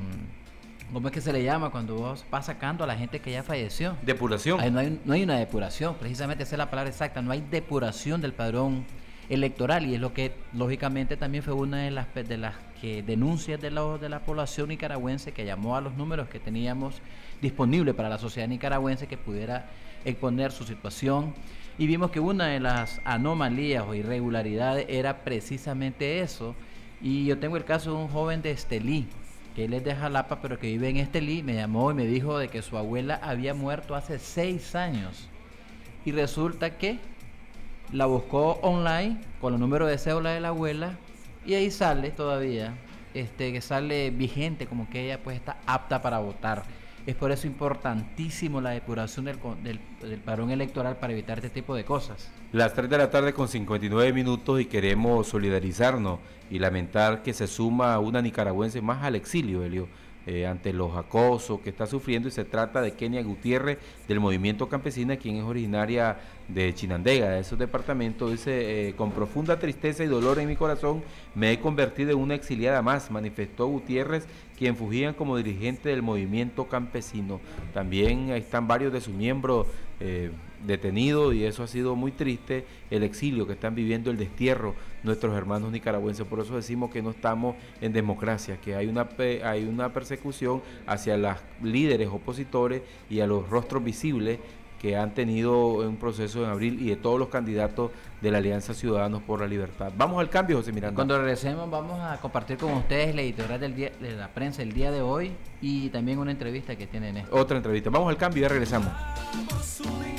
¿cómo 0.92 1.06
es 1.06 1.14
que 1.14 1.20
se 1.20 1.32
le 1.32 1.44
llama 1.44 1.70
cuando 1.70 1.94
vos 1.94 2.26
vas 2.28 2.46
sacando 2.46 2.82
a 2.82 2.88
la 2.88 2.96
gente 2.96 3.20
que 3.20 3.30
ya 3.30 3.44
falleció? 3.44 3.96
Depuración. 4.02 4.58
no, 4.74 4.80
hay, 4.80 5.00
no 5.04 5.12
hay 5.12 5.22
una 5.22 5.38
depuración, 5.38 5.94
precisamente 5.94 6.42
esa 6.42 6.56
es 6.56 6.58
la 6.58 6.70
palabra 6.70 6.90
exacta, 6.90 7.22
no 7.22 7.30
hay 7.30 7.40
depuración 7.40 8.20
del 8.20 8.32
padrón 8.32 8.84
electoral 9.30 9.86
y 9.86 9.94
es 9.94 10.00
lo 10.00 10.12
que 10.12 10.32
lógicamente 10.52 11.16
también 11.16 11.42
fue 11.42 11.54
una 11.54 11.78
de 11.84 11.90
las, 11.90 12.12
de 12.14 12.36
las 12.36 12.54
que 12.80 13.02
denuncias 13.02 13.60
de 13.60 13.70
la, 13.70 13.96
de 13.96 14.08
la 14.08 14.20
población 14.20 14.68
nicaragüense 14.68 15.32
que 15.32 15.44
llamó 15.44 15.76
a 15.76 15.80
los 15.80 15.94
números 15.94 16.28
que 16.28 16.40
teníamos 16.40 17.00
disponibles 17.40 17.94
para 17.94 18.08
la 18.08 18.18
sociedad 18.18 18.48
nicaragüense 18.48 19.06
que 19.06 19.16
pudiera 19.16 19.70
exponer 20.04 20.50
su 20.52 20.64
situación 20.64 21.34
y 21.80 21.86
vimos 21.86 22.10
que 22.10 22.20
una 22.20 22.48
de 22.48 22.60
las 22.60 23.00
anomalías 23.06 23.86
o 23.88 23.94
irregularidades 23.94 24.84
era 24.90 25.24
precisamente 25.24 26.20
eso. 26.20 26.54
Y 27.00 27.24
yo 27.24 27.38
tengo 27.38 27.56
el 27.56 27.64
caso 27.64 27.92
de 27.92 27.96
un 27.96 28.08
joven 28.08 28.42
de 28.42 28.50
Estelí, 28.50 29.06
que 29.56 29.64
él 29.64 29.72
es 29.72 29.82
de 29.82 29.94
Jalapa, 29.94 30.42
pero 30.42 30.58
que 30.58 30.66
vive 30.66 30.90
en 30.90 30.98
Estelí, 30.98 31.42
me 31.42 31.54
llamó 31.54 31.90
y 31.90 31.94
me 31.94 32.04
dijo 32.04 32.36
de 32.36 32.48
que 32.48 32.60
su 32.60 32.76
abuela 32.76 33.18
había 33.22 33.54
muerto 33.54 33.94
hace 33.94 34.18
seis 34.18 34.74
años. 34.74 35.26
Y 36.04 36.12
resulta 36.12 36.76
que 36.76 36.98
la 37.92 38.06
buscó 38.06 38.58
online 38.62 39.20
con 39.40 39.54
el 39.54 39.60
número 39.60 39.86
de 39.86 39.98
cédula 39.98 40.30
de 40.30 40.40
la 40.40 40.48
abuela 40.48 40.98
y 41.44 41.54
ahí 41.54 41.70
sale 41.70 42.10
todavía, 42.10 42.74
este, 43.14 43.52
que 43.52 43.60
sale 43.60 44.10
vigente, 44.10 44.66
como 44.66 44.88
que 44.88 45.04
ella 45.04 45.22
pues 45.22 45.36
está 45.36 45.58
apta 45.66 46.02
para 46.02 46.18
votar. 46.18 46.62
Es 47.06 47.16
por 47.16 47.32
eso 47.32 47.46
importantísimo 47.46 48.60
la 48.60 48.70
depuración 48.70 49.24
del, 49.24 49.38
del, 49.62 50.18
padrón 50.20 50.50
electoral 50.50 50.96
para 50.98 51.14
evitar 51.14 51.38
este 51.38 51.48
tipo 51.48 51.74
de 51.74 51.84
cosas. 51.84 52.30
Las 52.52 52.74
3 52.74 52.90
de 52.90 52.98
la 52.98 53.10
tarde 53.10 53.32
con 53.32 53.48
59 53.48 54.12
minutos 54.12 54.60
y 54.60 54.66
queremos 54.66 55.28
solidarizarnos 55.28 56.20
y 56.50 56.58
lamentar 56.58 57.22
que 57.22 57.32
se 57.32 57.46
suma 57.46 57.98
una 57.98 58.20
nicaragüense 58.20 58.82
más 58.82 59.02
al 59.02 59.16
exilio, 59.16 59.64
Helio 59.64 59.88
eh, 60.26 60.46
ante 60.46 60.72
los 60.72 60.96
acosos 60.96 61.60
que 61.60 61.70
está 61.70 61.86
sufriendo 61.86 62.28
y 62.28 62.30
se 62.30 62.44
trata 62.44 62.82
de 62.82 62.92
Kenia 62.92 63.22
Gutiérrez 63.22 63.78
del 64.06 64.20
movimiento 64.20 64.68
campesina, 64.68 65.16
quien 65.16 65.36
es 65.36 65.44
originaria 65.44 66.18
de 66.48 66.74
Chinandega, 66.74 67.30
de 67.30 67.40
esos 67.40 67.58
departamentos, 67.58 68.30
dice, 68.30 68.88
eh, 68.88 68.94
con 68.94 69.12
profunda 69.12 69.58
tristeza 69.58 70.04
y 70.04 70.08
dolor 70.08 70.38
en 70.38 70.48
mi 70.48 70.56
corazón, 70.56 71.02
me 71.34 71.52
he 71.52 71.60
convertido 71.60 72.10
en 72.10 72.18
una 72.18 72.34
exiliada 72.34 72.82
más, 72.82 73.10
manifestó 73.10 73.66
Gutiérrez, 73.66 74.26
quien 74.58 74.76
fugían 74.76 75.14
como 75.14 75.36
dirigente 75.36 75.88
del 75.88 76.02
movimiento 76.02 76.68
campesino. 76.68 77.40
También 77.72 78.30
están 78.30 78.68
varios 78.68 78.92
de 78.92 79.00
sus 79.00 79.14
miembros 79.14 79.66
eh, 80.00 80.30
detenidos 80.66 81.34
y 81.34 81.44
eso 81.44 81.62
ha 81.62 81.66
sido 81.66 81.96
muy 81.96 82.12
triste, 82.12 82.64
el 82.90 83.02
exilio 83.02 83.46
que 83.46 83.54
están 83.54 83.74
viviendo, 83.74 84.10
el 84.10 84.16
destierro 84.16 84.74
nuestros 85.02 85.36
hermanos 85.36 85.72
nicaragüenses. 85.72 86.26
Por 86.26 86.40
eso 86.40 86.56
decimos 86.56 86.90
que 86.90 87.02
no 87.02 87.10
estamos 87.10 87.56
en 87.80 87.92
democracia, 87.92 88.58
que 88.60 88.74
hay 88.74 88.86
una, 88.86 89.08
hay 89.44 89.64
una 89.64 89.92
persecución 89.92 90.62
hacia 90.86 91.16
los 91.16 91.36
líderes 91.62 92.08
opositores 92.08 92.82
y 93.08 93.20
a 93.20 93.26
los 93.26 93.48
rostros 93.48 93.82
visibles 93.82 94.38
que 94.80 94.96
han 94.96 95.12
tenido 95.12 95.74
un 95.86 95.96
proceso 95.96 96.42
en 96.42 96.48
abril 96.48 96.80
y 96.80 96.88
de 96.88 96.96
todos 96.96 97.18
los 97.18 97.28
candidatos 97.28 97.90
de 98.22 98.30
la 98.30 98.38
Alianza 98.38 98.72
Ciudadanos 98.72 99.22
por 99.22 99.40
la 99.40 99.46
Libertad. 99.46 99.92
Vamos 99.94 100.18
al 100.18 100.30
cambio, 100.30 100.56
José 100.56 100.72
Miranda. 100.72 100.94
Cuando 100.94 101.18
regresemos 101.18 101.70
vamos 101.70 102.00
a 102.00 102.16
compartir 102.16 102.56
con 102.56 102.72
ustedes 102.72 103.14
la 103.14 103.20
editorial 103.20 103.60
del 103.60 103.74
día, 103.74 103.92
de 104.00 104.16
la 104.16 104.28
prensa 104.28 104.62
el 104.62 104.72
día 104.72 104.90
de 104.90 105.02
hoy 105.02 105.32
y 105.60 105.90
también 105.90 106.18
una 106.18 106.30
entrevista 106.30 106.76
que 106.76 106.86
tienen. 106.86 107.26
Otra 107.30 107.58
entrevista. 107.58 107.90
Vamos 107.90 108.08
al 108.08 108.16
cambio 108.16 108.40
y 108.40 108.42
ya 108.42 108.48
regresamos. 108.48 108.90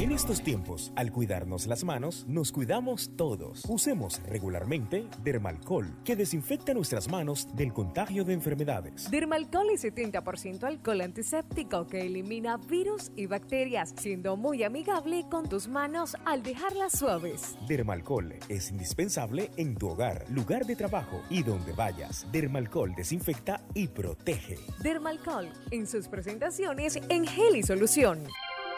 En 0.01 0.11
estos 0.11 0.41
tiempos, 0.41 0.91
al 0.95 1.11
cuidarnos 1.11 1.67
las 1.67 1.83
manos, 1.83 2.25
nos 2.27 2.51
cuidamos 2.51 3.11
todos. 3.15 3.63
Usemos 3.69 4.19
regularmente 4.23 5.05
Dermalcol, 5.23 5.93
que 6.03 6.15
desinfecta 6.15 6.73
nuestras 6.73 7.07
manos 7.07 7.47
del 7.55 7.71
contagio 7.71 8.23
de 8.23 8.33
enfermedades. 8.33 9.11
Dermalcol 9.11 9.69
es 9.69 9.83
70% 9.83 10.63
alcohol 10.63 11.01
antiséptico 11.01 11.85
que 11.85 12.01
elimina 12.01 12.57
virus 12.57 13.11
y 13.15 13.27
bacterias, 13.27 13.93
siendo 13.95 14.35
muy 14.37 14.63
amigable 14.63 15.27
con 15.29 15.47
tus 15.47 15.67
manos 15.67 16.17
al 16.25 16.41
dejarlas 16.41 16.97
suaves. 16.97 17.55
Dermalcol 17.67 18.33
es 18.49 18.71
indispensable 18.71 19.51
en 19.57 19.75
tu 19.75 19.89
hogar, 19.89 20.25
lugar 20.31 20.65
de 20.65 20.75
trabajo 20.75 21.21
y 21.29 21.43
donde 21.43 21.73
vayas. 21.73 22.25
Dermalcol 22.31 22.95
desinfecta 22.95 23.61
y 23.75 23.87
protege. 23.87 24.57
Dermalcol 24.81 25.47
en 25.69 25.85
sus 25.85 26.07
presentaciones 26.07 26.99
en 27.07 27.27
gel 27.27 27.55
y 27.55 27.61
solución. 27.61 28.23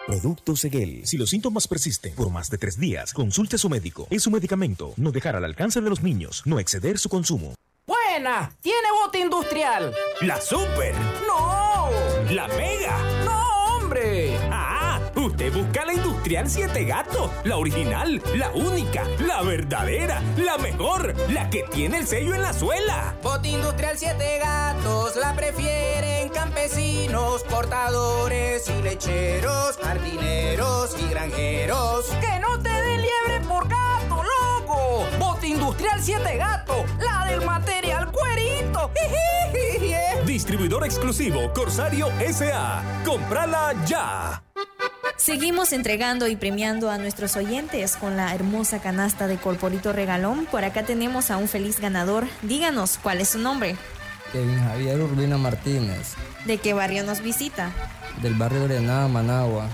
Producto 0.07 0.55
Seguel. 0.57 1.05
Si 1.05 1.17
los 1.17 1.29
síntomas 1.29 1.67
persisten 1.67 2.13
por 2.13 2.29
más 2.29 2.49
de 2.49 2.57
tres 2.57 2.77
días, 2.77 3.13
consulte 3.13 3.55
a 3.55 3.59
su 3.59 3.69
médico. 3.69 4.07
Es 4.09 4.27
un 4.27 4.33
medicamento. 4.33 4.93
No 4.97 5.11
dejar 5.11 5.35
al 5.37 5.45
alcance 5.45 5.79
de 5.79 5.89
los 5.89 6.03
niños. 6.03 6.43
No 6.45 6.59
exceder 6.59 6.99
su 6.99 7.07
consumo. 7.07 7.55
Buena, 7.87 8.53
tiene 8.61 8.87
bote 9.01 9.19
industrial. 9.19 9.93
La 10.21 10.41
super. 10.41 10.93
No. 11.25 11.89
La 12.31 12.47
mega. 12.49 13.22
Usted 15.23 15.53
busca 15.53 15.85
la 15.85 15.93
industrial 15.93 16.49
Siete 16.49 16.83
Gatos. 16.83 17.31
La 17.45 17.55
original, 17.55 18.21
la 18.35 18.51
única, 18.51 19.05
la 19.19 19.41
verdadera, 19.41 20.21
la 20.35 20.57
mejor, 20.57 21.15
la 21.29 21.49
que 21.49 21.63
tiene 21.71 21.99
el 21.99 22.07
sello 22.07 22.35
en 22.35 22.41
la 22.41 22.51
suela. 22.51 23.15
Bote 23.23 23.47
industrial 23.47 23.97
Siete 23.97 24.39
Gatos 24.39 25.15
la 25.15 25.33
prefieren 25.33 26.27
campesinos, 26.27 27.41
portadores 27.43 28.69
y 28.69 28.81
lecheros, 28.81 29.77
jardineros 29.81 30.93
y 30.99 31.07
granjeros. 31.07 32.05
Que 32.19 32.39
no 32.41 32.59
te 32.59 32.69
den 32.69 33.01
liebre 33.01 33.47
por 33.47 33.69
gato, 33.69 34.21
loco. 34.23 35.05
Bote 35.19 35.47
industrial 35.47 36.01
Siete 36.01 36.35
Gatos, 36.35 36.83
la 36.99 37.27
del 37.29 37.45
material 37.45 38.11
cuerito. 38.11 38.91
Distribuidor 40.25 40.83
exclusivo 40.83 41.53
Corsario 41.53 42.09
SA. 42.29 42.83
Comprala 43.05 43.73
ya. 43.85 44.43
Seguimos 45.23 45.71
entregando 45.71 46.27
y 46.27 46.35
premiando 46.35 46.91
a 46.91 46.97
nuestros 46.97 47.37
oyentes 47.37 47.95
con 47.95 48.17
la 48.17 48.35
hermosa 48.35 48.81
canasta 48.81 49.25
de 49.25 49.37
Corporito 49.37 49.93
Regalón. 49.93 50.45
Por 50.47 50.65
acá 50.65 50.83
tenemos 50.83 51.31
a 51.31 51.37
un 51.37 51.47
feliz 51.47 51.79
ganador. 51.79 52.27
Díganos 52.41 52.99
cuál 53.01 53.21
es 53.21 53.29
su 53.29 53.39
nombre. 53.39 53.77
Kevin 54.33 54.59
Javier 54.59 54.99
Urbina 54.99 55.37
Martínez. 55.37 56.15
¿De 56.43 56.57
qué 56.57 56.73
barrio 56.73 57.05
nos 57.05 57.21
visita? 57.21 57.71
Del 58.21 58.33
barrio 58.33 58.65
Grenada, 58.65 59.07
Managua. 59.07 59.69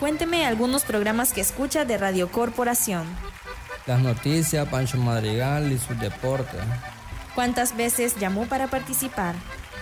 Cuénteme 0.00 0.46
algunos 0.46 0.84
programas 0.84 1.34
que 1.34 1.42
escucha 1.42 1.84
de 1.84 1.98
Radio 1.98 2.32
Corporación. 2.32 3.04
Las 3.86 4.00
noticias, 4.00 4.66
Pancho 4.70 4.96
Madrigal 4.96 5.70
y 5.70 5.76
sus 5.76 6.00
deportes. 6.00 6.62
¿Cuántas 7.34 7.76
veces 7.76 8.16
llamó 8.18 8.46
para 8.46 8.68
participar? 8.68 9.34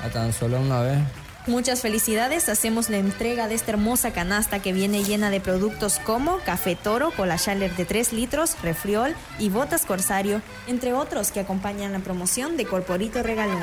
A 0.03 0.09
tan 0.09 0.33
solo 0.33 0.59
una 0.59 0.81
vez. 0.81 0.99
Muchas 1.47 1.81
felicidades, 1.81 2.49
hacemos 2.49 2.91
la 2.91 2.97
entrega 2.97 3.47
de 3.47 3.55
esta 3.55 3.71
hermosa 3.71 4.13
canasta 4.13 4.61
que 4.61 4.73
viene 4.73 5.05
llena 5.05 5.31
de 5.31 5.41
productos 5.41 6.01
como 6.01 6.39
café 6.39 6.75
toro, 6.75 7.13
cola 7.13 7.39
Schaller 7.39 7.73
de 7.77 7.85
3 7.85 8.13
litros, 8.15 8.61
refriol 8.63 9.15
y 9.39 9.49
botas 9.49 9.87
corsario, 9.87 10.43
entre 10.67 10.93
otros 10.93 11.31
que 11.31 11.39
acompañan 11.39 11.93
la 11.93 12.01
promoción 12.01 12.57
de 12.57 12.67
Corporito 12.67 13.23
Regalón. 13.23 13.63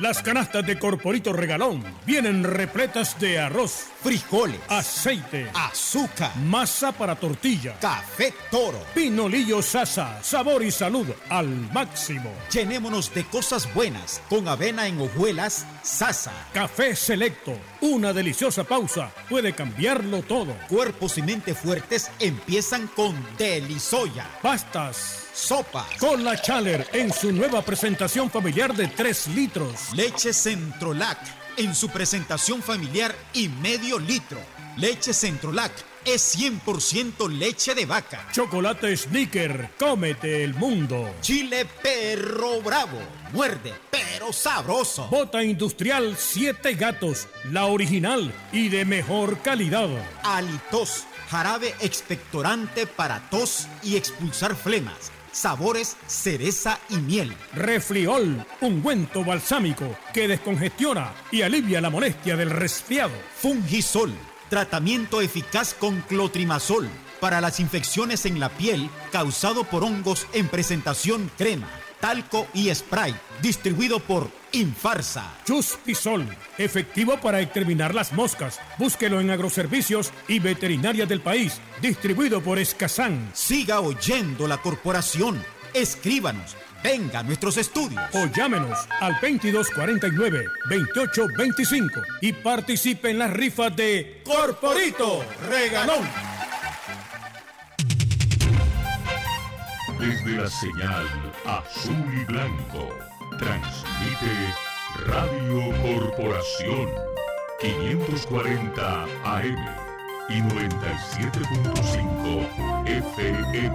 Las 0.00 0.22
canastas 0.22 0.66
de 0.66 0.76
Corporito 0.76 1.32
Regalón 1.32 1.84
vienen 2.04 2.42
repletas 2.42 3.18
de 3.20 3.38
arroz, 3.38 3.86
frijoles, 4.02 4.58
aceite, 4.68 5.48
azúcar, 5.54 6.36
masa 6.36 6.90
para 6.90 7.14
tortilla, 7.14 7.76
café 7.80 8.34
toro, 8.50 8.80
pinolillo 8.92 9.62
sasa, 9.62 10.20
sabor 10.22 10.64
y 10.64 10.72
salud 10.72 11.06
al 11.28 11.48
máximo. 11.72 12.32
Llenémonos 12.52 13.14
de 13.14 13.24
cosas 13.24 13.72
buenas 13.72 14.20
con 14.28 14.48
avena 14.48 14.88
en 14.88 15.00
hojuelas 15.00 15.64
sasa. 15.82 16.32
Café 16.52 16.96
selecto, 16.96 17.56
una 17.80 18.12
deliciosa 18.12 18.64
pausa 18.64 19.12
puede 19.28 19.52
cambiarlo 19.52 20.22
todo. 20.22 20.56
Cuerpos 20.68 21.18
y 21.18 21.22
mente 21.22 21.54
fuertes 21.54 22.10
empiezan 22.18 22.88
con 22.88 23.14
Delisoya. 23.38 24.26
Pastas. 24.42 25.23
Sopa. 25.34 25.86
Con 25.98 26.22
la 26.22 26.40
Chaler 26.40 26.88
en 26.92 27.12
su 27.12 27.32
nueva 27.32 27.60
presentación 27.62 28.30
familiar 28.30 28.72
de 28.72 28.86
3 28.86 29.28
litros. 29.28 29.92
Leche 29.92 30.32
Centrolac 30.32 31.18
en 31.56 31.74
su 31.74 31.88
presentación 31.88 32.62
familiar 32.62 33.14
y 33.32 33.48
medio 33.48 33.98
litro. 33.98 34.38
Leche 34.76 35.12
Centrolac 35.12 35.72
es 36.04 36.38
100% 36.38 37.28
leche 37.28 37.74
de 37.74 37.84
vaca. 37.84 38.28
Chocolate 38.32 38.96
Snicker, 38.96 39.70
cómete 39.78 40.44
el 40.44 40.54
mundo. 40.54 41.14
Chile 41.20 41.66
Perro 41.82 42.60
Bravo, 42.62 42.98
muerde 43.32 43.72
pero 43.90 44.32
sabroso. 44.32 45.08
Bota 45.08 45.42
industrial 45.42 46.16
7 46.16 46.74
gatos, 46.74 47.26
la 47.50 47.66
original 47.66 48.32
y 48.52 48.68
de 48.68 48.84
mejor 48.84 49.40
calidad. 49.40 49.88
Alitos, 50.22 51.04
jarabe 51.28 51.74
expectorante 51.80 52.86
para 52.86 53.28
tos 53.30 53.66
y 53.82 53.96
expulsar 53.96 54.54
flemas 54.54 55.10
sabores 55.34 55.96
cereza 56.06 56.78
y 56.88 56.96
miel. 56.96 57.36
Refriol, 57.52 58.46
ungüento 58.60 59.24
balsámico 59.24 59.96
que 60.12 60.28
descongestiona 60.28 61.12
y 61.30 61.42
alivia 61.42 61.80
la 61.80 61.90
molestia 61.90 62.36
del 62.36 62.50
resfriado. 62.50 63.12
Fungisol, 63.36 64.14
tratamiento 64.48 65.20
eficaz 65.20 65.74
con 65.74 66.00
clotrimazol 66.02 66.88
para 67.20 67.40
las 67.40 67.58
infecciones 67.58 68.26
en 68.26 68.38
la 68.38 68.50
piel 68.50 68.90
causado 69.10 69.64
por 69.64 69.82
hongos 69.82 70.26
en 70.32 70.48
presentación 70.48 71.30
crema, 71.38 71.68
talco 72.04 72.46
y 72.52 72.68
spray, 72.74 73.16
distribuido 73.40 73.98
por 73.98 74.28
Infarsa. 74.52 75.38
Chuspisol, 75.46 76.28
efectivo 76.58 77.18
para 77.18 77.40
exterminar 77.40 77.94
las 77.94 78.12
moscas. 78.12 78.60
Búsquelo 78.76 79.22
en 79.22 79.30
agroservicios 79.30 80.12
y 80.28 80.38
veterinarias 80.38 81.08
del 81.08 81.22
país, 81.22 81.62
distribuido 81.80 82.42
por 82.42 82.58
Escazán. 82.58 83.30
Siga 83.32 83.80
oyendo 83.80 84.46
la 84.46 84.58
corporación. 84.58 85.42
Escríbanos. 85.72 86.58
Venga 86.82 87.20
a 87.20 87.22
nuestros 87.22 87.56
estudios. 87.56 88.02
O 88.12 88.26
llámenos 88.26 88.86
al 89.00 89.14
2249-2825 89.14 92.02
y 92.20 92.34
participe 92.34 93.08
en 93.08 93.18
las 93.18 93.32
rifas 93.32 93.74
de 93.74 94.20
Corporito 94.26 95.24
Regalón. 95.48 96.06
Desde 99.98 100.36
la 100.36 100.50
señal 100.50 101.23
azul 101.46 102.04
y 102.12 102.24
blanco, 102.24 102.88
transmite 103.38 104.52
Radio 105.06 105.70
Corporación 105.82 106.90
540 107.60 109.04
AM 109.24 109.56
y 110.28 110.40
97.5 110.40 112.86
FM. 112.86 113.72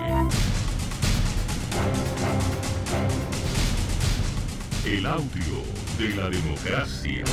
El 4.86 5.06
audio 5.06 5.64
de 5.98 6.10
la 6.16 6.30
democracia. 6.30 7.26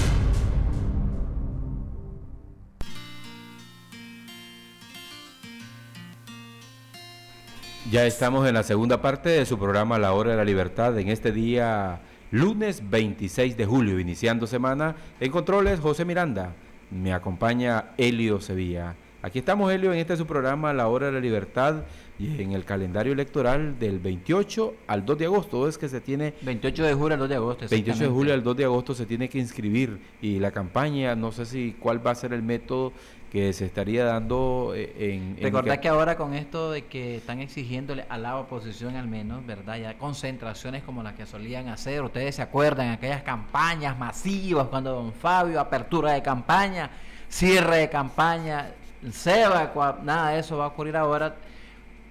Ya 7.88 8.04
estamos 8.04 8.48
en 8.48 8.54
la 8.54 8.64
segunda 8.64 9.00
parte 9.00 9.28
de 9.28 9.46
su 9.46 9.58
programa 9.60 9.96
La 9.96 10.12
Hora 10.12 10.32
de 10.32 10.36
la 10.36 10.44
Libertad 10.44 10.98
en 10.98 11.08
este 11.08 11.30
día 11.30 12.00
lunes 12.32 12.82
26 12.90 13.56
de 13.56 13.64
julio, 13.64 14.00
iniciando 14.00 14.48
semana. 14.48 14.96
En 15.20 15.30
controles, 15.30 15.78
José 15.78 16.04
Miranda. 16.04 16.52
Me 16.90 17.12
acompaña 17.12 17.92
Helio 17.96 18.40
Sevilla. 18.40 18.96
Aquí 19.22 19.38
estamos, 19.38 19.72
Helio, 19.72 19.92
en 19.92 20.00
este 20.00 20.16
su 20.16 20.26
programa 20.26 20.72
La 20.72 20.88
Hora 20.88 21.06
de 21.06 21.12
la 21.12 21.20
Libertad 21.20 21.84
y 22.18 22.40
en 22.40 22.52
el 22.52 22.64
calendario 22.64 23.12
electoral 23.12 23.78
del 23.78 23.98
28 23.98 24.74
al 24.86 25.04
2 25.04 25.18
de 25.18 25.24
agosto 25.26 25.68
es 25.68 25.76
que 25.76 25.88
se 25.88 26.00
tiene 26.00 26.34
28 26.42 26.84
de 26.84 26.94
julio 26.94 27.14
al 27.14 27.20
2 27.20 27.28
de 27.28 27.34
agosto 27.34 27.66
28 27.68 28.04
de 28.04 28.08
julio 28.08 28.34
al 28.34 28.42
2 28.42 28.56
de 28.56 28.64
agosto 28.64 28.94
se 28.94 29.04
tiene 29.04 29.28
que 29.28 29.38
inscribir 29.38 29.98
y 30.22 30.38
la 30.38 30.50
campaña 30.50 31.14
no 31.14 31.30
sé 31.30 31.44
si 31.44 31.76
cuál 31.78 32.04
va 32.04 32.12
a 32.12 32.14
ser 32.14 32.32
el 32.32 32.42
método 32.42 32.92
que 33.36 33.52
se 33.52 33.66
estaría 33.66 34.02
dando 34.06 34.72
eh, 34.74 34.94
en... 35.14 35.36
Recordad 35.38 35.78
que 35.78 35.88
ahora 35.88 36.16
con 36.16 36.32
esto 36.32 36.70
de 36.70 36.86
que 36.86 37.16
están 37.16 37.40
exigiéndole 37.40 38.06
a 38.08 38.16
la 38.16 38.38
oposición 38.38 38.96
al 38.96 39.08
menos, 39.08 39.44
¿verdad? 39.44 39.76
Ya 39.76 39.98
concentraciones 39.98 40.82
como 40.82 41.02
las 41.02 41.12
que 41.16 41.26
solían 41.26 41.68
hacer, 41.68 42.02
ustedes 42.02 42.36
se 42.36 42.40
acuerdan, 42.40 42.92
aquellas 42.92 43.22
campañas 43.22 43.98
masivas 43.98 44.68
cuando 44.68 44.94
don 44.94 45.12
Fabio, 45.12 45.60
apertura 45.60 46.12
de 46.12 46.22
campaña, 46.22 46.88
cierre 47.28 47.76
de 47.76 47.90
campaña, 47.90 48.70
SEBA, 49.12 50.00
nada 50.02 50.30
de 50.30 50.38
eso 50.38 50.56
va 50.56 50.64
a 50.64 50.68
ocurrir 50.68 50.96
ahora 50.96 51.36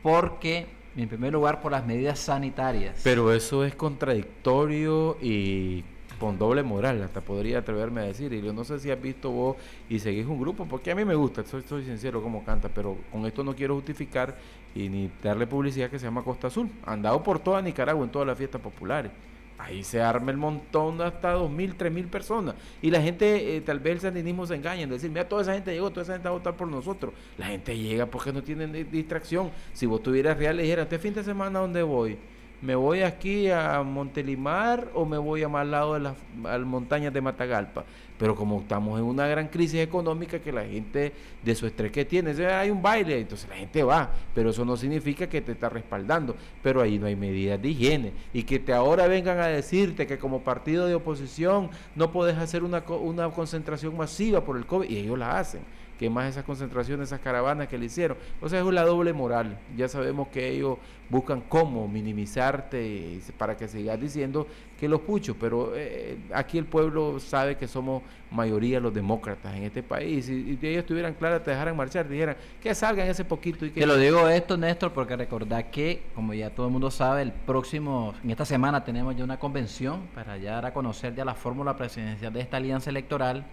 porque, 0.03 0.67
en 0.95 1.09
primer 1.09 1.33
lugar, 1.33 1.59
por 1.59 1.71
las 1.71 1.83
medidas 1.87 2.19
sanitarias. 2.19 3.01
Pero 3.03 3.33
eso 3.33 3.65
es 3.65 3.73
contradictorio 3.73 5.17
y 5.19 5.83
con 6.25 6.39
doble 6.39 6.63
moral, 6.63 7.03
hasta 7.03 7.21
podría 7.21 7.59
atreverme 7.59 8.01
a 8.01 8.03
decir. 8.05 8.33
Y 8.33 8.41
yo 8.41 8.51
no 8.51 8.63
sé 8.63 8.79
si 8.79 8.89
has 8.89 8.99
visto 9.01 9.29
vos 9.29 9.57
y 9.89 9.99
seguís 9.99 10.25
un 10.25 10.39
grupo, 10.39 10.65
porque 10.65 10.91
a 10.91 10.95
mí 10.95 11.05
me 11.05 11.13
gusta, 11.15 11.43
soy, 11.45 11.61
soy 11.61 11.83
sincero 11.85 12.21
como 12.21 12.43
canta, 12.43 12.67
pero 12.69 12.97
con 13.11 13.25
esto 13.25 13.43
no 13.43 13.55
quiero 13.55 13.75
justificar 13.75 14.35
y 14.73 14.89
ni 14.89 15.11
darle 15.21 15.45
publicidad 15.45 15.89
que 15.89 15.99
se 15.99 16.05
llama 16.05 16.23
Costa 16.23 16.47
Azul. 16.47 16.69
Andado 16.85 17.21
por 17.21 17.39
toda 17.39 17.61
Nicaragua 17.61 18.03
en 18.03 18.11
todas 18.11 18.27
las 18.27 18.37
fiestas 18.37 18.59
populares. 18.59 19.11
Ahí 19.57 19.83
se 19.83 20.01
arma 20.01 20.31
el 20.31 20.37
montón 20.37 20.99
hasta 21.01 21.31
dos 21.31 21.49
mil, 21.49 21.75
tres 21.75 21.91
mil 21.91 22.07
personas. 22.07 22.55
Y 22.81 22.91
la 22.91 23.01
gente, 23.01 23.55
eh, 23.55 23.61
tal 23.61 23.79
vez 23.79 23.93
el 23.93 23.99
sandinismo 24.01 24.45
se 24.45 24.55
engaña 24.55 24.81
en 24.81 24.89
decir, 24.89 25.09
mira, 25.09 25.29
toda 25.29 25.43
esa 25.43 25.53
gente 25.53 25.71
llegó, 25.71 25.91
toda 25.91 26.01
esa 26.03 26.13
gente 26.13 26.27
va 26.27 26.35
a 26.35 26.37
votar 26.39 26.57
por 26.57 26.67
nosotros. 26.67 27.13
La 27.37 27.45
gente 27.45 27.77
llega 27.77 28.05
porque 28.05 28.33
no 28.33 28.43
tienen 28.43 28.73
di- 28.73 28.83
distracción. 28.83 29.51
Si 29.73 29.85
vos 29.85 30.03
tuvieras 30.03 30.37
real, 30.37 30.57
le 30.57 30.63
dijera, 30.63 30.81
este 30.83 30.99
fin 30.99 31.13
de 31.13 31.23
semana, 31.23 31.59
¿a 31.59 31.61
dónde 31.61 31.83
voy? 31.83 32.17
¿Me 32.65 32.73
voy 32.73 33.03
aquí 33.03 33.47
a 33.51 33.83
Montelimar 33.83 34.89
o 34.95 35.05
me 35.05 35.19
voy 35.19 35.43
a 35.43 35.47
más 35.47 35.67
lado 35.67 35.93
de 35.93 35.99
las 35.99 36.15
a 36.45 36.57
montañas 36.57 37.13
de 37.13 37.21
Matagalpa? 37.21 37.85
Pero 38.17 38.35
como 38.35 38.61
estamos 38.61 38.99
en 38.99 39.05
una 39.05 39.27
gran 39.27 39.49
crisis 39.49 39.81
económica 39.81 40.39
que 40.39 40.51
la 40.51 40.65
gente 40.65 41.13
de 41.43 41.53
su 41.53 41.67
estrés 41.67 41.91
que 41.91 42.05
tiene, 42.05 42.31
hay 42.47 42.71
un 42.71 42.81
baile, 42.81 43.19
entonces 43.19 43.47
la 43.47 43.57
gente 43.57 43.83
va, 43.83 44.09
pero 44.33 44.49
eso 44.49 44.65
no 44.65 44.77
significa 44.77 45.29
que 45.29 45.41
te 45.41 45.51
está 45.51 45.69
respaldando, 45.69 46.35
pero 46.63 46.81
ahí 46.81 46.97
no 46.97 47.05
hay 47.05 47.15
medidas 47.15 47.61
de 47.61 47.69
higiene 47.69 48.13
y 48.33 48.41
que 48.41 48.57
te 48.57 48.73
ahora 48.73 49.05
vengan 49.05 49.37
a 49.37 49.45
decirte 49.45 50.07
que 50.07 50.17
como 50.17 50.41
partido 50.41 50.87
de 50.87 50.95
oposición 50.95 51.69
no 51.95 52.11
puedes 52.11 52.35
hacer 52.35 52.63
una, 52.63 52.79
una 52.79 53.29
concentración 53.29 53.95
masiva 53.95 54.43
por 54.43 54.57
el 54.57 54.65
COVID 54.65 54.89
y 54.89 54.97
ellos 54.97 55.19
la 55.19 55.37
hacen 55.37 55.61
que 55.97 56.09
más 56.09 56.29
esas 56.29 56.43
concentraciones, 56.43 57.09
esas 57.09 57.19
caravanas 57.19 57.67
que 57.67 57.77
le 57.77 57.85
hicieron. 57.85 58.17
O 58.41 58.49
sea, 58.49 58.59
es 58.59 58.65
la 58.65 58.83
doble 58.83 59.13
moral. 59.13 59.57
Ya 59.77 59.87
sabemos 59.87 60.27
que 60.27 60.49
ellos 60.49 60.77
buscan 61.09 61.41
cómo 61.41 61.87
minimizarte 61.87 63.19
para 63.37 63.55
que 63.55 63.67
sigas 63.67 63.99
diciendo 63.99 64.47
que 64.79 64.89
los 64.89 65.01
puchos, 65.01 65.35
pero 65.39 65.73
eh, 65.75 66.17
aquí 66.33 66.57
el 66.57 66.65
pueblo 66.65 67.19
sabe 67.19 67.55
que 67.55 67.67
somos 67.67 68.01
mayoría 68.31 68.79
los 68.79 68.93
demócratas 68.93 69.55
en 69.55 69.63
este 69.63 69.83
país 69.83 70.27
y, 70.29 70.33
y 70.33 70.57
si 70.57 70.67
ellos 70.67 70.79
estuvieran 70.79 71.13
claras, 71.13 71.43
te 71.43 71.51
dejaran 71.51 71.77
marchar, 71.77 72.09
dijeran 72.09 72.35
que 72.61 72.73
salgan 72.75 73.07
ese 73.07 73.23
poquito 73.23 73.65
y 73.65 73.71
que... 73.71 73.79
Te 73.79 73.85
lo 73.85 73.97
digo 73.97 74.27
esto, 74.27 74.57
Néstor, 74.57 74.91
porque 74.91 75.15
recordad 75.15 75.65
que, 75.69 76.03
como 76.13 76.33
ya 76.33 76.49
todo 76.49 76.65
el 76.65 76.71
mundo 76.71 76.91
sabe, 76.91 77.21
el 77.21 77.31
próximo, 77.31 78.13
en 78.23 78.31
esta 78.31 78.45
semana 78.45 78.83
tenemos 78.83 79.15
ya 79.15 79.23
una 79.23 79.37
convención 79.37 80.07
para 80.13 80.37
ya 80.37 80.53
dar 80.53 80.65
a 80.65 80.73
conocer 80.73 81.15
ya 81.15 81.23
la 81.23 81.35
fórmula 81.35 81.77
presidencial 81.77 82.33
de 82.33 82.41
esta 82.41 82.57
alianza 82.57 82.89
electoral 82.89 83.45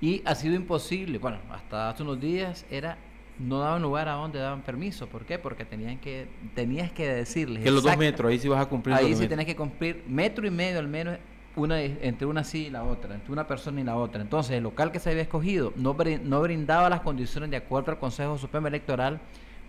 y 0.00 0.22
ha 0.24 0.34
sido 0.34 0.54
imposible, 0.54 1.18
bueno, 1.18 1.38
hasta 1.50 1.90
hace 1.90 2.02
unos 2.02 2.20
días 2.20 2.64
era 2.70 2.96
no 3.38 3.58
daban 3.58 3.80
lugar 3.80 4.06
a 4.08 4.12
donde 4.12 4.38
daban 4.38 4.60
permiso, 4.62 5.06
¿por 5.06 5.24
qué? 5.24 5.38
Porque 5.38 5.64
tenían 5.64 5.98
que 5.98 6.28
tenías 6.54 6.92
que 6.92 7.08
decirles 7.08 7.62
Que 7.62 7.70
los 7.70 7.82
dos 7.82 7.96
metros, 7.96 8.30
ahí 8.30 8.38
sí 8.38 8.48
vas 8.48 8.60
a 8.60 8.66
cumplir 8.66 8.94
Ahí 8.94 9.14
sí 9.14 9.26
tenés 9.26 9.46
que 9.46 9.56
cumplir 9.56 10.04
metro 10.06 10.46
y 10.46 10.50
medio 10.50 10.78
al 10.78 10.88
menos 10.88 11.16
una 11.56 11.80
entre 11.80 12.26
una 12.26 12.44
sí 12.44 12.66
y 12.66 12.70
la 12.70 12.84
otra, 12.84 13.14
entre 13.14 13.32
una 13.32 13.46
persona 13.46 13.80
y 13.80 13.84
la 13.84 13.96
otra. 13.96 14.22
Entonces, 14.22 14.52
el 14.52 14.62
local 14.62 14.92
que 14.92 15.00
se 15.00 15.10
había 15.10 15.22
escogido 15.22 15.72
no, 15.76 15.96
no 16.24 16.40
brindaba 16.42 16.88
las 16.88 17.00
condiciones 17.00 17.50
de 17.50 17.56
acuerdo 17.56 17.92
al 17.92 17.98
Consejo 17.98 18.38
Supremo 18.38 18.68
Electoral 18.68 19.20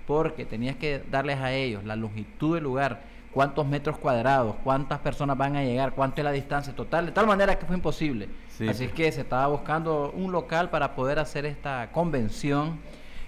porque 0.06 0.46
tenías 0.46 0.76
que 0.76 1.02
darles 1.10 1.40
a 1.40 1.54
ellos 1.54 1.84
la 1.84 1.96
longitud 1.96 2.56
del 2.56 2.64
lugar, 2.64 3.04
cuántos 3.34 3.66
metros 3.66 3.98
cuadrados, 3.98 4.56
cuántas 4.64 5.00
personas 5.00 5.38
van 5.38 5.56
a 5.56 5.64
llegar, 5.64 5.94
cuánta 5.94 6.22
es 6.22 6.26
la 6.26 6.32
distancia 6.32 6.76
total, 6.76 7.08
de 7.08 7.12
tal 7.12 7.28
manera 7.28 7.58
que 7.58 7.66
fue 7.66 7.76
imposible. 7.76 8.30
Sí. 8.50 8.68
Así 8.68 8.86
es 8.86 8.92
que 8.92 9.12
se 9.12 9.22
estaba 9.22 9.48
buscando 9.48 10.12
un 10.12 10.32
local 10.32 10.70
para 10.70 10.96
poder 10.96 11.20
hacer 11.20 11.46
esta 11.46 11.90
convención 11.92 12.80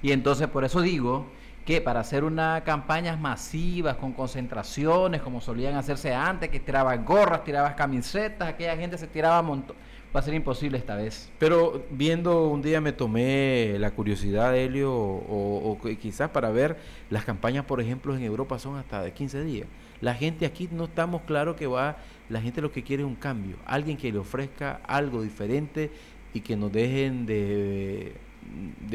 y 0.02 0.12
entonces 0.12 0.48
por 0.48 0.64
eso 0.64 0.82
digo 0.82 1.28
que 1.66 1.80
para 1.80 2.02
hacer 2.02 2.26
unas 2.26 2.62
campañas 2.64 3.18
masivas 3.18 3.96
con 3.96 4.12
concentraciones 4.12 5.22
como 5.22 5.40
solían 5.40 5.76
hacerse 5.76 6.14
antes, 6.14 6.50
que 6.50 6.60
tiraban 6.60 7.06
gorras, 7.06 7.44
tiraban 7.46 7.74
camisetas, 7.76 8.50
aquella 8.50 8.76
gente 8.76 8.98
se 8.98 9.08
tiraba 9.08 9.42
montón, 9.42 9.78
va 10.14 10.20
a 10.20 10.24
ser 10.24 10.34
imposible 10.34 10.78
esta 10.78 10.98
vez. 10.98 11.32
Pero 11.40 11.86
viendo 11.90 12.50
un 12.50 12.62
día 12.62 12.82
me 12.82 12.92
tomé 12.92 13.78
la 13.80 13.92
curiosidad, 13.92 14.56
Helio, 14.58 14.94
o, 14.94 15.72
o 15.72 15.80
quizás 15.98 16.30
para 16.32 16.50
ver 16.50 16.76
las 17.10 17.24
campañas, 17.24 17.64
por 17.64 17.80
ejemplo, 17.80 18.14
en 18.14 18.24
Europa 18.24 18.60
son 18.60 18.76
hasta 18.76 19.02
de 19.02 19.14
15 19.14 19.44
días. 19.46 19.68
La 20.04 20.14
gente 20.14 20.46
aquí 20.46 20.68
no 20.70 20.84
estamos 20.84 21.22
claros 21.22 21.56
que 21.56 21.66
va, 21.66 21.98
la 22.30 22.42
gente 22.42 22.62
lo 22.62 22.72
que 22.74 22.84
quiere 22.84 23.04
es 23.04 23.08
un 23.08 23.16
cambio, 23.16 23.56
alguien 23.66 23.96
que 23.96 24.12
le 24.12 24.18
ofrezca 24.20 24.82
algo 24.86 25.22
diferente 25.22 25.92
y 26.34 26.42
que 26.42 26.58
nos 26.58 26.72
dejen 26.74 27.26
de, 27.26 28.14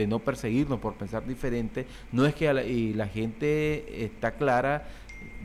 no 0.07 0.19
perseguirnos 0.19 0.79
por 0.81 0.95
pensar 0.95 1.27
diferente. 1.27 1.87
No 2.13 2.27
es 2.27 2.35
que 2.35 2.53
la, 2.53 2.63
y 2.63 2.93
la 2.93 3.09
gente 3.09 4.05
está 4.05 4.33
clara 4.33 4.87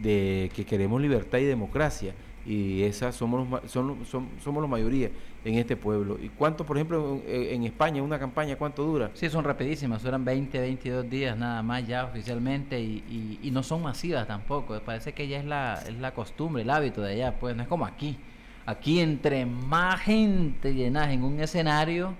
de 0.01 0.51
que 0.53 0.65
queremos 0.65 1.01
libertad 1.01 1.37
y 1.39 1.45
democracia 1.45 2.13
y 2.45 2.81
esas 2.83 3.15
somos 3.15 3.47
los, 3.49 3.71
son- 3.71 3.95
somos 4.43 4.61
la 4.61 4.67
mayoría 4.67 5.09
en 5.45 5.55
este 5.55 5.75
pueblo. 5.75 6.17
¿Y 6.21 6.29
cuánto, 6.29 6.65
por 6.65 6.77
ejemplo, 6.77 7.21
en, 7.27 7.63
España, 7.63 8.01
una 8.01 8.17
campaña, 8.19 8.55
cuánto 8.55 8.83
dura? 8.83 9.11
Sí, 9.13 9.29
son 9.29 9.43
rapidísimas, 9.43 10.01
duran 10.03 10.23
20, 10.23 10.59
22 10.59 11.09
días 11.09 11.37
nada 11.37 11.61
más 11.63 11.85
ya 11.87 12.05
oficialmente 12.05 12.79
y, 12.79 13.03
y- 13.09 13.39
y 13.47 13.51
no 13.51 13.61
son 13.63 13.81
masivas 13.83 14.27
tampoco. 14.27 14.79
Parece 14.79 15.13
que 15.13 15.27
ya 15.27 15.39
es 15.39 15.45
la, 15.45 15.81
es 15.87 15.95
la 15.97 16.13
costumbre, 16.13 16.61
el 16.63 16.69
hábito 16.69 17.01
de 17.01 17.13
allá, 17.13 17.39
pues 17.39 17.55
no 17.55 17.63
es 17.63 17.67
como 17.67 17.85
aquí. 17.85 18.17
Aquí 18.65 18.99
entre 19.01 19.45
más 19.45 19.99
gente 20.01 20.73
llenas 20.73 21.09
en 21.09 21.23
un 21.23 21.39
escenario, 21.41 22.13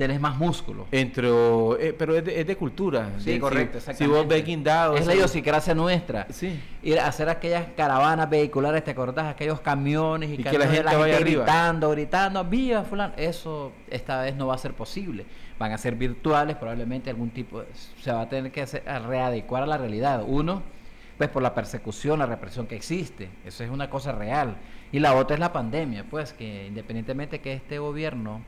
tenés 0.00 0.18
más 0.18 0.38
músculo. 0.38 0.86
Entre, 0.92 1.28
eh, 1.28 1.94
pero 1.96 2.16
es 2.16 2.24
de, 2.24 2.40
es 2.40 2.46
de 2.46 2.56
cultura. 2.56 3.10
Sí, 3.18 3.38
correcto, 3.38 3.78
Si, 3.80 3.92
si 3.92 4.06
vos 4.06 4.26
ves 4.26 4.42
guindado. 4.46 4.96
Es 4.96 5.04
la 5.04 5.12
si- 5.12 5.18
idiosincrasia 5.18 5.74
nuestra. 5.74 6.26
Sí. 6.30 6.58
Ir 6.82 6.98
a 6.98 7.06
hacer 7.06 7.28
aquellas 7.28 7.66
caravanas 7.76 8.30
vehiculares, 8.30 8.82
¿te 8.82 8.92
acordás? 8.92 9.26
Aquellos 9.26 9.60
camiones 9.60 10.30
y, 10.30 10.34
Y 10.34 10.36
que 10.38 10.58
la 10.58 10.64
de 10.66 10.76
gente 10.76 10.96
vaya 10.96 11.16
arriba. 11.18 11.44
gritando, 11.44 11.90
gritando, 11.90 12.44
viva 12.46 12.82
fulano. 12.84 13.12
Eso 13.18 13.72
esta 13.90 14.22
vez 14.22 14.34
no 14.34 14.46
va 14.46 14.54
a 14.54 14.58
ser 14.58 14.72
posible. 14.72 15.26
Van 15.58 15.70
a 15.72 15.76
ser 15.76 15.94
virtuales, 15.96 16.56
probablemente 16.56 17.10
algún 17.10 17.28
tipo, 17.28 17.60
de- 17.60 17.66
se 18.02 18.10
va 18.10 18.22
a 18.22 18.28
tener 18.30 18.50
que 18.50 18.62
hacer- 18.62 18.88
a 18.88 19.00
readecuar 19.00 19.62
a 19.64 19.66
la 19.66 19.76
realidad. 19.76 20.24
Uno, 20.26 20.62
pues 21.18 21.28
por 21.28 21.42
la 21.42 21.54
persecución, 21.54 22.18
la 22.20 22.24
represión 22.26 22.66
que 22.66 22.74
existe. 22.76 23.28
Eso 23.44 23.64
es 23.64 23.70
una 23.70 23.90
cosa 23.90 24.12
real. 24.12 24.56
Y 24.92 24.98
la 25.00 25.14
otra 25.14 25.34
es 25.34 25.40
la 25.40 25.52
pandemia, 25.52 26.04
pues 26.08 26.32
que 26.32 26.66
independientemente 26.68 27.40
que 27.42 27.52
este 27.52 27.78
gobierno 27.78 28.40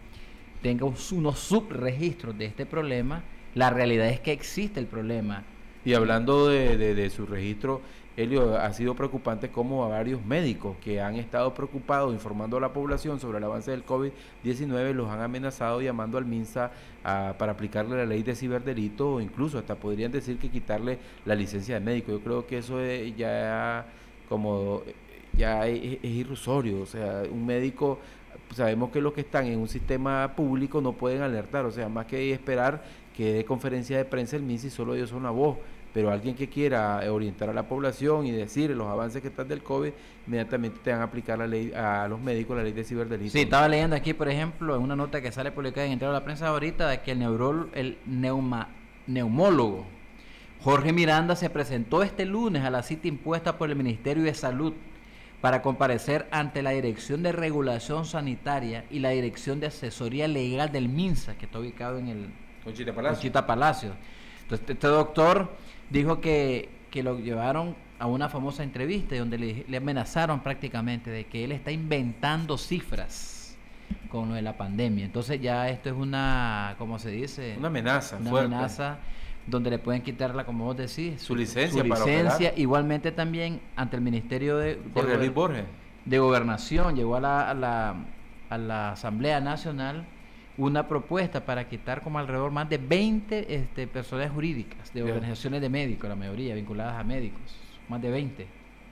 tenga 0.63 0.85
un- 0.87 0.95
unos 1.13 1.39
subregistros 1.39 2.37
de 2.39 2.47
este 2.47 2.67
problema, 2.67 3.23
la 3.55 3.71
realidad 3.71 4.09
es 4.09 4.21
que 4.21 4.33
existe 4.33 4.81
el 4.81 4.87
problema. 4.87 5.43
Y 5.85 5.95
hablando 5.95 6.47
de, 6.49 6.77
de- 6.77 6.95
de 6.95 7.11
su 7.11 7.27
registro, 7.27 7.81
Helio, 8.17 8.59
ha 8.59 8.71
sido 8.75 8.95
preocupante 8.95 9.49
como 9.49 9.85
a 9.85 9.89
varios 9.89 10.23
médicos 10.25 10.77
que 10.85 11.01
han 11.01 11.17
estado 11.17 11.55
preocupados 11.55 12.13
informando 12.13 12.59
a 12.59 12.61
la 12.61 12.71
población 12.73 13.19
sobre 13.19 13.39
el 13.39 13.45
avance 13.45 13.71
del 13.71 13.87
COVID-19 13.87 14.93
los 14.93 15.09
han 15.09 15.21
amenazado 15.23 15.81
llamando 15.81 16.19
al 16.19 16.27
MINSA 16.27 16.71
para 17.03 17.53
aplicarle 17.53 17.97
la 17.97 18.05
ley 18.05 18.23
de 18.23 18.35
ciberdelito 18.35 19.15
o 19.15 19.21
incluso 19.23 19.59
hasta 19.59 19.77
podrían 19.77 20.13
decir 20.13 20.37
que 20.37 20.51
quitarle 20.51 20.99
la 21.25 21.35
licencia 21.35 21.77
de 21.77 21.81
médico. 21.85 22.13
Yo 22.13 22.21
creo 22.21 22.47
que 22.47 22.59
eso 22.59 22.81
es 22.83 23.17
ya 23.17 23.87
como 24.29 24.83
ya 25.35 25.67
es, 25.67 25.99
es 26.03 26.11
irrisorio, 26.11 26.83
o 26.83 26.87
sea, 26.87 27.23
un 27.31 27.47
médico 27.47 27.99
sabemos 28.53 28.91
que 28.91 29.01
los 29.01 29.13
que 29.13 29.23
están 29.23 29.47
en 29.47 29.59
un 29.59 29.69
sistema 29.69 30.33
público 30.37 30.81
no 30.81 30.93
pueden 30.93 31.23
alertar, 31.23 31.65
o 31.65 31.71
sea, 31.71 31.89
más 31.89 32.07
que 32.07 32.33
esperar 32.33 32.83
que 33.17 33.33
dé 33.33 33.45
conferencia 33.45 33.97
de 33.97 34.05
prensa 34.05 34.37
el 34.37 34.43
MINSI, 34.43 34.71
solo 34.71 34.95
ellos 34.95 35.11
son 35.11 35.23
la 35.23 35.31
voz, 35.31 35.59
pero 35.93 36.11
alguien 36.11 36.35
que 36.35 36.49
quiera 36.49 37.01
orientar 37.13 37.51
a 37.51 37.53
la 37.53 37.69
población 37.69 38.27
y 38.27 38.31
decir 38.31 38.71
los 38.71 38.89
avances 38.89 39.21
que 39.21 39.29
están 39.29 39.49
del 39.49 39.63
COVID, 39.63 39.91
inmediatamente 40.27 40.79
te 40.83 40.91
van 40.91 41.01
a 41.01 41.05
aplicar 41.05 41.39
la 41.39 41.47
ley 41.47 41.73
a 41.75 42.07
los 42.09 42.21
médicos 42.21 42.57
la 42.57 42.63
ley 42.63 42.73
de 42.73 42.85
ciberdelito. 42.85 43.33
Sí, 43.33 43.41
estaba 43.41 43.69
leyendo 43.69 43.95
aquí, 43.95 44.15
por 44.15 44.29
ejemplo, 44.29 44.75
en 44.75 44.83
una 44.83 44.97
nota 44.97 45.21
que 45.21 45.31
sale 45.31 45.53
publicada 45.53 45.87
en 45.87 45.93
Entero 45.93 46.13
de 46.13 46.19
la 46.19 46.25
Prensa 46.25 46.49
ahorita, 46.49 46.89
de 46.89 47.01
que 47.03 47.13
el, 47.13 47.19
neurol, 47.19 47.71
el 47.75 47.99
neuma, 48.07 48.69
neumólogo 49.07 49.87
Jorge 50.63 50.93
Miranda 50.93 51.35
se 51.35 51.51
presentó 51.51 52.05
este 52.05 52.25
lunes 52.25 52.63
a 52.63 52.71
la 52.71 52.85
cita 52.85 53.09
impuesta 53.09 53.59
por 53.59 53.69
el 53.69 53.75
Ministerio 53.75 54.23
de 54.23 54.33
Salud 54.33 54.75
para 55.43 55.61
comparecer 55.61 56.29
ante 56.31 56.63
la 56.63 56.71
Dirección 56.71 57.23
de 57.25 57.33
Regulación 57.33 58.07
Sanitaria 58.07 58.85
y 58.91 59.01
la 59.01 59.11
Dirección 59.11 59.59
de 59.61 59.67
Asesoría 59.67 60.29
Legal 60.29 60.71
del 60.71 60.89
MINSA, 60.89 61.35
que 61.37 61.47
está 61.47 61.59
ubicado 61.59 61.99
en 61.99 62.09
el 62.09 62.31
Conchita 62.65 62.95
Palacio. 62.95 63.17
Conchita 63.17 63.47
Palacio. 63.47 63.93
Entonces, 64.43 64.71
este 64.71 64.87
doctor 64.87 65.51
dijo 65.91 66.21
que, 66.21 66.71
que 66.93 67.03
lo 67.03 67.19
llevaron 67.19 67.75
a 67.99 68.07
una 68.07 68.29
famosa 68.29 68.63
entrevista 68.63 69.17
donde 69.17 69.37
le, 69.37 69.65
le 69.69 69.77
amenazaron 69.77 70.41
prácticamente 70.41 71.11
de 71.11 71.25
que 71.27 71.43
él 71.45 71.51
está 71.51 71.73
inventando 71.73 72.57
cifras 72.57 73.57
con 74.11 74.29
lo 74.29 74.37
de 74.37 74.43
la 74.43 74.57
pandemia. 74.57 75.05
Entonces 75.05 75.41
ya 75.41 75.69
esto 75.69 75.89
es 75.89 75.97
una, 75.97 76.77
¿cómo 76.79 77.01
se 77.01 77.11
dice? 77.11 77.57
Una 77.59 77.67
amenaza 77.69 78.17
Una 78.17 78.31
fuerte. 78.31 78.47
amenaza 78.55 78.99
donde 79.47 79.71
le 79.71 79.79
pueden 79.79 80.03
quitarla, 80.03 80.45
como 80.45 80.65
vos 80.65 80.77
decís, 80.77 81.21
Su 81.21 81.35
licencia 81.35 81.83
su 81.83 81.89
licencia. 81.89 82.53
Igualmente 82.57 83.11
también 83.13 83.61
ante 83.77 83.97
el 83.97 84.03
Ministerio 84.03 84.57
de, 84.59 84.77
de 84.77 84.81
Jorge 84.95 85.15
Gober- 85.15 85.19
Luis 85.19 85.35
Borges. 85.35 85.65
de 86.05 86.19
Gobernación 86.19 86.95
llegó 86.97 87.17
a 87.17 87.21
la, 87.21 87.51
a 87.51 87.55
la, 87.55 87.95
a 88.51 88.59
la 88.59 88.93
Asamblea 88.93 89.41
Nacional 89.41 90.05
una 90.59 90.87
propuesta 90.87 91.45
para 91.45 91.69
quitar 91.69 92.03
como 92.03 92.19
alrededor 92.19 92.51
más 92.53 92.69
de 92.69 92.79
20 92.79 93.55
este, 93.55 93.87
personas 93.87 94.31
jurídicas 94.31 94.93
de 94.93 95.03
organizaciones 95.03 95.61
de 95.61 95.69
médicos, 95.69 96.09
la 96.09 96.15
mayoría 96.17 96.55
vinculadas 96.55 96.95
a 97.01 97.03
médicos, 97.05 97.41
más 97.89 98.01
de 98.03 98.11
20. 98.11 98.47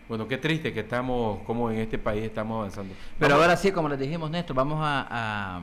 Bueno, 0.09 0.27
qué 0.27 0.39
triste 0.39 0.73
que 0.73 0.81
estamos, 0.81 1.39
como 1.45 1.71
en 1.71 1.79
este 1.79 1.97
país 1.99 2.25
estamos 2.25 2.57
avanzando. 2.59 2.95
Pero 3.19 3.35
Vamos- 3.35 3.43
ahora 3.45 3.57
sí, 3.57 3.71
como 3.71 3.89
les 3.89 3.99
dijimos, 4.01 4.29
Néstor, 4.31 4.57
vamos 4.57 4.79
a... 4.81 5.07
A, 5.09 5.63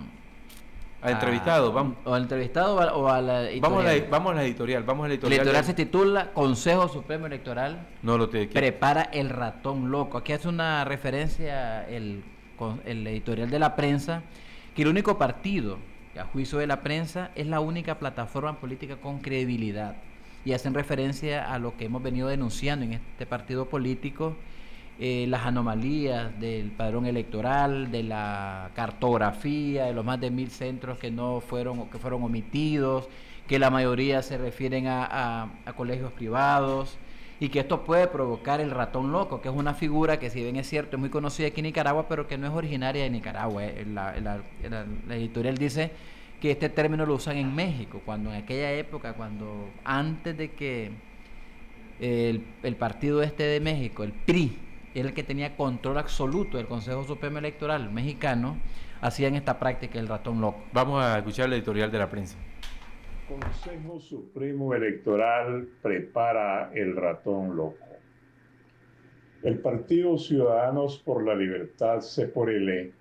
A 1.02 1.12
entrevistado, 1.12 1.72
vamos. 1.72 1.98
O 2.06 2.14
al 2.14 2.24
entrevistado 2.24 2.76
o 2.76 2.80
a, 2.82 2.94
o 2.96 3.08
a 3.08 3.22
la 3.22 3.34
Vamos 3.62 3.82
a, 3.82 3.84
la, 3.84 3.92
editorial. 3.94 4.10
vamos 4.12 4.32
a 4.32 4.36
la 4.36 4.44
editorial, 4.44 4.84
vamos 4.84 5.04
a 5.06 5.08
la 5.08 5.10
La 5.10 5.14
editorial. 5.14 5.40
editorial 5.42 5.64
de- 5.64 5.68
se 5.68 5.74
titula 5.76 6.32
Consejo 6.34 6.88
Supremo 6.88 7.28
Electoral 7.28 7.88
No 8.02 8.18
lo 8.18 8.30
te 8.30 8.48
prepara 8.48 9.04
el 9.14 9.30
ratón 9.30 9.92
loco. 9.92 10.18
Aquí 10.18 10.34
hace 10.34 10.48
una 10.48 10.84
referencia 10.86 11.88
el, 11.88 12.24
el 12.86 13.06
editorial 13.08 13.50
de 13.50 13.60
la 13.60 13.76
prensa, 13.76 14.24
que 14.76 14.82
el 14.82 14.88
único 14.88 15.18
partido, 15.20 15.78
a 16.20 16.24
juicio 16.26 16.58
de 16.58 16.66
la 16.68 16.82
prensa, 16.82 17.30
es 17.36 17.46
la 17.46 17.60
única 17.60 18.00
plataforma 18.00 18.60
política 18.60 18.96
con 18.98 19.20
credibilidad. 19.20 19.96
Y 20.46 20.54
hacen 20.54 20.74
referencia 20.74 21.54
a 21.54 21.60
lo 21.60 21.78
que 21.78 21.86
hemos 21.86 22.02
venido 22.02 22.28
denunciando 22.28 22.86
en 22.86 22.94
este 22.94 23.26
partido 23.28 23.66
político, 23.68 24.36
eh, 25.00 25.28
las 25.30 25.46
anomalías 25.46 26.40
del 26.40 26.72
padrón 26.72 27.06
electoral, 27.06 27.92
de 27.92 28.02
la 28.02 28.72
cartografía, 28.74 29.86
de 29.86 29.94
los 29.94 30.04
más 30.04 30.20
de 30.20 30.32
mil 30.32 30.50
centros 30.50 30.98
que 30.98 31.12
no 31.12 31.40
fueron 31.40 31.88
que 31.90 32.00
fueron 32.00 32.24
omitidos, 32.24 33.08
que 33.48 33.60
la 33.60 33.70
mayoría 33.70 34.24
se 34.24 34.40
refieren 34.40 34.86
a, 34.88 35.52
colegios 35.76 36.12
privados 36.14 36.98
y 37.40 37.50
que 37.50 37.60
esto 37.60 37.84
puede 37.84 38.08
provocar 38.08 38.60
el 38.60 38.72
ratón 38.72 39.12
loco, 39.12 39.40
que 39.40 39.50
es 39.50 39.56
una 39.56 39.76
figura 39.76 40.18
que 40.18 40.32
si 40.32 40.42
bien 40.42 40.56
es 40.56 40.68
cierto 40.68 40.96
es 40.98 41.00
muy 41.00 41.12
conocida 41.12 41.48
aquí 41.50 41.60
en 41.60 41.66
Nicaragua, 41.66 42.08
pero 42.10 42.28
que 42.28 42.40
no 42.40 42.48
es 42.48 42.54
originaria 42.54 43.04
de 43.04 43.12
Nicaragua. 43.12 43.66
eh. 43.66 43.86
La, 43.86 44.42
editorial 45.12 45.58
dice 45.58 45.92
que 46.42 46.50
este 46.50 46.70
término 46.70 47.06
lo 47.06 47.14
usan 47.14 47.38
en 47.38 47.54
México, 47.54 48.02
cuando 48.04 48.32
en 48.34 48.42
aquella 48.42 48.72
época, 48.72 49.14
cuando 49.14 49.70
antes 49.84 50.36
de 50.36 50.52
que 50.54 50.92
el 52.00 52.76
partido 52.80 53.22
este 53.22 53.44
de 53.44 53.60
México, 53.60 54.04
el 54.04 54.12
PRI, 54.14 54.67
era 55.00 55.10
el 55.10 55.14
que 55.14 55.24
tenía 55.24 55.56
control 55.56 56.00
absoluto 56.00 56.58
del 56.58 56.66
Consejo 56.66 57.04
Supremo 57.04 57.38
Electoral 57.38 57.92
mexicano, 57.92 58.58
hacían 59.00 59.36
esta 59.36 59.60
práctica 59.60 60.00
el 60.00 60.08
ratón 60.08 60.42
loco. 60.42 60.64
Vamos 60.74 61.04
a 61.04 61.20
escuchar 61.20 61.50
la 61.50 61.56
editorial 61.56 61.92
de 61.92 62.00
la 62.00 62.10
prensa. 62.10 62.38
Consejo 63.28 64.00
Supremo 64.00 64.74
Electoral 64.74 65.68
prepara 65.84 66.72
el 66.74 66.96
ratón 66.96 67.56
loco. 67.56 67.86
El 69.44 69.60
Partido 69.60 70.18
Ciudadanos 70.18 70.98
por 70.98 71.24
la 71.24 71.36
Libertad, 71.36 72.02
C 72.02 72.28
por 72.28 72.50
L, 72.50 72.92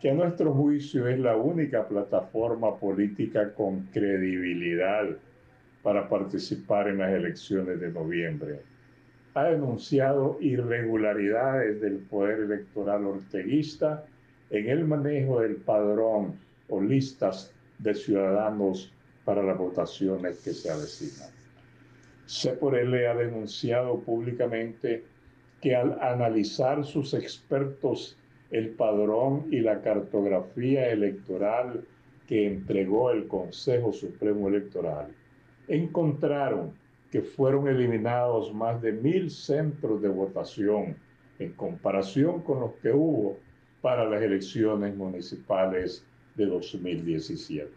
que 0.00 0.10
a 0.10 0.14
nuestro 0.14 0.52
juicio 0.52 1.06
es 1.06 1.20
la 1.20 1.36
única 1.36 1.86
plataforma 1.86 2.76
política 2.76 3.54
con 3.54 3.84
credibilidad 3.92 5.06
para 5.82 6.08
participar 6.08 6.88
en 6.88 6.98
las 6.98 7.12
elecciones 7.12 7.78
de 7.78 7.90
noviembre, 7.90 8.60
ha 9.38 9.50
denunciado 9.50 10.36
irregularidades 10.40 11.80
del 11.80 11.98
poder 11.98 12.40
electoral 12.40 13.06
orteguista 13.06 14.04
en 14.50 14.68
el 14.68 14.84
manejo 14.84 15.40
del 15.40 15.56
padrón 15.56 16.34
o 16.68 16.80
listas 16.80 17.52
de 17.78 17.94
ciudadanos 17.94 18.92
para 19.24 19.42
las 19.42 19.56
votaciones 19.56 20.38
que 20.38 20.52
se 20.52 20.70
avecinan. 20.70 21.30
C 22.26 22.52
por 22.54 22.76
L 22.76 23.06
ha 23.06 23.14
denunciado 23.14 24.00
públicamente 24.00 25.04
que 25.60 25.76
al 25.76 26.00
analizar 26.00 26.84
sus 26.84 27.14
expertos 27.14 28.16
el 28.50 28.70
padrón 28.70 29.46
y 29.50 29.60
la 29.60 29.80
cartografía 29.82 30.90
electoral 30.90 31.84
que 32.26 32.46
entregó 32.46 33.10
el 33.10 33.28
Consejo 33.28 33.92
Supremo 33.92 34.48
Electoral, 34.48 35.08
encontraron 35.68 36.72
que 37.10 37.22
fueron 37.22 37.68
eliminados 37.68 38.52
más 38.54 38.80
de 38.82 38.92
mil 38.92 39.30
centros 39.30 40.02
de 40.02 40.08
votación 40.08 40.96
en 41.38 41.52
comparación 41.52 42.42
con 42.42 42.60
los 42.60 42.72
que 42.82 42.92
hubo 42.92 43.38
para 43.80 44.04
las 44.04 44.20
elecciones 44.22 44.94
municipales 44.96 46.04
de 46.34 46.46
2017. 46.46 47.70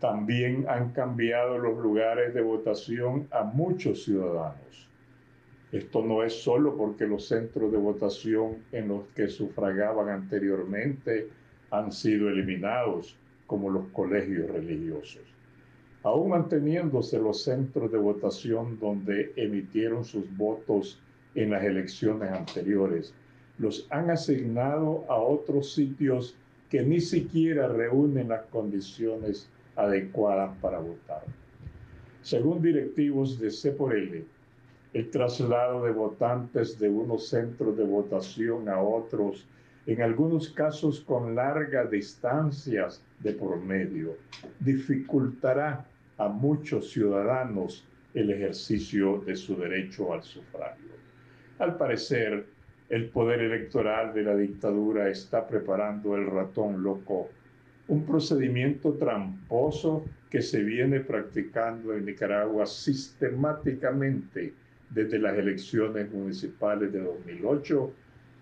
También 0.00 0.66
han 0.68 0.92
cambiado 0.92 1.58
los 1.58 1.78
lugares 1.78 2.34
de 2.34 2.42
votación 2.42 3.28
a 3.30 3.44
muchos 3.44 4.04
ciudadanos. 4.04 4.88
Esto 5.72 6.04
no 6.04 6.22
es 6.22 6.32
solo 6.32 6.76
porque 6.76 7.06
los 7.06 7.26
centros 7.26 7.72
de 7.72 7.78
votación 7.78 8.58
en 8.72 8.88
los 8.88 9.06
que 9.14 9.28
sufragaban 9.28 10.08
anteriormente 10.08 11.28
han 11.70 11.92
sido 11.92 12.28
eliminados, 12.28 13.16
como 13.46 13.70
los 13.70 13.86
colegios 13.88 14.50
religiosos. 14.50 15.35
Aún 16.06 16.28
manteniéndose 16.28 17.18
los 17.18 17.42
centros 17.42 17.90
de 17.90 17.98
votación 17.98 18.78
donde 18.78 19.32
emitieron 19.34 20.04
sus 20.04 20.24
votos 20.36 21.00
en 21.34 21.50
las 21.50 21.64
elecciones 21.64 22.30
anteriores, 22.30 23.12
los 23.58 23.88
han 23.90 24.10
asignado 24.10 25.04
a 25.08 25.16
otros 25.16 25.72
sitios 25.72 26.36
que 26.70 26.82
ni 26.82 27.00
siquiera 27.00 27.66
reúnen 27.66 28.28
las 28.28 28.42
condiciones 28.52 29.48
adecuadas 29.74 30.56
para 30.60 30.78
votar. 30.78 31.24
Según 32.22 32.62
directivos 32.62 33.40
de 33.40 33.50
C 33.50 33.74
el 34.92 35.10
traslado 35.10 35.82
de 35.82 35.90
votantes 35.90 36.78
de 36.78 36.88
unos 36.88 37.26
centros 37.26 37.76
de 37.76 37.84
votación 37.84 38.68
a 38.68 38.80
otros, 38.80 39.44
en 39.86 40.00
algunos 40.02 40.50
casos 40.50 41.00
con 41.00 41.34
largas 41.34 41.90
distancias 41.90 43.02
de 43.18 43.32
por 43.32 43.60
medio, 43.60 44.14
dificultará 44.60 45.84
a 46.18 46.28
muchos 46.28 46.90
ciudadanos 46.90 47.86
el 48.14 48.30
ejercicio 48.30 49.22
de 49.26 49.36
su 49.36 49.56
derecho 49.56 50.12
al 50.12 50.22
sufragio. 50.22 50.92
Al 51.58 51.76
parecer, 51.76 52.46
el 52.88 53.08
poder 53.08 53.40
electoral 53.40 54.14
de 54.14 54.22
la 54.22 54.36
dictadura 54.36 55.08
está 55.08 55.46
preparando 55.46 56.16
el 56.16 56.26
ratón 56.26 56.82
loco, 56.82 57.28
un 57.88 58.04
procedimiento 58.06 58.94
tramposo 58.94 60.04
que 60.30 60.40
se 60.40 60.62
viene 60.62 61.00
practicando 61.00 61.94
en 61.94 62.06
Nicaragua 62.06 62.66
sistemáticamente 62.66 64.54
desde 64.90 65.18
las 65.18 65.36
elecciones 65.36 66.10
municipales 66.12 66.92
de 66.92 67.00
2008, 67.00 67.92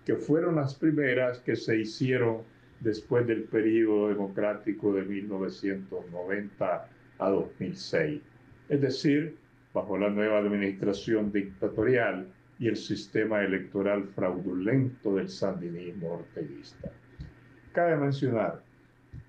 que 0.05 0.15
fueron 0.15 0.55
las 0.55 0.75
primeras 0.75 1.39
que 1.39 1.55
se 1.55 1.79
hicieron 1.79 2.43
después 2.79 3.25
del 3.25 3.43
periodo 3.43 4.09
democrático 4.09 4.93
de 4.93 5.03
1990 5.03 6.89
a 7.19 7.29
2006, 7.29 8.21
es 8.69 8.81
decir, 8.81 9.35
bajo 9.73 9.97
la 9.97 10.09
nueva 10.09 10.39
administración 10.39 11.31
dictatorial 11.31 12.27
y 12.59 12.67
el 12.67 12.77
sistema 12.77 13.43
electoral 13.43 14.05
fraudulento 14.15 15.15
del 15.15 15.29
sandinismo 15.29 16.13
orteguista. 16.13 16.91
Cabe 17.73 17.97
mencionar 17.97 18.61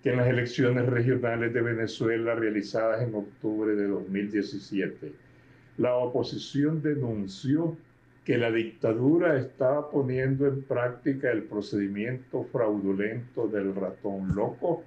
que 0.03 0.11
en 0.11 0.19
las 0.19 0.29
elecciones 0.29 0.87
regionales 0.87 1.53
de 1.53 1.63
Venezuela 1.63 2.35
realizadas 2.35 3.03
en 3.03 3.15
octubre 3.15 3.75
de 3.75 3.89
2017, 3.89 5.13
la 5.79 5.97
oposición 5.97 6.81
denunció 6.81 7.77
que 8.25 8.39
la 8.39 8.51
dictadura 8.51 9.39
estaba 9.39 9.91
poniendo 9.91 10.47
en 10.47 10.63
práctica 10.63 11.31
el 11.31 11.45
procedimiento 11.45 12.45
fraudulento 12.45 13.47
del 13.49 13.75
ratón 13.75 14.35
loco, 14.35 14.85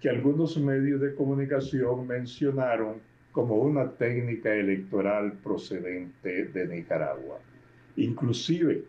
que 0.00 0.08
algunos 0.08 0.56
medios 0.58 1.00
de 1.00 1.14
comunicación 1.14 2.06
mencionaron 2.06 2.96
como 3.32 3.56
una 3.56 3.90
técnica 3.92 4.54
electoral 4.54 5.32
procedente 5.42 6.46
de 6.46 6.66
Nicaragua. 6.66 7.38
Inclusive, 7.96 8.84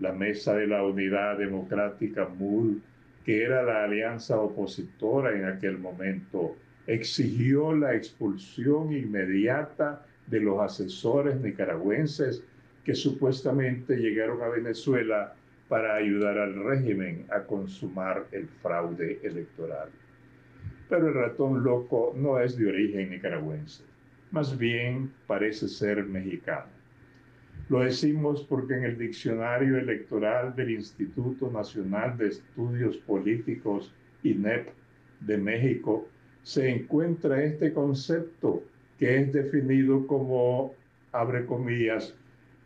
la 0.00 0.12
Mesa 0.12 0.54
de 0.54 0.66
la 0.66 0.84
Unidad 0.84 1.38
Democrática 1.38 2.28
MUD, 2.28 2.78
que 3.24 3.42
era 3.42 3.62
la 3.62 3.84
alianza 3.84 4.40
opositora 4.40 5.36
en 5.36 5.44
aquel 5.44 5.78
momento, 5.78 6.56
exigió 6.86 7.74
la 7.74 7.94
expulsión 7.94 8.92
inmediata 8.92 10.06
de 10.26 10.40
los 10.40 10.60
asesores 10.60 11.40
nicaragüenses 11.40 12.42
que 12.84 12.94
supuestamente 12.94 13.96
llegaron 13.96 14.42
a 14.42 14.48
Venezuela 14.48 15.34
para 15.68 15.96
ayudar 15.96 16.38
al 16.38 16.54
régimen 16.64 17.26
a 17.30 17.40
consumar 17.40 18.26
el 18.32 18.48
fraude 18.62 19.20
electoral. 19.22 19.90
Pero 20.88 21.08
el 21.08 21.14
ratón 21.14 21.62
loco 21.62 22.14
no 22.16 22.40
es 22.40 22.56
de 22.56 22.68
origen 22.68 23.10
nicaragüense, 23.10 23.84
más 24.30 24.56
bien 24.56 25.12
parece 25.26 25.68
ser 25.68 26.04
mexicano. 26.04 26.78
Lo 27.68 27.80
decimos 27.80 28.46
porque 28.48 28.74
en 28.74 28.84
el 28.84 28.98
diccionario 28.98 29.76
electoral 29.76 30.56
del 30.56 30.70
Instituto 30.70 31.50
Nacional 31.50 32.16
de 32.16 32.28
Estudios 32.28 32.96
Políticos, 32.98 33.92
INEP, 34.22 34.68
de 35.20 35.36
México, 35.36 36.08
se 36.42 36.70
encuentra 36.70 37.42
este 37.42 37.72
concepto 37.74 38.62
que 38.98 39.18
es 39.18 39.32
definido 39.32 40.06
como, 40.06 40.74
abre 41.12 41.44
comillas, 41.44 42.14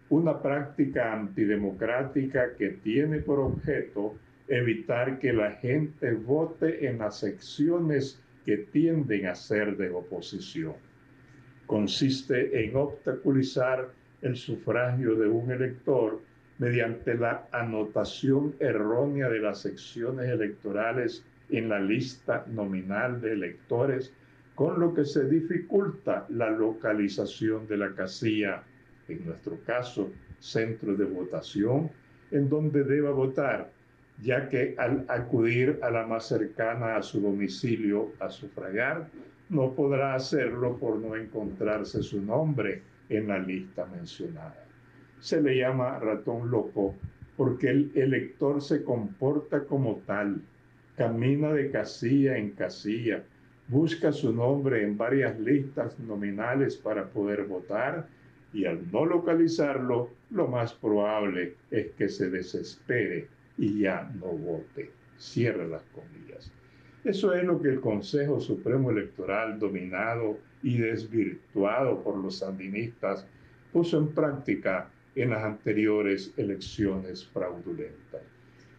una 0.08 0.40
práctica 0.40 1.12
antidemocrática 1.12 2.54
que 2.56 2.70
tiene 2.70 3.18
por 3.18 3.40
objeto 3.40 4.14
evitar 4.52 5.18
que 5.18 5.32
la 5.32 5.52
gente 5.52 6.12
vote 6.12 6.86
en 6.86 6.98
las 6.98 7.20
secciones 7.20 8.20
que 8.44 8.58
tienden 8.58 9.26
a 9.26 9.34
ser 9.34 9.78
de 9.78 9.88
oposición. 9.88 10.74
Consiste 11.66 12.62
en 12.62 12.76
obstaculizar 12.76 13.88
el 14.20 14.36
sufragio 14.36 15.14
de 15.14 15.26
un 15.26 15.50
elector 15.50 16.20
mediante 16.58 17.14
la 17.14 17.48
anotación 17.50 18.54
errónea 18.60 19.30
de 19.30 19.38
las 19.38 19.62
secciones 19.62 20.28
electorales 20.28 21.24
en 21.48 21.70
la 21.70 21.80
lista 21.80 22.44
nominal 22.50 23.22
de 23.22 23.32
electores, 23.32 24.12
con 24.54 24.78
lo 24.78 24.92
que 24.92 25.06
se 25.06 25.30
dificulta 25.30 26.26
la 26.28 26.50
localización 26.50 27.66
de 27.66 27.78
la 27.78 27.94
casilla, 27.94 28.62
en 29.08 29.24
nuestro 29.24 29.58
caso, 29.64 30.12
centro 30.40 30.94
de 30.94 31.06
votación, 31.06 31.90
en 32.30 32.50
donde 32.50 32.84
deba 32.84 33.12
votar, 33.12 33.70
ya 34.22 34.48
que 34.48 34.74
al 34.78 35.04
acudir 35.08 35.80
a 35.82 35.90
la 35.90 36.06
más 36.06 36.28
cercana 36.28 36.96
a 36.96 37.02
su 37.02 37.20
domicilio 37.20 38.12
a 38.20 38.30
sufragar, 38.30 39.08
no 39.48 39.72
podrá 39.72 40.14
hacerlo 40.14 40.76
por 40.78 40.98
no 40.98 41.16
encontrarse 41.16 42.02
su 42.02 42.22
nombre 42.22 42.82
en 43.08 43.28
la 43.28 43.38
lista 43.38 43.84
mencionada. 43.86 44.64
Se 45.18 45.42
le 45.42 45.56
llama 45.56 45.98
ratón 45.98 46.50
loco 46.50 46.94
porque 47.36 47.68
el 47.68 47.90
elector 47.94 48.62
se 48.62 48.84
comporta 48.84 49.64
como 49.64 49.96
tal, 50.06 50.40
camina 50.96 51.52
de 51.52 51.70
casilla 51.70 52.36
en 52.36 52.50
casilla, 52.50 53.24
busca 53.68 54.12
su 54.12 54.32
nombre 54.32 54.84
en 54.84 54.96
varias 54.96 55.38
listas 55.40 55.98
nominales 55.98 56.76
para 56.76 57.08
poder 57.08 57.44
votar 57.44 58.06
y 58.52 58.66
al 58.66 58.80
no 58.92 59.04
localizarlo, 59.04 60.10
lo 60.30 60.46
más 60.46 60.74
probable 60.74 61.54
es 61.70 61.90
que 61.92 62.08
se 62.08 62.30
desespere 62.30 63.26
y 63.58 63.80
ya 63.80 64.10
no 64.18 64.26
vote. 64.26 64.90
Cierre 65.18 65.68
las 65.68 65.82
comillas. 65.94 66.50
Eso 67.04 67.32
es 67.32 67.44
lo 67.44 67.60
que 67.60 67.68
el 67.68 67.80
Consejo 67.80 68.40
Supremo 68.40 68.90
Electoral, 68.90 69.58
dominado 69.58 70.38
y 70.62 70.78
desvirtuado 70.78 72.02
por 72.02 72.16
los 72.16 72.38
sandinistas, 72.38 73.26
puso 73.72 73.98
en 73.98 74.08
práctica 74.08 74.88
en 75.14 75.30
las 75.30 75.42
anteriores 75.42 76.32
elecciones 76.36 77.26
fraudulentas. 77.26 78.22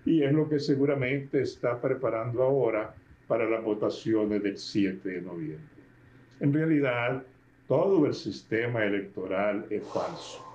Y 0.05 0.23
es 0.23 0.33
lo 0.33 0.49
que 0.49 0.59
seguramente 0.59 1.41
está 1.41 1.79
preparando 1.79 2.43
ahora 2.43 2.93
para 3.27 3.49
las 3.49 3.63
votaciones 3.63 4.43
del 4.43 4.57
7 4.57 5.07
de 5.07 5.21
noviembre. 5.21 5.83
En 6.39 6.53
realidad, 6.53 7.23
todo 7.67 8.05
el 8.05 8.13
sistema 8.13 8.83
electoral 8.83 9.65
es 9.69 9.83
falso. 9.83 10.52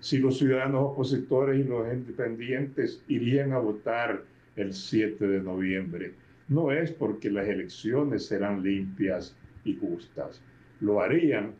Si 0.00 0.18
los 0.18 0.38
ciudadanos 0.38 0.92
opositores 0.92 1.58
y 1.58 1.68
los 1.68 1.92
independientes 1.92 3.02
irían 3.08 3.52
a 3.52 3.58
votar 3.58 4.22
el 4.56 4.72
7 4.72 5.26
de 5.26 5.40
noviembre, 5.40 6.14
no 6.48 6.72
es 6.72 6.92
porque 6.92 7.30
las 7.30 7.48
elecciones 7.48 8.26
serán 8.26 8.62
limpias 8.62 9.36
y 9.64 9.76
justas. 9.76 10.40
Lo 10.80 11.00
harían 11.00 11.54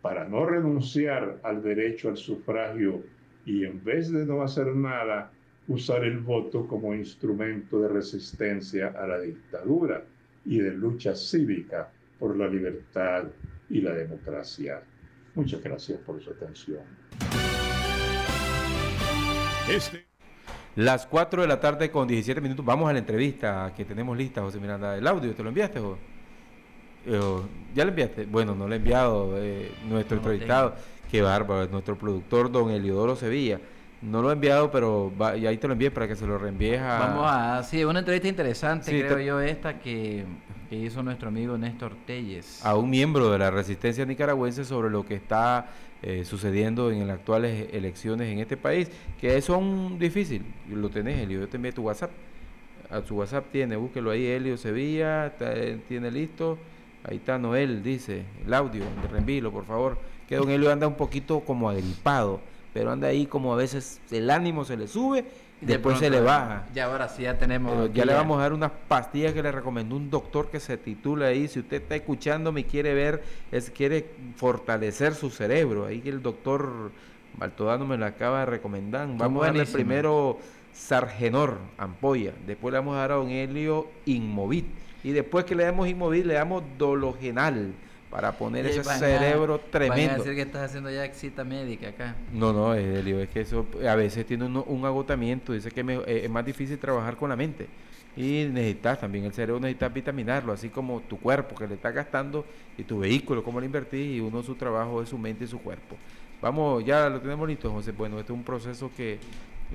para 0.00 0.28
no 0.28 0.44
renunciar 0.44 1.40
al 1.42 1.62
derecho 1.62 2.08
al 2.08 2.16
sufragio 2.16 3.02
y 3.46 3.64
en 3.64 3.82
vez 3.84 4.10
de 4.10 4.24
no 4.24 4.42
hacer 4.42 4.74
nada, 4.74 5.30
usar 5.68 6.04
el 6.04 6.18
voto 6.18 6.66
como 6.66 6.94
instrumento 6.94 7.80
de 7.80 7.88
resistencia 7.88 8.88
a 8.88 9.06
la 9.06 9.20
dictadura 9.20 10.04
y 10.44 10.58
de 10.58 10.72
lucha 10.72 11.14
cívica 11.14 11.90
por 12.18 12.36
la 12.36 12.48
libertad 12.48 13.24
y 13.70 13.80
la 13.80 13.94
democracia. 13.94 14.82
Muchas 15.34 15.62
gracias 15.62 15.98
por 16.00 16.22
su 16.22 16.30
atención. 16.30 17.03
Este. 19.68 20.04
Las 20.76 21.06
4 21.06 21.42
de 21.42 21.48
la 21.48 21.60
tarde 21.60 21.90
con 21.90 22.06
17 22.06 22.40
minutos. 22.40 22.64
Vamos 22.64 22.90
a 22.90 22.92
la 22.92 22.98
entrevista 22.98 23.72
que 23.76 23.84
tenemos 23.84 24.16
lista, 24.16 24.42
José 24.42 24.58
Miranda. 24.58 24.96
¿El 24.96 25.06
audio 25.06 25.34
te 25.34 25.42
lo 25.42 25.48
enviaste, 25.48 25.80
José? 25.80 26.00
Eh, 27.06 27.40
¿Ya 27.74 27.84
lo 27.84 27.90
enviaste? 27.90 28.26
Bueno, 28.26 28.54
no 28.54 28.66
lo 28.66 28.74
he 28.74 28.76
enviado 28.76 29.32
eh, 29.36 29.72
nuestro 29.88 30.18
entrevistado. 30.18 30.74
Qué 31.10 31.22
bárbaro, 31.22 31.66
nuestro 31.68 31.96
productor, 31.96 32.50
don 32.50 32.70
Eliodoro 32.70 33.16
Sevilla. 33.16 33.60
No 34.02 34.20
lo 34.20 34.30
he 34.30 34.32
enviado, 34.34 34.70
pero 34.70 35.12
y 35.38 35.46
ahí 35.46 35.56
te 35.56 35.66
lo 35.66 35.72
envié 35.72 35.90
para 35.90 36.06
que 36.06 36.16
se 36.16 36.26
lo 36.26 36.36
reenvíes 36.36 36.80
a... 36.80 36.98
Vamos 36.98 37.26
a... 37.26 37.62
Sí, 37.62 37.84
una 37.84 38.00
entrevista 38.00 38.28
interesante, 38.28 38.90
creo 38.90 39.18
yo, 39.20 39.40
esta 39.40 39.78
que, 39.78 40.26
que, 40.68 40.76
hizo 40.76 41.02
nuestro 41.02 41.28
amigo 41.28 41.56
Néstor 41.56 41.94
Telles. 42.04 42.62
A 42.66 42.74
un 42.74 42.90
miembro 42.90 43.30
de 43.30 43.38
la 43.38 43.50
resistencia 43.50 44.04
nicaragüense 44.04 44.64
sobre 44.64 44.90
lo 44.90 45.06
que 45.06 45.14
está 45.14 45.68
eh, 46.06 46.22
sucediendo 46.26 46.90
en 46.90 47.06
las 47.06 47.16
actuales 47.16 47.68
elecciones 47.72 48.30
en 48.30 48.38
este 48.38 48.58
país, 48.58 48.90
que 49.18 49.40
son 49.40 49.98
difíciles. 49.98 50.46
Lo 50.68 50.90
tenés, 50.90 51.20
Elio, 51.20 51.40
yo 51.40 51.48
te 51.48 51.56
envié 51.56 51.72
tu 51.72 51.80
WhatsApp. 51.80 52.10
A 52.90 53.00
su 53.00 53.16
WhatsApp 53.16 53.46
tiene, 53.50 53.76
búsquelo 53.76 54.10
ahí, 54.10 54.26
Elio 54.26 54.58
Sevilla, 54.58 55.32
eh, 55.40 55.80
tiene 55.88 56.10
listo. 56.10 56.58
Ahí 57.04 57.16
está 57.16 57.38
Noel, 57.38 57.82
dice, 57.82 58.22
el 58.46 58.52
audio, 58.52 58.84
de 59.00 59.08
reenvílo, 59.08 59.50
por 59.50 59.64
favor. 59.64 59.96
Que 60.28 60.36
don 60.36 60.50
Elio 60.50 60.70
anda 60.70 60.86
un 60.86 60.94
poquito 60.94 61.40
como 61.40 61.70
agripado 61.70 62.40
pero 62.74 62.90
anda 62.90 63.06
ahí 63.06 63.26
como 63.26 63.54
a 63.54 63.56
veces 63.56 64.00
el 64.10 64.28
ánimo 64.28 64.64
se 64.64 64.76
le 64.76 64.88
sube 64.88 65.24
y 65.62 65.64
después 65.64 65.96
se 66.00 66.10
le 66.10 66.20
baja. 66.20 66.66
Ya 66.74 66.86
ahora 66.86 67.08
sí 67.08 67.22
ya 67.22 67.38
tenemos. 67.38 67.90
ya 67.94 68.04
le 68.04 68.12
vamos 68.12 68.38
a 68.38 68.42
dar 68.42 68.52
unas 68.52 68.72
pastillas 68.88 69.32
que 69.32 69.44
le 69.44 69.52
recomendó 69.52 69.94
un 69.94 70.10
doctor 70.10 70.50
que 70.50 70.58
se 70.58 70.76
titula 70.76 71.28
ahí. 71.28 71.46
Si 71.46 71.60
usted 71.60 71.82
está 71.82 71.94
escuchando, 71.94 72.50
me 72.50 72.64
quiere 72.64 72.92
ver, 72.92 73.22
es 73.52 73.70
quiere 73.70 74.10
fortalecer 74.34 75.14
su 75.14 75.30
cerebro. 75.30 75.86
Ahí 75.86 76.00
que 76.00 76.08
el 76.08 76.20
doctor 76.20 76.90
Baltodano 77.38 77.86
me 77.86 77.96
lo 77.96 78.06
acaba 78.06 78.40
de 78.40 78.46
recomendar. 78.46 79.08
Vamos 79.16 79.44
a 79.44 79.46
darle 79.46 79.66
primero 79.66 80.38
Sargenor, 80.72 81.58
ampolla. 81.78 82.32
Después 82.44 82.72
le 82.72 82.78
vamos 82.78 82.96
a 82.96 82.98
dar 82.98 83.12
a 83.12 83.14
Don 83.14 83.30
Helio 83.30 83.88
Inmovit. 84.06 84.66
Y 85.04 85.12
después 85.12 85.44
que 85.44 85.54
le 85.54 85.62
damos 85.62 85.86
Inmovit, 85.86 86.26
le 86.26 86.34
damos 86.34 86.64
Dologenal 86.76 87.72
para 88.14 88.30
poner 88.30 88.64
ese 88.64 88.84
cerebro 88.84 89.58
tremendo. 89.58 90.06
Van 90.06 90.10
a 90.14 90.18
decir 90.18 90.36
que 90.36 90.42
estás 90.42 90.62
haciendo 90.62 90.88
ya 90.88 91.04
excita 91.04 91.42
médica 91.42 91.88
acá. 91.88 92.14
No, 92.32 92.52
no, 92.52 92.72
es 92.72 93.28
que 93.30 93.40
eso 93.40 93.66
a 93.84 93.96
veces 93.96 94.24
tiene 94.24 94.44
un, 94.44 94.84
agotamiento, 94.84 95.52
dice 95.52 95.68
que 95.68 95.80
eh, 95.80 96.20
es 96.22 96.30
más 96.30 96.46
difícil 96.46 96.78
trabajar 96.78 97.16
con 97.16 97.28
la 97.28 97.34
mente. 97.34 97.66
Y 98.16 98.44
necesitas 98.52 99.00
también 99.00 99.24
el 99.24 99.32
cerebro, 99.32 99.58
necesitas 99.58 99.92
vitaminarlo, 99.92 100.52
así 100.52 100.68
como 100.68 101.00
tu 101.00 101.18
cuerpo 101.18 101.56
que 101.56 101.66
le 101.66 101.74
está 101.74 101.90
gastando 101.90 102.46
y 102.78 102.84
tu 102.84 103.00
vehículo, 103.00 103.42
como 103.42 103.58
lo 103.58 103.66
invertís, 103.66 104.18
y 104.18 104.20
uno 104.20 104.44
su 104.44 104.54
trabajo 104.54 105.02
es 105.02 105.08
su 105.08 105.18
mente 105.18 105.42
y 105.42 105.48
su 105.48 105.58
cuerpo. 105.58 105.96
Vamos, 106.40 106.84
ya 106.84 107.08
lo 107.08 107.20
tenemos 107.20 107.48
listo, 107.48 107.68
José. 107.72 107.90
Bueno, 107.90 108.20
este 108.20 108.32
es 108.32 108.38
un 108.38 108.44
proceso 108.44 108.92
que 108.96 109.18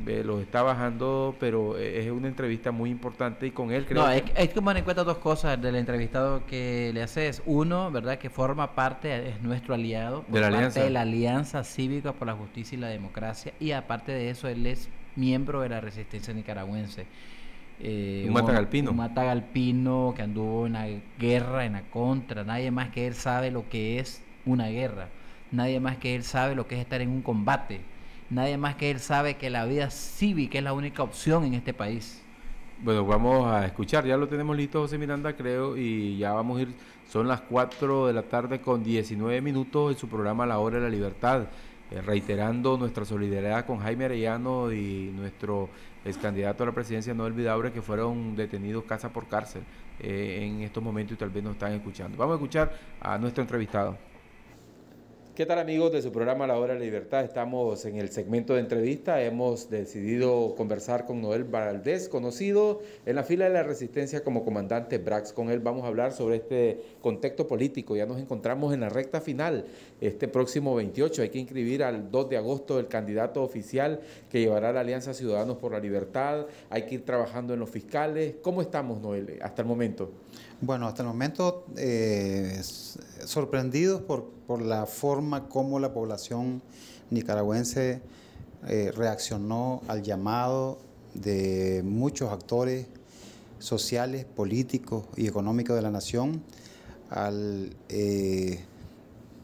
los 0.06 0.42
está 0.42 0.62
bajando, 0.62 1.36
pero 1.40 1.78
eh, 1.78 2.06
es 2.06 2.12
una 2.12 2.28
entrevista 2.28 2.72
muy 2.72 2.90
importante 2.90 3.48
y 3.48 3.52
con 3.52 3.72
él 3.72 3.86
creo 3.86 4.02
no, 4.02 4.08
que... 4.08 4.34
hay, 4.36 4.48
que 4.48 4.54
tomar 4.54 4.78
en 4.78 4.84
cuenta 4.84 5.04
dos 5.04 5.18
cosas 5.18 5.62
del 5.62 5.76
entrevistado 5.76 6.46
que 6.46 6.92
le 6.94 7.04
haces. 7.04 7.42
Uno, 7.46 7.92
¿verdad? 7.92 8.18
Que 8.18 8.30
forma 8.30 8.76
parte, 8.76 9.30
es 9.30 9.42
nuestro 9.42 9.74
aliado, 9.74 10.26
de 10.28 10.40
la, 10.40 10.48
alianza. 10.48 10.84
de 10.84 10.90
la 10.90 11.02
Alianza 11.02 11.64
Cívica 11.64 12.14
por 12.14 12.28
la 12.28 12.34
Justicia 12.34 12.78
y 12.78 12.82
la 12.82 12.88
Democracia, 12.88 13.54
y 13.60 13.72
aparte 13.72 14.12
de 14.12 14.30
eso, 14.30 14.48
él 14.48 14.66
es 14.66 14.90
miembro 15.16 15.62
de 15.62 15.70
la 15.70 15.82
resistencia 15.82 16.34
nicaragüense. 16.34 17.06
Eh, 17.82 18.26
un 18.28 18.34
matagalpino. 18.34 18.92
Un 18.92 18.98
matagalpino 18.98 20.14
que 20.16 20.22
anduvo 20.22 20.68
en 20.68 20.74
la 20.74 20.88
guerra, 21.18 21.66
en 21.66 21.74
la 21.74 21.84
contra. 21.84 22.44
Nadie 22.44 22.72
más 22.72 22.90
que 22.90 23.08
él 23.08 23.14
sabe 23.14 23.52
lo 23.52 23.70
que 23.70 24.00
es 24.00 24.22
una 24.46 24.68
guerra. 24.68 25.08
Nadie 25.52 25.80
más 25.80 25.98
que 25.98 26.16
él 26.16 26.24
sabe 26.24 26.56
lo 26.56 26.68
que 26.68 26.76
es 26.76 26.82
estar 26.82 27.02
en 27.02 27.10
un 27.10 27.22
combate 27.22 27.82
Nadie 28.30 28.58
más 28.58 28.76
que 28.76 28.92
él 28.92 29.00
sabe 29.00 29.38
que 29.38 29.50
la 29.50 29.66
vida 29.66 29.90
cívica 29.90 30.60
es 30.60 30.64
la 30.64 30.74
única 30.74 31.02
opción 31.02 31.46
en 31.46 31.56
este 31.56 31.74
país. 31.74 32.22
Bueno, 32.82 33.06
vamos 33.06 33.48
a 33.48 33.66
escuchar, 33.66 34.06
ya 34.06 34.16
lo 34.16 34.28
tenemos 34.28 34.56
listo 34.56 34.80
José 34.82 34.98
Miranda, 34.98 35.36
creo, 35.36 35.76
y 35.76 36.18
ya 36.18 36.32
vamos 36.32 36.60
a 36.60 36.62
ir, 36.62 36.70
son 37.10 37.28
las 37.28 37.42
4 37.42 38.08
de 38.08 38.14
la 38.14 38.22
tarde 38.22 38.62
con 38.62 38.84
19 38.84 39.42
minutos 39.42 39.92
en 39.92 39.98
su 39.98 40.08
programa 40.08 40.46
La 40.46 40.60
Hora 40.60 40.78
de 40.78 40.84
la 40.84 40.90
Libertad, 40.90 41.48
eh, 41.92 42.02
reiterando 42.02 42.78
nuestra 42.78 43.04
solidaridad 43.04 43.66
con 43.66 43.80
Jaime 43.80 44.06
Arellano 44.06 44.72
y 44.72 45.12
nuestro 45.14 45.70
ex 46.06 46.18
candidato 46.18 46.64
a 46.64 46.68
la 46.68 46.72
presidencia 46.72 47.14
Noel 47.14 47.34
Vidabre, 47.34 47.74
que 47.74 47.82
fueron 47.82 48.36
detenidos 48.36 48.86
casa 48.86 49.10
por 49.10 49.28
cárcel 49.28 49.64
eh, 50.00 50.40
en 50.44 50.62
estos 50.62 50.82
momentos 50.82 51.16
y 51.16 51.20
tal 51.20 51.32
vez 51.32 51.44
nos 51.44 51.54
están 51.54 51.74
escuchando. 51.74 52.18
Vamos 52.18 52.34
a 52.34 52.36
escuchar 52.36 52.72
a 53.02 53.18
nuestro 53.18 53.42
entrevistado. 53.42 53.98
¿Qué 55.40 55.46
tal 55.46 55.60
amigos 55.60 55.94
de 55.94 56.02
su 56.02 56.12
programa 56.12 56.46
La 56.48 56.60
Hora 56.60 56.74
de 56.74 56.80
la 56.80 56.86
Libertad? 56.86 57.24
Estamos 57.24 57.86
en 57.86 57.96
el 57.96 58.10
segmento 58.10 58.56
de 58.56 58.60
entrevista. 58.60 59.22
Hemos 59.24 59.70
decidido 59.70 60.54
conversar 60.54 61.06
con 61.06 61.22
Noel 61.22 61.46
Valdés, 61.46 62.10
conocido 62.10 62.82
en 63.06 63.16
la 63.16 63.24
fila 63.24 63.46
de 63.46 63.52
la 63.52 63.64
resistencia 63.64 64.22
como 64.22 64.44
comandante 64.44 64.98
Brax. 64.98 65.32
Con 65.32 65.50
él 65.50 65.62
vamos 65.62 65.86
a 65.86 65.88
hablar 65.88 66.12
sobre 66.12 66.36
este 66.36 66.84
contexto 67.02 67.48
político. 67.48 67.96
Ya 67.96 68.06
nos 68.06 68.20
encontramos 68.20 68.74
en 68.74 68.82
la 68.82 68.90
recta 68.90 69.22
final. 69.22 69.64
Este 70.02 70.28
próximo 70.28 70.76
28 70.76 71.22
hay 71.22 71.30
que 71.30 71.40
inscribir 71.40 71.84
al 71.84 72.12
2 72.12 72.30
de 72.30 72.36
agosto 72.36 72.78
el 72.78 72.90
candidato 72.90 73.42
oficial 73.42 74.02
que 74.30 74.42
llevará 74.42 74.74
la 74.74 74.82
Alianza 74.82 75.14
Ciudadanos 75.14 75.56
por 75.56 75.72
la 75.72 75.80
Libertad. 75.80 76.48
Hay 76.70 76.82
que 76.86 76.96
ir 76.96 77.06
trabajando 77.06 77.54
en 77.54 77.62
los 77.62 77.70
fiscales. 77.70 78.36
¿Cómo 78.42 78.62
estamos, 78.62 79.00
Noel, 79.00 79.40
hasta 79.42 79.62
el 79.62 79.70
momento? 79.70 80.12
Bueno, 80.60 80.88
hasta 80.88 81.04
el 81.04 81.08
momento 81.08 81.64
eh, 81.78 82.60
sorprendidos 83.26 84.02
por, 84.02 84.30
por, 84.48 84.62
la 84.62 84.86
forma 84.86 85.48
como 85.50 85.80
la 85.80 85.94
población 85.94 86.62
nicaragüense 87.10 88.02
eh, 88.68 88.92
reaccionó 88.94 89.82
al 89.88 90.04
llamado 90.04 90.80
de 91.14 91.82
muchos 91.86 92.32
actores 92.32 92.88
sociales, 93.60 94.26
políticos 94.26 95.06
y 95.16 95.28
económicos 95.28 95.78
de 95.78 95.82
la 95.82 95.92
nación 95.92 96.44
al 97.10 97.74
eh, 97.88 98.60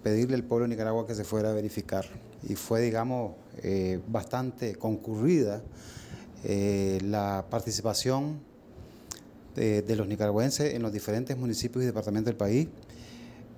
pedirle 0.04 0.36
al 0.36 0.44
pueblo 0.44 0.66
de 0.66 0.70
Nicaragua 0.70 1.08
que 1.08 1.16
se 1.16 1.24
fuera 1.24 1.52
a 1.52 1.54
verificar. 1.54 2.06
Y 2.48 2.56
fue, 2.56 2.82
digamos, 2.82 3.34
eh, 3.64 4.00
bastante 4.08 4.76
concurrida 4.76 5.64
la 6.44 7.44
participación 7.50 8.40
de, 9.56 9.96
los 9.96 10.08
nicaragüenses 10.08 10.76
en 10.76 10.84
los 10.84 10.94
diferentes 10.94 11.36
municipios 11.36 11.82
y 11.84 11.88
departamentos 11.88 12.28
del 12.28 12.38
país 12.38 12.68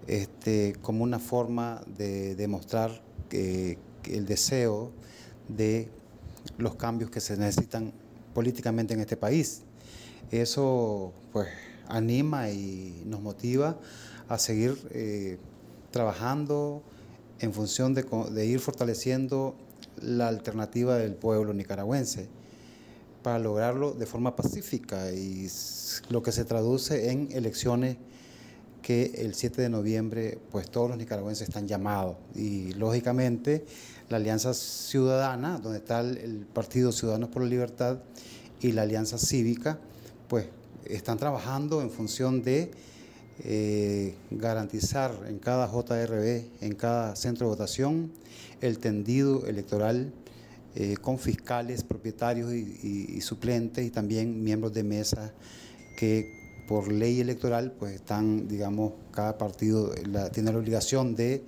este, 0.08 0.74
como 0.82 1.04
una 1.04 1.20
forma 1.20 1.82
de 1.98 2.36
demostrar 2.36 3.02
el 3.32 4.26
deseo 4.26 4.92
de 5.48 5.90
los 6.58 6.76
cambios 6.76 7.10
que 7.12 7.20
se 7.20 7.38
necesitan 7.38 7.94
políticamente 8.34 8.94
en 8.94 9.02
este 9.02 9.18
país. 9.18 9.62
Eso 10.32 11.14
pues 11.32 11.48
anima 11.88 12.50
y 12.50 13.04
nos 13.06 13.22
motiva 13.22 13.78
a 14.28 14.38
seguir 14.38 14.78
eh, 14.92 15.38
trabajando 15.92 16.84
en 17.40 17.54
función 17.54 17.94
de, 17.94 18.46
ir 18.46 18.60
fortaleciendo 18.60 19.56
la 20.02 20.28
alternativa 20.28 20.98
del 20.98 21.16
pueblo 21.16 21.54
nicaragüense 21.54 22.28
para 23.24 23.40
lograrlo 23.40 23.94
de 23.94 24.06
forma 24.06 24.36
pacífica 24.36 25.12
y 25.12 25.50
lo 26.10 26.22
que 26.22 26.32
se 26.32 26.46
traduce 26.46 27.12
en 27.12 27.30
elecciones 27.32 27.98
que 28.88 29.12
el 29.18 29.36
7 29.36 29.64
de 29.64 29.68
noviembre 29.68 30.38
pues 30.50 30.72
todos 30.72 30.88
los 30.88 30.98
nicaragüenses 30.98 31.50
están 31.50 31.68
llamados. 31.68 32.16
Y 32.34 32.72
lógicamente 32.76 33.66
la 34.08 34.16
Alianza 34.16 34.54
Ciudadana, 34.54 35.58
donde 35.58 35.80
está 35.80 36.00
el, 36.00 36.46
Partido 36.54 36.94
Ciudadanos 36.94 37.28
por 37.28 37.42
la 37.42 37.50
Libertad 37.50 37.98
y 38.62 38.72
la 38.72 38.84
Alianza 38.84 39.18
Cívica, 39.18 39.78
pues 40.30 40.46
están 40.86 41.18
trabajando 41.18 41.82
en 41.82 41.92
función 41.92 42.42
de 42.44 42.72
eh, 43.44 44.16
garantizar 44.32 45.12
en 45.28 45.40
cada 45.40 45.68
JRB, 45.68 46.46
en 46.62 46.74
cada 46.76 47.18
centro 47.18 47.48
de 47.48 47.56
votación, 47.58 48.10
el 48.62 48.80
tendido 48.80 49.48
electoral 49.48 50.14
eh, 50.76 50.96
con 51.02 51.20
fiscales, 51.20 51.84
propietarios 51.84 52.54
y, 52.54 53.10
y, 53.18 53.20
suplentes 53.20 53.86
y 53.86 53.90
también 53.90 54.42
miembros 54.46 54.74
de 54.74 54.84
mesa 54.84 55.34
que 55.98 56.47
por 56.68 56.92
ley 56.92 57.20
electoral 57.22 57.72
pues 57.72 57.94
están, 57.94 58.48
digamos, 58.48 58.94
cada 59.12 59.38
partido 59.38 59.92
la, 60.12 60.30
tiene 60.30 60.52
la 60.52 60.60
obligación 60.60 61.16
de, 61.16 61.44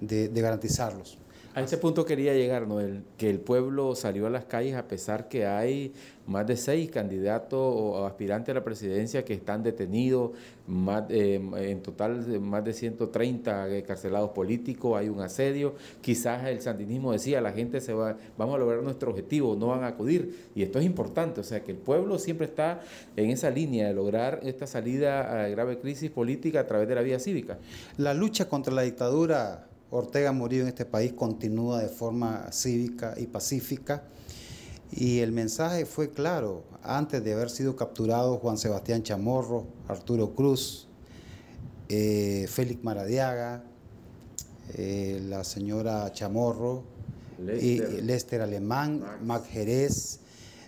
de, 0.00 0.28
de 0.28 0.40
garantizarlos. 0.40 1.18
A 1.56 1.60
ese 1.60 1.78
punto 1.78 2.04
quería 2.04 2.34
llegar, 2.34 2.66
Noel, 2.66 3.04
que 3.16 3.30
el 3.30 3.38
pueblo 3.38 3.94
salió 3.94 4.26
a 4.26 4.30
las 4.30 4.44
calles 4.44 4.74
a 4.74 4.88
pesar 4.88 5.28
que 5.28 5.46
hay 5.46 5.92
más 6.26 6.44
de 6.48 6.56
seis 6.56 6.90
candidatos 6.90 7.60
o 7.60 8.04
aspirantes 8.06 8.50
a 8.50 8.54
la 8.54 8.64
presidencia 8.64 9.24
que 9.24 9.34
están 9.34 9.62
detenidos, 9.62 10.32
más, 10.66 11.04
eh, 11.10 11.40
en 11.56 11.80
total 11.80 12.40
más 12.40 12.64
de 12.64 12.72
130 12.72 13.68
carcelados 13.86 14.30
políticos, 14.30 14.98
hay 14.98 15.08
un 15.08 15.20
asedio, 15.20 15.76
quizás 16.00 16.44
el 16.46 16.60
sandinismo 16.60 17.12
decía, 17.12 17.40
la 17.40 17.52
gente 17.52 17.80
se 17.80 17.92
va, 17.92 18.16
vamos 18.36 18.56
a 18.56 18.58
lograr 18.58 18.82
nuestro 18.82 19.12
objetivo, 19.12 19.54
no 19.54 19.68
van 19.68 19.84
a 19.84 19.88
acudir, 19.88 20.48
y 20.56 20.64
esto 20.64 20.80
es 20.80 20.84
importante, 20.84 21.40
o 21.40 21.44
sea 21.44 21.62
que 21.62 21.70
el 21.70 21.78
pueblo 21.78 22.18
siempre 22.18 22.46
está 22.46 22.80
en 23.14 23.30
esa 23.30 23.50
línea 23.50 23.86
de 23.86 23.94
lograr 23.94 24.40
esta 24.42 24.66
salida 24.66 25.44
a 25.44 25.48
grave 25.50 25.78
crisis 25.78 26.10
política 26.10 26.58
a 26.58 26.66
través 26.66 26.88
de 26.88 26.96
la 26.96 27.02
vía 27.02 27.20
cívica. 27.20 27.58
La 27.96 28.12
lucha 28.12 28.48
contra 28.48 28.74
la 28.74 28.82
dictadura 28.82 29.68
Ortega 29.90 30.32
Murillo 30.32 30.62
en 30.62 30.68
este 30.68 30.84
país 30.84 31.12
continúa 31.12 31.80
de 31.80 31.88
forma 31.88 32.50
cívica 32.52 33.14
y 33.16 33.26
pacífica. 33.26 34.04
Y 34.90 35.20
el 35.20 35.32
mensaje 35.32 35.86
fue 35.86 36.10
claro, 36.10 36.64
antes 36.82 37.24
de 37.24 37.32
haber 37.32 37.50
sido 37.50 37.74
capturado 37.74 38.38
Juan 38.38 38.58
Sebastián 38.58 39.02
Chamorro, 39.02 39.66
Arturo 39.88 40.34
Cruz, 40.34 40.86
eh, 41.88 42.46
Félix 42.48 42.82
Maradiaga, 42.84 43.64
eh, 44.74 45.20
la 45.28 45.44
señora 45.44 46.12
Chamorro, 46.12 46.84
Lester, 47.38 47.98
y 47.98 48.02
Lester 48.02 48.40
Alemán, 48.40 49.00
Max. 49.00 49.22
Mac 49.22 49.46
Jerez, 49.46 50.20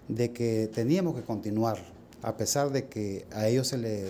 de 0.08 0.32
que 0.32 0.68
teníamos 0.74 1.14
que 1.14 1.22
continuar, 1.22 1.78
a 2.22 2.36
pesar 2.36 2.70
de 2.70 2.88
que 2.88 3.26
a 3.32 3.48
ellos 3.48 3.68
se 3.68 3.78
le 3.78 4.04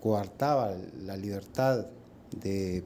coartaba 0.00 0.76
la 1.04 1.16
libertad 1.16 1.86
de 2.40 2.84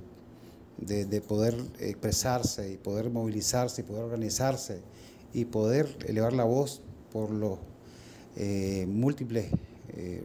de, 0.80 1.04
de, 1.04 1.20
poder 1.20 1.56
expresarse 1.78 2.72
y 2.72 2.76
poder 2.76 3.10
movilizarse 3.10 3.82
y 3.82 3.84
poder 3.84 4.04
organizarse 4.04 4.80
y 5.32 5.44
poder 5.44 5.96
elevar 6.06 6.32
la 6.32 6.44
voz 6.44 6.80
por 7.12 7.30
los 7.30 7.58
eh, 8.36 8.86
múltiples 8.88 9.46
eh, 9.96 10.22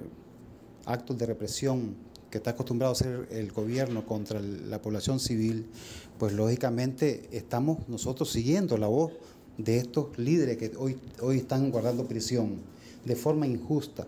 actos 0.86 1.18
de 1.18 1.26
represión 1.26 1.95
que 2.30 2.38
está 2.38 2.51
acostumbrado 2.51 2.91
a 2.91 2.93
hacer 2.93 3.28
el 3.32 3.51
gobierno 3.51 4.06
contra 4.06 4.39
la 4.39 4.82
población 4.82 5.20
civil, 5.20 5.68
pues 6.20 6.34
lógicamente 6.34 7.28
estamos 7.32 7.88
nosotros 7.88 8.32
siguiendo 8.32 8.78
la 8.78 8.88
voz 8.88 9.14
de 9.58 9.78
estos 9.78 10.18
líderes 10.18 10.58
que 10.58 10.72
hoy, 10.78 10.97
hoy 11.22 11.38
están 11.38 11.72
guardando 11.72 12.08
prisión 12.08 12.58
de 13.06 13.16
forma 13.16 13.47
injusta, 13.47 14.06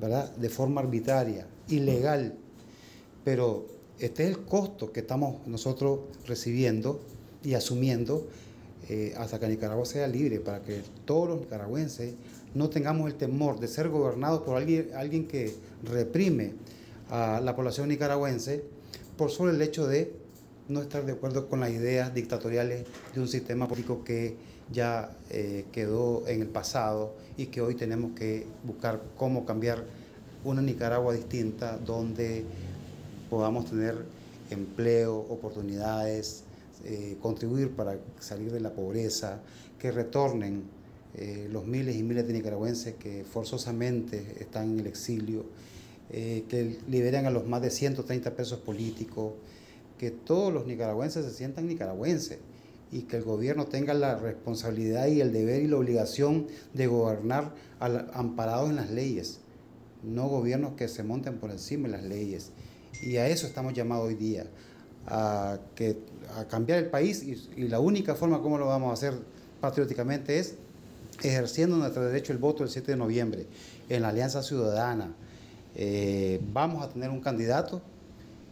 ¿verdad? 0.00 0.34
de 0.36 0.48
forma 0.48 0.80
arbitraria, 0.80 1.46
ilegal, 1.68 2.34
pero 3.24 3.66
este 3.98 4.24
es 4.24 4.30
el 4.30 4.44
costo 4.44 4.92
que 4.92 5.00
estamos 5.00 5.46
nosotros 5.46 6.00
recibiendo 6.26 7.00
y 7.42 7.54
asumiendo 7.54 8.26
eh, 8.88 9.14
hasta 9.16 9.40
que 9.40 9.48
Nicaragua 9.48 9.84
sea 9.84 10.06
libre, 10.06 10.38
para 10.40 10.62
que 10.62 10.82
todos 11.04 11.28
los 11.28 11.40
nicaragüenses 11.40 12.14
no 12.54 12.68
tengamos 12.70 13.08
el 13.08 13.16
temor 13.16 13.58
de 13.58 13.68
ser 13.68 13.88
gobernados 13.88 14.42
por 14.42 14.56
alguien, 14.56 15.26
que 15.26 15.54
reprime 15.82 16.54
a 17.10 17.40
la 17.42 17.56
población 17.56 17.88
nicaragüense 17.88 18.62
por 19.16 19.30
solo 19.30 19.50
el 19.50 19.60
hecho 19.60 19.86
de 19.86 20.12
no 20.68 20.82
estar 20.82 21.04
de 21.04 21.12
acuerdo 21.12 21.48
con 21.48 21.60
las 21.60 21.70
ideas 21.70 22.14
dictatoriales 22.14 22.84
de 23.14 23.20
un 23.20 23.28
sistema 23.28 23.68
político 23.68 24.04
que 24.04 24.36
ya 24.72 25.16
eh, 25.30 25.64
quedó 25.72 26.26
en 26.26 26.42
el 26.42 26.48
pasado 26.48 27.14
y 27.36 27.46
que 27.46 27.60
hoy 27.60 27.74
tenemos 27.74 28.12
que 28.12 28.46
buscar 28.64 29.02
cómo 29.16 29.44
cambiar 29.46 29.84
una 30.44 30.62
Nicaragua 30.62 31.12
distinta 31.12 31.76
donde 31.78 32.44
podamos 33.28 33.66
tener 33.66 34.04
empleo, 34.50 35.16
oportunidades, 35.16 36.44
eh, 36.84 37.16
contribuir 37.20 37.70
para 37.70 37.98
salir 38.20 38.52
de 38.52 38.60
la 38.60 38.70
pobreza, 38.70 39.40
que 39.78 39.90
retornen 39.90 40.64
eh, 41.14 41.48
los 41.50 41.66
miles 41.66 41.96
y 41.96 42.02
miles 42.02 42.26
de 42.26 42.32
nicaragüenses 42.34 42.94
que 42.94 43.24
forzosamente 43.24 44.36
están 44.38 44.72
en 44.72 44.80
el 44.80 44.86
exilio, 44.86 45.46
eh, 46.10 46.44
que 46.48 46.78
liberen 46.88 47.26
a 47.26 47.30
los 47.30 47.46
más 47.46 47.62
de 47.62 47.70
130 47.70 48.36
pesos 48.36 48.60
políticos, 48.60 49.32
que 49.98 50.10
todos 50.10 50.52
los 50.52 50.66
nicaragüenses 50.66 51.24
se 51.24 51.32
sientan 51.32 51.66
nicaragüenses 51.66 52.38
y 52.92 53.02
que 53.02 53.16
el 53.16 53.24
gobierno 53.24 53.66
tenga 53.66 53.94
la 53.94 54.16
responsabilidad 54.16 55.08
y 55.08 55.20
el 55.20 55.32
deber 55.32 55.62
y 55.62 55.68
la 55.68 55.78
obligación 55.78 56.46
de 56.74 56.86
gobernar 56.86 57.52
amparados 57.80 58.70
en 58.70 58.76
las 58.76 58.90
leyes, 58.90 59.40
no 60.04 60.28
gobiernos 60.28 60.74
que 60.74 60.86
se 60.86 61.02
monten 61.02 61.38
por 61.38 61.50
encima 61.50 61.88
de 61.88 61.96
las 61.96 62.04
leyes. 62.04 62.50
Y 63.02 63.16
a 63.16 63.28
eso 63.28 63.46
estamos 63.46 63.74
llamados 63.74 64.08
hoy 64.08 64.14
día, 64.14 64.46
a, 65.06 65.58
que, 65.74 65.96
a 66.36 66.44
cambiar 66.44 66.78
el 66.78 66.86
país 66.86 67.22
y, 67.22 67.68
la 67.68 67.80
única 67.80 68.14
forma 68.14 68.40
como 68.40 68.58
lo 68.58 68.66
vamos 68.66 68.90
a 68.90 68.94
hacer 68.94 69.14
patrióticamente 69.60 70.38
es 70.38 70.54
ejerciendo 71.22 71.76
nuestro 71.76 72.04
derecho 72.04 72.32
al 72.32 72.38
voto 72.38 72.62
el 72.62 72.70
7 72.70 72.92
de 72.92 72.96
noviembre 72.96 73.46
en 73.88 74.02
la 74.02 74.08
Alianza 74.08 74.42
Ciudadana. 74.42 75.14
Eh, 75.74 76.40
vamos 76.52 76.84
a 76.84 76.88
tener 76.88 77.10
un 77.10 77.20
candidato, 77.20 77.82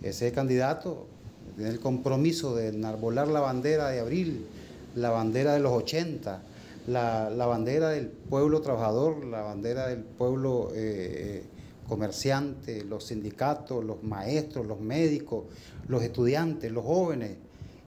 ese 0.03 0.32
candidato 0.32 1.07
tiene 1.57 1.70
el 1.70 1.80
compromiso 1.80 2.55
de 2.55 2.68
enarbolar 2.68 3.28
la 3.28 3.40
bandera 3.40 3.88
de 3.88 4.01
abril, 4.01 4.47
la 4.95 5.11
bandera 5.11 5.55
de 5.55 5.61
los 5.61 5.72
80, 5.72 6.42
la, 6.88 7.30
la 7.30 7.47
bandera 7.47 7.90
del 7.90 8.09
pueblo 8.09 8.61
trabajador, 8.61 9.24
la 9.24 9.42
bandera 9.42 9.88
del 9.88 10.01
pueblo... 10.01 10.70
Eh, 10.74 11.45
comerciantes, 11.89 12.85
los 12.85 13.05
sindicatos, 13.05 13.85
los 13.85 14.03
maestros, 14.03 14.66
los 14.66 14.80
médicos, 14.80 15.45
los 15.89 16.03
estudiantes, 16.03 16.70
los 16.72 16.85
jóvenes 16.85 17.37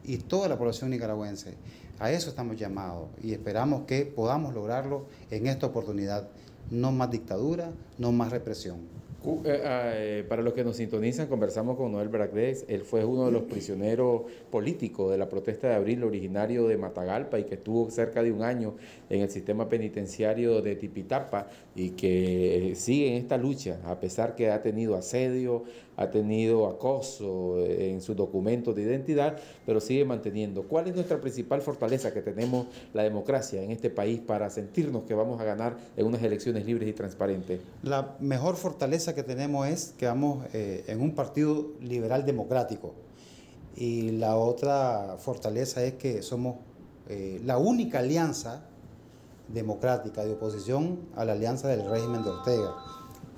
y 0.03 0.17
toda 0.17 0.47
la 0.47 0.57
población 0.57 0.91
nicaragüense. 0.91 1.55
A 1.99 2.11
eso 2.11 2.29
estamos 2.29 2.57
llamados 2.57 3.09
y 3.23 3.33
esperamos 3.33 3.83
que 3.85 4.05
podamos 4.05 4.53
lograrlo 4.53 5.05
en 5.31 5.47
esta 5.47 5.67
oportunidad. 5.67 6.29
No 6.69 6.91
más 6.91 7.09
dictadura, 7.09 7.71
no 7.97 8.11
más 8.11 8.31
represión. 8.31 8.96
Eh, 9.25 9.41
eh, 9.45 10.25
para 10.29 10.41
los 10.41 10.53
que 10.53 10.63
nos 10.63 10.77
sintonizan, 10.77 11.27
conversamos 11.27 11.75
con 11.75 11.91
Noel 11.91 12.07
Bragdés. 12.07 12.65
Él 12.69 12.81
fue 12.81 13.03
uno 13.03 13.25
de 13.25 13.31
los 13.31 13.43
prisioneros 13.43 14.21
políticos 14.51 15.11
de 15.11 15.17
la 15.17 15.27
protesta 15.27 15.67
de 15.67 15.75
abril, 15.75 16.03
originario 16.03 16.67
de 16.67 16.77
Matagalpa 16.77 17.39
y 17.39 17.43
que 17.43 17.55
estuvo 17.55 17.89
cerca 17.89 18.21
de 18.23 18.31
un 18.31 18.43
año 18.43 18.75
en 19.09 19.21
el 19.21 19.29
sistema 19.29 19.67
penitenciario 19.67 20.61
de 20.61 20.75
Tipitapa 20.75 21.47
y 21.75 21.91
que 21.91 22.73
sigue 22.75 23.09
en 23.09 23.15
esta 23.15 23.37
lucha, 23.37 23.79
a 23.85 23.99
pesar 23.99 24.35
que 24.35 24.51
ha 24.51 24.61
tenido 24.61 24.95
asedio, 24.95 25.63
ha 25.97 26.11
tenido 26.11 26.67
acoso 26.67 27.57
en 27.59 28.01
sus 28.01 28.15
documentos 28.15 28.75
de 28.75 28.83
identidad, 28.83 29.37
pero 29.65 29.81
sigue 29.81 30.05
manteniendo. 30.05 30.63
¿Cuál 30.63 30.87
es 30.87 30.95
nuestra 30.95 31.19
principal 31.19 31.61
fortaleza 31.61 32.13
que 32.13 32.21
tenemos 32.21 32.67
la 32.93 33.03
democracia 33.03 33.61
en 33.63 33.71
este 33.71 33.89
país 33.89 34.19
para 34.19 34.49
sentirnos 34.51 35.03
que 35.03 35.15
vamos 35.15 35.41
a 35.41 35.43
ganar 35.43 35.75
en 35.97 36.05
unas 36.05 36.21
elecciones 36.21 36.65
libres 36.65 36.87
y 36.87 36.93
transparentes? 36.93 37.59
La 37.81 38.15
mejor 38.19 38.55
fortaleza 38.55 39.15
que 39.15 39.23
tenemos 39.23 39.67
es 39.67 39.95
que 39.97 40.05
vamos 40.05 40.45
eh, 40.53 40.85
en 40.87 41.01
un 41.01 41.15
partido 41.15 41.71
liberal 41.81 42.25
democrático. 42.25 42.93
Y 43.75 44.11
la 44.11 44.37
otra 44.37 45.17
fortaleza 45.19 45.83
es 45.83 45.93
que 45.93 46.21
somos 46.21 46.57
eh, 47.09 47.41
la 47.43 47.57
única 47.57 47.99
alianza 47.99 48.65
democrática 49.47 50.23
de 50.25 50.33
oposición 50.33 50.99
a 51.15 51.25
la 51.25 51.33
alianza 51.33 51.67
del 51.69 51.89
régimen 51.89 52.23
de 52.23 52.29
Ortega. 52.29 52.75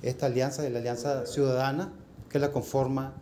Esta 0.01 0.25
alianza 0.25 0.65
es 0.65 0.73
la 0.73 0.79
alianza 0.79 1.25
ciudadana 1.25 1.93
que 2.29 2.39
la 2.39 2.51
conforma 2.51 3.13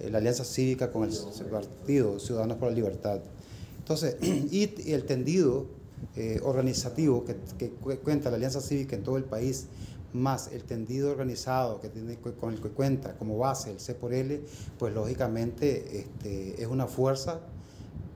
eh, 0.00 0.10
la 0.10 0.18
alianza 0.18 0.44
cívica 0.44 0.92
con 0.92 1.04
el 1.04 1.50
Partido 1.50 2.18
Ciudadanos 2.20 2.56
por 2.58 2.68
la 2.68 2.74
Libertad. 2.74 3.20
Entonces, 3.78 4.16
y 4.22 4.92
el 4.92 5.04
tendido 5.04 5.66
eh, 6.16 6.40
organizativo 6.44 7.24
que, 7.24 7.70
cuenta 7.96 8.30
la 8.30 8.36
alianza 8.36 8.60
cívica 8.60 8.94
en 8.96 9.02
todo 9.02 9.16
el 9.16 9.24
país, 9.24 9.66
más 10.12 10.50
el 10.52 10.62
tendido 10.62 11.10
organizado 11.10 11.80
que 11.80 11.88
tiene, 11.88 12.16
con 12.16 12.54
el 12.54 12.60
que 12.60 12.68
cuenta 12.70 13.16
como 13.18 13.36
base 13.38 13.70
el 13.70 13.80
C 13.80 13.94
por 13.94 14.14
L, 14.14 14.40
pues 14.78 14.94
lógicamente 14.94 15.98
este, 15.98 16.62
es 16.62 16.68
una 16.68 16.86
fuerza 16.86 17.40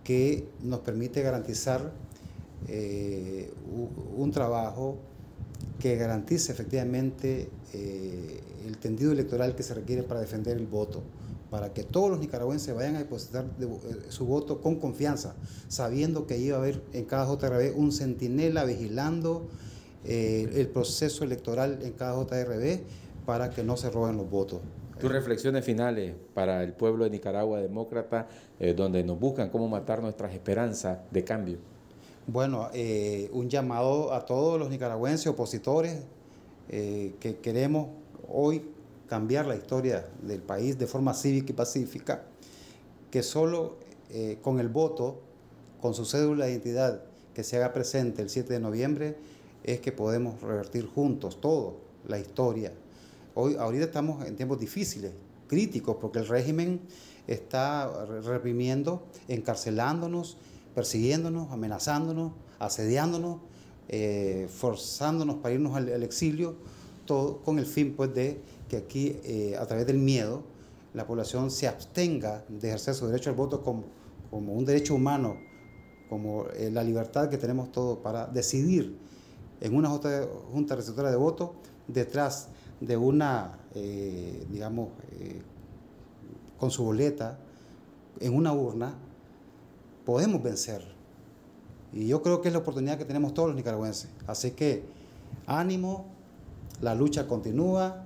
que 0.04 0.48
nos 0.62 0.80
permite 0.80 1.22
garantizar 1.22 1.92
eh, 2.68 3.52
un 4.16 4.30
trabajo 4.30 4.96
que 5.80 5.96
garantice 5.96 6.52
efectivamente 6.52 7.50
el 8.66 8.78
tendido 8.78 9.12
electoral 9.12 9.54
que 9.54 9.62
se 9.62 9.74
requiere 9.74 10.02
para 10.02 10.20
defender 10.20 10.56
el 10.56 10.66
voto, 10.66 11.02
para 11.50 11.72
que 11.72 11.82
todos 11.82 12.10
los 12.10 12.18
nicaragüenses 12.18 12.74
vayan 12.74 12.96
a 12.96 12.98
depositar 13.00 13.44
eh, 13.60 13.66
su 14.08 14.26
voto 14.26 14.60
con 14.60 14.76
confianza, 14.76 15.34
sabiendo 15.68 16.26
que 16.26 16.38
iba 16.38 16.56
a 16.56 16.60
haber 16.60 16.82
en 16.92 17.04
cada 17.04 17.26
JRB 17.26 17.76
un 17.76 17.92
centinela 17.92 18.64
vigilando 18.64 19.48
el 20.04 20.66
proceso 20.66 21.22
electoral 21.22 21.78
en 21.82 21.92
cada 21.92 22.20
JRB 22.20 22.80
para 23.24 23.50
que 23.50 23.62
no 23.62 23.76
se 23.76 23.88
roben 23.88 24.16
los 24.16 24.28
votos. 24.28 24.60
Tus 24.98 25.12
reflexiones 25.12 25.64
finales 25.64 26.16
para 26.34 26.64
el 26.64 26.72
pueblo 26.72 27.04
de 27.04 27.10
Nicaragua 27.10 27.60
demócrata, 27.60 28.26
donde 28.74 29.04
nos 29.04 29.20
buscan 29.20 29.48
cómo 29.48 29.68
matar 29.68 30.02
nuestras 30.02 30.34
esperanzas 30.34 30.98
de 31.12 31.22
cambio. 31.22 31.58
Bueno, 32.26 32.68
eh, 32.72 33.28
un 33.32 33.50
llamado 33.50 34.12
a 34.12 34.24
todos 34.24 34.58
los 34.58 34.70
nicaragüenses 34.70 35.26
opositores 35.26 36.04
eh, 36.68 37.14
que 37.18 37.38
queremos 37.38 37.88
hoy 38.32 38.62
cambiar 39.08 39.46
la 39.46 39.56
historia 39.56 40.08
del 40.22 40.40
país 40.40 40.78
de 40.78 40.86
forma 40.86 41.14
cívica 41.14 41.52
y 41.52 41.54
pacífica, 41.54 42.24
que 43.10 43.22
solo 43.22 43.76
eh, 44.10 44.38
con 44.42 44.58
el 44.58 44.68
voto, 44.68 45.20
con 45.80 45.94
su 45.94 46.04
cédula 46.04 46.46
de 46.46 46.52
identidad 46.52 47.02
que 47.34 47.44
se 47.44 47.56
haga 47.56 47.72
presente 47.72 48.22
el 48.22 48.30
7 48.30 48.52
de 48.52 48.60
noviembre, 48.60 49.16
es 49.64 49.80
que 49.80 49.92
podemos 49.92 50.40
revertir 50.40 50.86
juntos 50.86 51.40
todo 51.40 51.76
la 52.08 52.18
historia. 52.18 52.72
Hoy, 53.34 53.56
ahorita 53.56 53.84
estamos 53.84 54.26
en 54.26 54.36
tiempos 54.36 54.58
difíciles, 54.58 55.12
críticos, 55.46 55.96
porque 56.00 56.18
el 56.18 56.28
régimen 56.28 56.80
está 57.26 58.06
reprimiendo, 58.06 59.02
encarcelándonos, 59.28 60.36
persiguiéndonos, 60.74 61.50
amenazándonos, 61.52 62.32
asediándonos, 62.58 63.38
eh, 63.88 64.48
forzándonos 64.50 65.36
para 65.36 65.54
irnos 65.54 65.76
al, 65.76 66.02
exilio, 66.02 66.56
todo 67.04 67.42
con 67.42 67.58
el 67.58 67.66
fin 67.66 67.94
pues, 67.94 68.14
de 68.14 68.40
que 68.68 68.76
aquí, 68.76 69.18
eh, 69.24 69.56
a 69.58 69.66
través 69.66 69.86
del 69.86 69.98
miedo, 69.98 70.42
la 70.94 71.06
población 71.06 71.50
se 71.50 71.68
abstenga 71.68 72.44
de 72.48 72.68
ejercer 72.68 72.94
su 72.94 73.06
derecho 73.06 73.30
al 73.30 73.36
voto 73.36 73.62
como, 73.62 73.84
como 74.30 74.52
un 74.54 74.64
derecho 74.64 74.94
humano, 74.94 75.36
como 76.08 76.46
eh, 76.54 76.70
la 76.70 76.82
libertad 76.82 77.28
que 77.28 77.38
tenemos 77.38 77.72
todos 77.72 77.98
para 77.98 78.26
decidir 78.26 78.98
en 79.60 79.74
una 79.74 79.88
junta, 79.88 80.26
junta 80.52 80.76
receptora 80.76 81.10
de 81.10 81.16
voto 81.16 81.54
detrás 81.86 82.48
de 82.80 82.96
una, 82.96 83.58
digamos, 84.50 84.88
con 86.58 86.70
su 86.70 86.84
boleta, 86.84 87.38
en 88.20 88.34
una 88.34 88.52
urna, 88.52 88.94
podemos 90.04 90.42
vencer. 90.42 90.82
Y 91.92 92.06
yo 92.06 92.22
creo 92.22 92.40
que 92.40 92.48
es 92.48 92.54
la 92.54 92.60
oportunidad 92.60 92.98
que 92.98 93.04
tenemos 93.04 93.34
todos 93.34 93.48
los 93.48 93.56
nicaragüenses. 93.56 94.08
Así 94.26 94.52
que 94.52 94.84
ánimo, 95.46 96.06
la 96.82 96.94
lucha 96.94 97.26
continúa, 97.26 98.04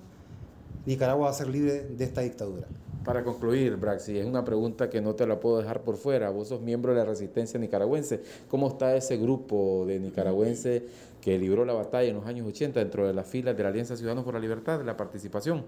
Nicaragua 0.86 1.26
va 1.26 1.30
a 1.30 1.34
ser 1.34 1.48
libre 1.48 1.82
de 1.82 2.04
esta 2.04 2.20
dictadura. 2.20 2.68
Para 3.04 3.24
concluir, 3.24 3.76
Braxi, 3.76 4.18
es 4.18 4.26
una 4.26 4.44
pregunta 4.44 4.90
que 4.90 5.00
no 5.00 5.14
te 5.14 5.26
la 5.26 5.40
puedo 5.40 5.58
dejar 5.58 5.82
por 5.82 5.96
fuera. 5.96 6.30
Vos 6.30 6.48
sos 6.48 6.60
miembro 6.60 6.92
de 6.92 6.98
la 6.98 7.04
resistencia 7.04 7.58
nicaragüense. 7.58 8.20
¿Cómo 8.48 8.68
está 8.68 8.96
ese 8.96 9.16
grupo 9.16 9.84
de 9.86 10.00
nicaragüenses 10.00 10.82
que 11.20 11.38
libró 11.38 11.64
la 11.64 11.72
batalla 11.72 12.08
en 12.08 12.16
los 12.16 12.26
años 12.26 12.46
80 12.48 12.80
dentro 12.80 13.06
de 13.06 13.14
las 13.14 13.26
filas 13.26 13.56
de 13.56 13.62
la 13.62 13.68
Alianza 13.68 13.96
Ciudadanos 13.96 14.24
por 14.24 14.34
la 14.34 14.40
Libertad, 14.40 14.78
de 14.78 14.84
la 14.84 14.96
participación? 14.96 15.64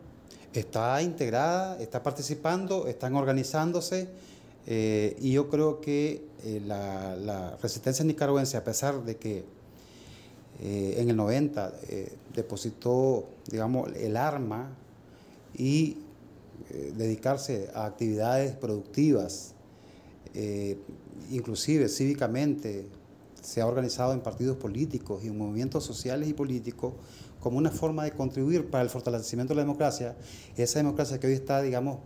Está 0.53 1.01
integrada, 1.03 1.81
está 1.81 2.03
participando, 2.03 2.87
están 2.87 3.15
organizándose 3.15 4.09
eh, 4.71 5.17
y 5.19 5.33
yo 5.33 5.49
creo 5.49 5.81
que 5.81 6.27
eh, 6.45 6.61
la, 6.67 7.57
resistencia 7.63 8.05
nicaragüense, 8.05 8.59
a 8.59 8.65
pesar 8.65 9.03
de 9.03 9.17
que 9.17 9.45
eh, 10.61 10.97
en 10.99 11.11
el 11.11 11.17
90 11.17 11.73
depositó, 12.35 13.29
digamos, 13.51 13.93
el 13.95 14.17
arma 14.17 14.71
y 15.57 15.99
dedicarse 16.97 17.71
a 17.75 17.87
actividades 17.87 18.55
productivas, 18.57 19.55
inclusive 21.31 21.89
cívicamente, 21.89 22.87
se 23.41 23.61
ha 23.61 23.67
organizado 23.67 24.13
en 24.13 24.21
partidos 24.21 24.57
políticos 24.57 25.25
y 25.25 25.29
en 25.29 25.39
movimientos 25.39 25.85
sociales 25.85 26.29
y 26.29 26.35
políticos 26.35 26.93
como 27.41 27.59
una 27.59 27.71
forma 27.71 28.05
de 28.05 28.13
contribuir 28.13 28.69
para 28.69 28.83
el 28.83 28.91
fortalecimiento 28.91 29.55
de 29.55 29.57
la 29.57 29.63
democracia, 29.63 30.17
esa 30.57 30.81
democracia 30.81 31.19
que 31.21 31.29
hoy 31.29 31.35
está, 31.35 31.63
digamos, 31.63 31.99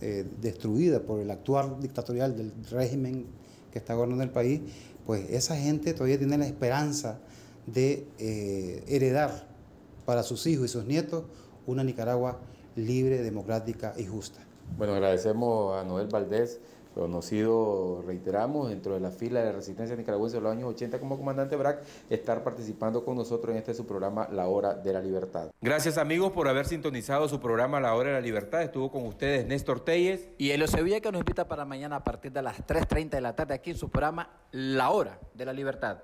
eh, 0.00 0.24
destruida 0.40 1.00
por 1.00 1.20
el 1.20 1.30
actual 1.30 1.78
dictatorial 1.80 2.36
del 2.36 2.52
régimen 2.70 3.26
que 3.72 3.78
está 3.78 3.94
gobernando 3.94 4.22
el 4.22 4.30
país, 4.30 4.60
pues 5.06 5.28
esa 5.30 5.56
gente 5.56 5.94
todavía 5.94 6.18
tiene 6.18 6.38
la 6.38 6.46
esperanza 6.46 7.18
de 7.66 8.06
eh, 8.18 8.84
heredar 8.88 9.46
para 10.04 10.22
sus 10.22 10.46
hijos 10.46 10.66
y 10.66 10.68
sus 10.68 10.84
nietos 10.84 11.24
una 11.66 11.82
Nicaragua 11.82 12.40
libre, 12.76 13.22
democrática 13.22 13.94
y 13.96 14.06
justa. 14.06 14.40
Bueno, 14.76 14.94
agradecemos 14.94 15.76
a 15.76 15.84
Noel 15.84 16.08
Valdés 16.08 16.60
conocido, 16.94 18.02
reiteramos, 18.06 18.68
dentro 18.68 18.94
de 18.94 19.00
la 19.00 19.10
fila 19.10 19.42
de 19.42 19.52
resistencia 19.52 19.96
nicaragüense 19.96 20.36
de 20.36 20.42
los 20.42 20.52
años 20.52 20.70
80 20.70 21.00
como 21.00 21.18
comandante 21.18 21.56
BRAC, 21.56 21.82
estar 22.08 22.44
participando 22.44 23.04
con 23.04 23.16
nosotros 23.16 23.52
en 23.52 23.58
este 23.58 23.74
su 23.74 23.84
programa 23.84 24.28
La 24.30 24.46
Hora 24.46 24.74
de 24.74 24.92
la 24.92 25.00
Libertad. 25.00 25.50
Gracias 25.60 25.98
amigos 25.98 26.32
por 26.32 26.48
haber 26.48 26.66
sintonizado 26.66 27.28
su 27.28 27.40
programa 27.40 27.80
La 27.80 27.94
Hora 27.94 28.10
de 28.10 28.14
la 28.14 28.20
Libertad. 28.20 28.62
Estuvo 28.62 28.90
con 28.90 29.04
ustedes 29.06 29.46
Néstor 29.46 29.80
Telles. 29.80 30.28
Y 30.38 30.50
Elio 30.50 30.68
Sevilla 30.68 31.00
que 31.00 31.10
nos 31.10 31.20
invita 31.20 31.48
para 31.48 31.64
mañana 31.64 31.96
a 31.96 32.04
partir 32.04 32.32
de 32.32 32.42
las 32.42 32.64
3.30 32.64 33.10
de 33.10 33.20
la 33.20 33.34
tarde 33.34 33.54
aquí 33.54 33.70
en 33.70 33.76
su 33.76 33.90
programa 33.90 34.30
La 34.52 34.90
Hora 34.90 35.18
de 35.34 35.44
la 35.44 35.52
Libertad. 35.52 35.98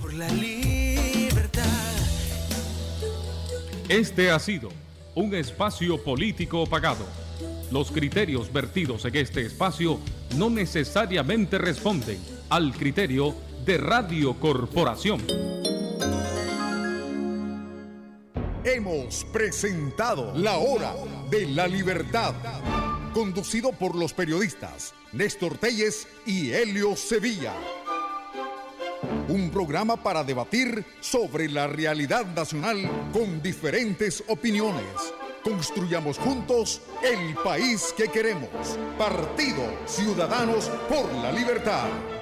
Por 0.00 0.14
la 0.14 0.28
libertad. 0.28 1.64
Este 3.88 4.30
ha 4.30 4.38
sido 4.38 4.70
un 5.14 5.34
espacio 5.34 6.02
político 6.02 6.66
pagado 6.66 7.04
los 7.74 7.90
criterios 7.90 8.52
vertidos 8.52 9.04
en 9.04 9.16
este 9.16 9.46
espacio 9.46 9.98
no 10.36 10.48
necesariamente 10.48 11.58
responden 11.58 12.18
al 12.48 12.72
criterio 12.72 13.34
de 13.64 13.78
Radio 13.78 14.34
Corporación. 14.34 15.20
Hemos 18.62 19.24
presentado 19.32 20.32
La 20.36 20.58
Hora 20.58 20.94
de 21.30 21.48
la 21.48 21.66
Libertad, 21.66 22.34
conducido 23.12 23.72
por 23.72 23.96
los 23.96 24.12
periodistas 24.12 24.94
Néstor 25.12 25.58
Telles 25.58 26.06
y 26.24 26.52
Helio 26.52 26.94
Sevilla. 26.94 27.54
Un 29.28 29.50
programa 29.50 30.02
para 30.02 30.22
debatir 30.22 30.84
sobre 31.00 31.48
la 31.48 31.66
realidad 31.66 32.26
nacional 32.34 33.10
con 33.12 33.42
diferentes 33.42 34.22
opiniones 34.28 35.14
Construyamos 35.44 36.16
juntos 36.16 36.80
el 37.02 37.34
país 37.34 37.92
que 37.94 38.08
queremos. 38.08 38.78
Partido 38.96 39.62
Ciudadanos 39.84 40.70
por 40.88 41.12
la 41.22 41.30
Libertad. 41.30 42.13